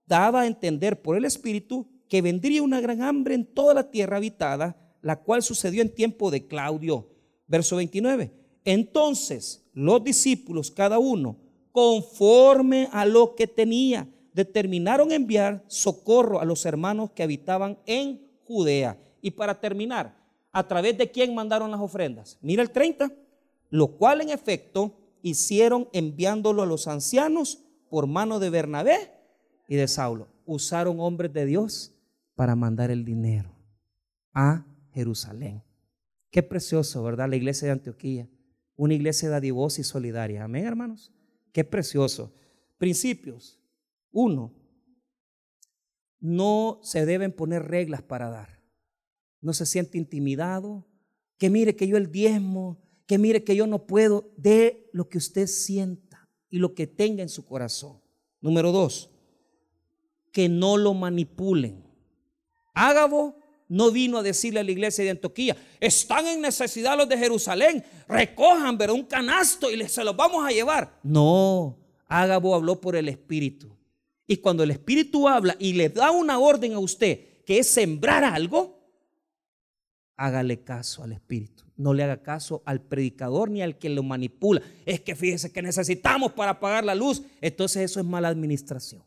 daba 0.05 0.41
a 0.41 0.47
entender 0.47 1.01
por 1.01 1.15
el 1.15 1.23
Espíritu 1.23 1.87
que 2.09 2.21
vendría 2.21 2.63
una 2.63 2.81
gran 2.81 3.01
hambre 3.01 3.35
en 3.35 3.45
toda 3.45 3.73
la 3.73 3.89
tierra 3.89 4.17
habitada, 4.17 4.75
la 5.01 5.21
cual 5.21 5.41
sucedió 5.43 5.81
en 5.81 5.93
tiempo 5.93 6.31
de 6.31 6.47
Claudio. 6.47 7.07
Verso 7.47 7.77
29. 7.77 8.33
Entonces 8.65 9.68
los 9.79 10.03
discípulos, 10.03 10.71
cada 10.71 10.99
uno, 10.99 11.37
conforme 11.71 12.89
a 12.91 13.05
lo 13.05 13.35
que 13.35 13.47
tenía, 13.47 14.07
determinaron 14.33 15.11
enviar 15.11 15.63
socorro 15.67 16.41
a 16.41 16.45
los 16.45 16.65
hermanos 16.65 17.11
que 17.11 17.23
habitaban 17.23 17.77
en 17.85 18.21
Judea. 18.43 18.97
Y 19.21 19.31
para 19.31 19.59
terminar, 19.59 20.17
¿a 20.51 20.67
través 20.67 20.97
de 20.97 21.09
quién 21.09 21.33
mandaron 21.33 21.71
las 21.71 21.79
ofrendas? 21.79 22.37
Mira 22.41 22.61
el 22.61 22.71
30. 22.71 23.11
lo 23.71 23.87
cual 23.97 24.21
en 24.21 24.29
efecto 24.29 24.95
hicieron 25.21 25.87
enviándolo 25.93 26.63
a 26.63 26.65
los 26.65 26.87
ancianos 26.87 27.59
por 27.87 28.07
mano 28.07 28.39
de 28.39 28.49
Bernabé 28.49 29.11
y 29.67 29.75
de 29.75 29.87
Saulo. 29.87 30.27
Usaron 30.45 30.99
hombres 30.99 31.31
de 31.31 31.45
Dios 31.45 31.93
para 32.35 32.55
mandar 32.55 32.89
el 32.89 33.05
dinero 33.05 33.51
a 34.33 34.65
Jerusalén. 34.91 35.61
Qué 36.31 36.41
precioso, 36.41 37.03
¿verdad? 37.03 37.29
La 37.29 37.35
iglesia 37.35 37.67
de 37.67 37.73
Antioquía. 37.73 38.27
Una 38.79 38.93
iglesia 38.93 39.27
dadivosa 39.27 39.81
y 39.81 39.83
solidaria. 39.83 40.45
Amén, 40.45 40.63
hermanos. 40.63 41.11
Qué 41.51 41.65
precioso. 41.65 42.33
Principios. 42.77 43.59
Uno, 44.09 44.53
no 46.21 46.79
se 46.81 47.05
deben 47.05 47.33
poner 47.33 47.63
reglas 47.67 48.01
para 48.01 48.29
dar. 48.29 48.63
No 49.41 49.51
se 49.51 49.65
siente 49.65 49.97
intimidado. 49.97 50.87
Que 51.37 51.49
mire 51.49 51.75
que 51.75 51.89
yo 51.89 51.97
el 51.97 52.09
diezmo, 52.09 52.81
que 53.05 53.17
mire 53.17 53.43
que 53.43 53.57
yo 53.57 53.67
no 53.67 53.85
puedo. 53.85 54.31
De 54.37 54.89
lo 54.93 55.09
que 55.09 55.17
usted 55.17 55.47
sienta 55.47 56.29
y 56.49 56.59
lo 56.59 56.73
que 56.73 56.87
tenga 56.87 57.21
en 57.21 57.27
su 57.27 57.45
corazón. 57.45 57.99
Número 58.39 58.71
dos, 58.71 59.09
que 60.31 60.47
no 60.47 60.77
lo 60.77 60.93
manipulen. 60.93 61.83
Ágabo 62.73 63.38
no 63.69 63.91
vino 63.91 64.17
a 64.17 64.23
decirle 64.23 64.59
a 64.59 64.63
la 64.63 64.71
iglesia 64.71 65.03
de 65.03 65.11
Antioquía, 65.11 65.55
están 65.79 66.27
en 66.27 66.41
necesidad 66.41 66.97
los 66.97 67.07
de 67.07 67.17
Jerusalén, 67.17 67.83
recojan, 68.07 68.77
pero 68.77 68.95
un 68.95 69.03
canasto 69.03 69.71
y 69.71 69.87
se 69.87 70.03
los 70.03 70.17
vamos 70.17 70.45
a 70.45 70.49
llevar. 70.49 70.99
No, 71.03 71.77
Ágabo 72.07 72.55
habló 72.55 72.81
por 72.81 72.95
el 72.95 73.07
Espíritu. 73.07 73.69
Y 74.27 74.37
cuando 74.37 74.63
el 74.63 74.71
Espíritu 74.71 75.27
habla 75.27 75.55
y 75.59 75.73
le 75.73 75.89
da 75.89 76.11
una 76.11 76.39
orden 76.39 76.73
a 76.73 76.79
usted, 76.79 77.43
que 77.45 77.59
es 77.59 77.69
sembrar 77.69 78.23
algo, 78.23 78.79
hágale 80.17 80.63
caso 80.63 81.03
al 81.03 81.13
Espíritu. 81.13 81.63
No 81.77 81.93
le 81.93 82.03
haga 82.03 82.21
caso 82.21 82.61
al 82.65 82.81
predicador 82.81 83.49
ni 83.49 83.61
al 83.61 83.77
que 83.77 83.89
lo 83.89 84.03
manipula. 84.03 84.61
Es 84.85 84.99
que 84.99 85.15
fíjese 85.15 85.51
que 85.51 85.61
necesitamos 85.61 86.33
para 86.33 86.51
apagar 86.51 86.83
la 86.83 86.93
luz. 86.93 87.23
Entonces 87.39 87.89
eso 87.89 87.99
es 87.99 88.05
mala 88.05 88.27
administración. 88.27 89.01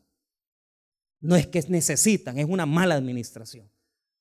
No 1.20 1.36
es 1.36 1.46
que 1.46 1.62
necesitan, 1.68 2.38
es 2.38 2.46
una 2.48 2.66
mala 2.66 2.94
administración. 2.94 3.68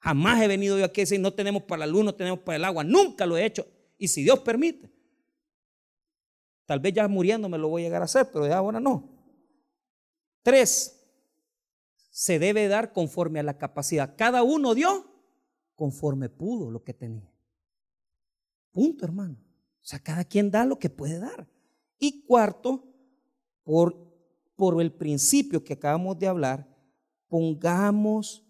Jamás 0.02 0.42
he 0.42 0.48
venido 0.48 0.80
yo 0.80 0.86
aquí 0.86 1.02
a 1.02 1.04
decir 1.04 1.20
no 1.20 1.32
tenemos 1.32 1.64
para 1.64 1.82
la 1.82 1.88
luz, 1.88 2.04
no 2.04 2.16
tenemos 2.16 2.40
para 2.40 2.56
el 2.56 2.66
agua. 2.66 2.84
Nunca 2.84 3.28
lo 3.28 3.38
he 3.38 3.46
hecho. 3.46 3.68
Y 4.00 4.08
si 4.08 4.24
Dios 4.24 4.40
permite, 4.40 4.92
tal 6.66 6.80
vez 6.80 6.94
ya 6.94 7.08
muriendo 7.08 7.48
me 7.48 7.60
lo 7.60 7.70
voy 7.70 7.84
a 7.84 7.86
llegar 7.86 8.02
a 8.02 8.06
hacer, 8.06 8.30
pero 8.32 8.48
ya 8.48 8.58
ahora 8.58 8.80
no. 8.80 9.08
Tres, 10.42 11.00
se 12.10 12.40
debe 12.40 12.68
dar 12.68 12.94
conforme 12.94 13.40
a 13.40 13.44
la 13.44 13.60
capacidad. 13.60 14.16
Cada 14.18 14.42
uno 14.42 14.74
dio 14.74 15.06
conforme 15.76 16.30
pudo 16.30 16.72
lo 16.72 16.84
que 16.84 16.96
tenía. 16.96 17.32
Punto, 18.72 19.06
hermano. 19.06 19.38
O 19.82 19.86
sea, 19.86 20.00
cada 20.00 20.24
quien 20.24 20.50
da 20.50 20.66
lo 20.66 20.80
que 20.80 20.90
puede 20.90 21.20
dar. 21.20 21.48
Y 22.00 22.24
cuarto, 22.24 22.88
por, 23.64 23.96
por 24.56 24.82
el 24.82 24.92
principio 24.92 25.64
que 25.64 25.74
acabamos 25.74 26.18
de 26.18 26.28
hablar, 26.28 26.68
pongamos 27.28 28.44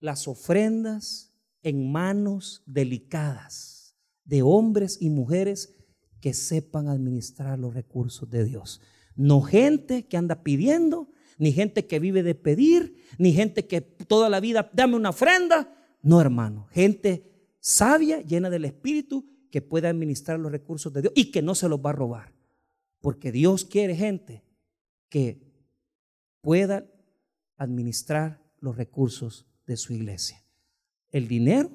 las 0.00 0.28
ofrendas 0.28 1.32
en 1.62 1.90
manos 1.90 2.62
delicadas 2.66 3.96
de 4.24 4.42
hombres 4.42 4.98
y 5.00 5.10
mujeres 5.10 5.74
que 6.20 6.34
sepan 6.34 6.88
administrar 6.88 7.58
los 7.58 7.74
recursos 7.74 8.28
de 8.30 8.44
Dios. 8.44 8.80
No 9.14 9.40
gente 9.42 10.06
que 10.06 10.16
anda 10.16 10.42
pidiendo, 10.42 11.10
ni 11.38 11.52
gente 11.52 11.86
que 11.86 11.98
vive 11.98 12.22
de 12.22 12.34
pedir, 12.34 12.96
ni 13.18 13.32
gente 13.32 13.66
que 13.66 13.80
toda 13.80 14.28
la 14.28 14.40
vida 14.40 14.70
dame 14.74 14.96
una 14.96 15.10
ofrenda. 15.10 15.72
No, 16.02 16.20
hermano, 16.20 16.66
gente 16.70 17.50
sabia, 17.60 18.20
llena 18.20 18.50
del 18.50 18.64
Espíritu, 18.64 19.26
que 19.50 19.62
pueda 19.62 19.88
administrar 19.88 20.38
los 20.38 20.52
recursos 20.52 20.92
de 20.92 21.02
Dios 21.02 21.12
y 21.16 21.30
que 21.30 21.42
no 21.42 21.54
se 21.54 21.68
los 21.68 21.80
va 21.80 21.90
a 21.90 21.94
robar. 21.94 22.34
Porque 23.00 23.32
Dios 23.32 23.64
quiere 23.64 23.94
gente 23.94 24.44
que 25.08 25.40
pueda 26.40 26.86
administrar 27.56 28.42
los 28.60 28.76
recursos 28.76 29.46
de 29.66 29.76
su 29.76 29.92
iglesia. 29.92 30.42
El 31.10 31.28
dinero 31.28 31.70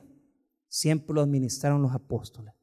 siempre 0.67 1.13
lo 1.13 1.21
administraron 1.21 1.81
los 1.81 1.93
apóstoles. 1.93 2.53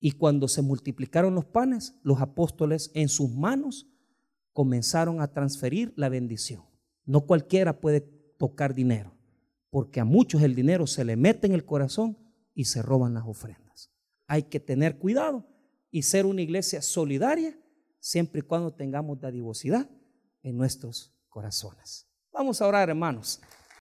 Y 0.00 0.12
cuando 0.12 0.48
se 0.48 0.62
multiplicaron 0.62 1.34
los 1.34 1.44
panes, 1.44 1.94
los 2.02 2.20
apóstoles 2.20 2.90
en 2.94 3.08
sus 3.08 3.30
manos 3.30 3.86
comenzaron 4.52 5.20
a 5.20 5.32
transferir 5.32 5.92
la 5.96 6.08
bendición. 6.08 6.64
No 7.04 7.22
cualquiera 7.26 7.80
puede 7.80 8.00
tocar 8.38 8.74
dinero, 8.74 9.14
porque 9.70 10.00
a 10.00 10.04
muchos 10.04 10.42
el 10.42 10.54
dinero 10.54 10.86
se 10.86 11.04
le 11.04 11.16
mete 11.16 11.46
en 11.46 11.52
el 11.52 11.64
corazón 11.64 12.18
y 12.54 12.66
se 12.66 12.82
roban 12.82 13.14
las 13.14 13.26
ofrendas. 13.26 13.90
Hay 14.26 14.44
que 14.44 14.60
tener 14.60 14.98
cuidado 14.98 15.46
y 15.90 16.02
ser 16.02 16.26
una 16.26 16.42
iglesia 16.42 16.82
solidaria 16.82 17.58
siempre 18.00 18.40
y 18.40 18.42
cuando 18.42 18.72
tengamos 18.72 19.20
dadivosidad 19.20 19.88
en 20.42 20.56
nuestros 20.56 21.14
corazones. 21.28 22.06
Vamos 22.32 22.60
a 22.60 22.66
orar, 22.66 22.88
hermanos. 22.88 23.40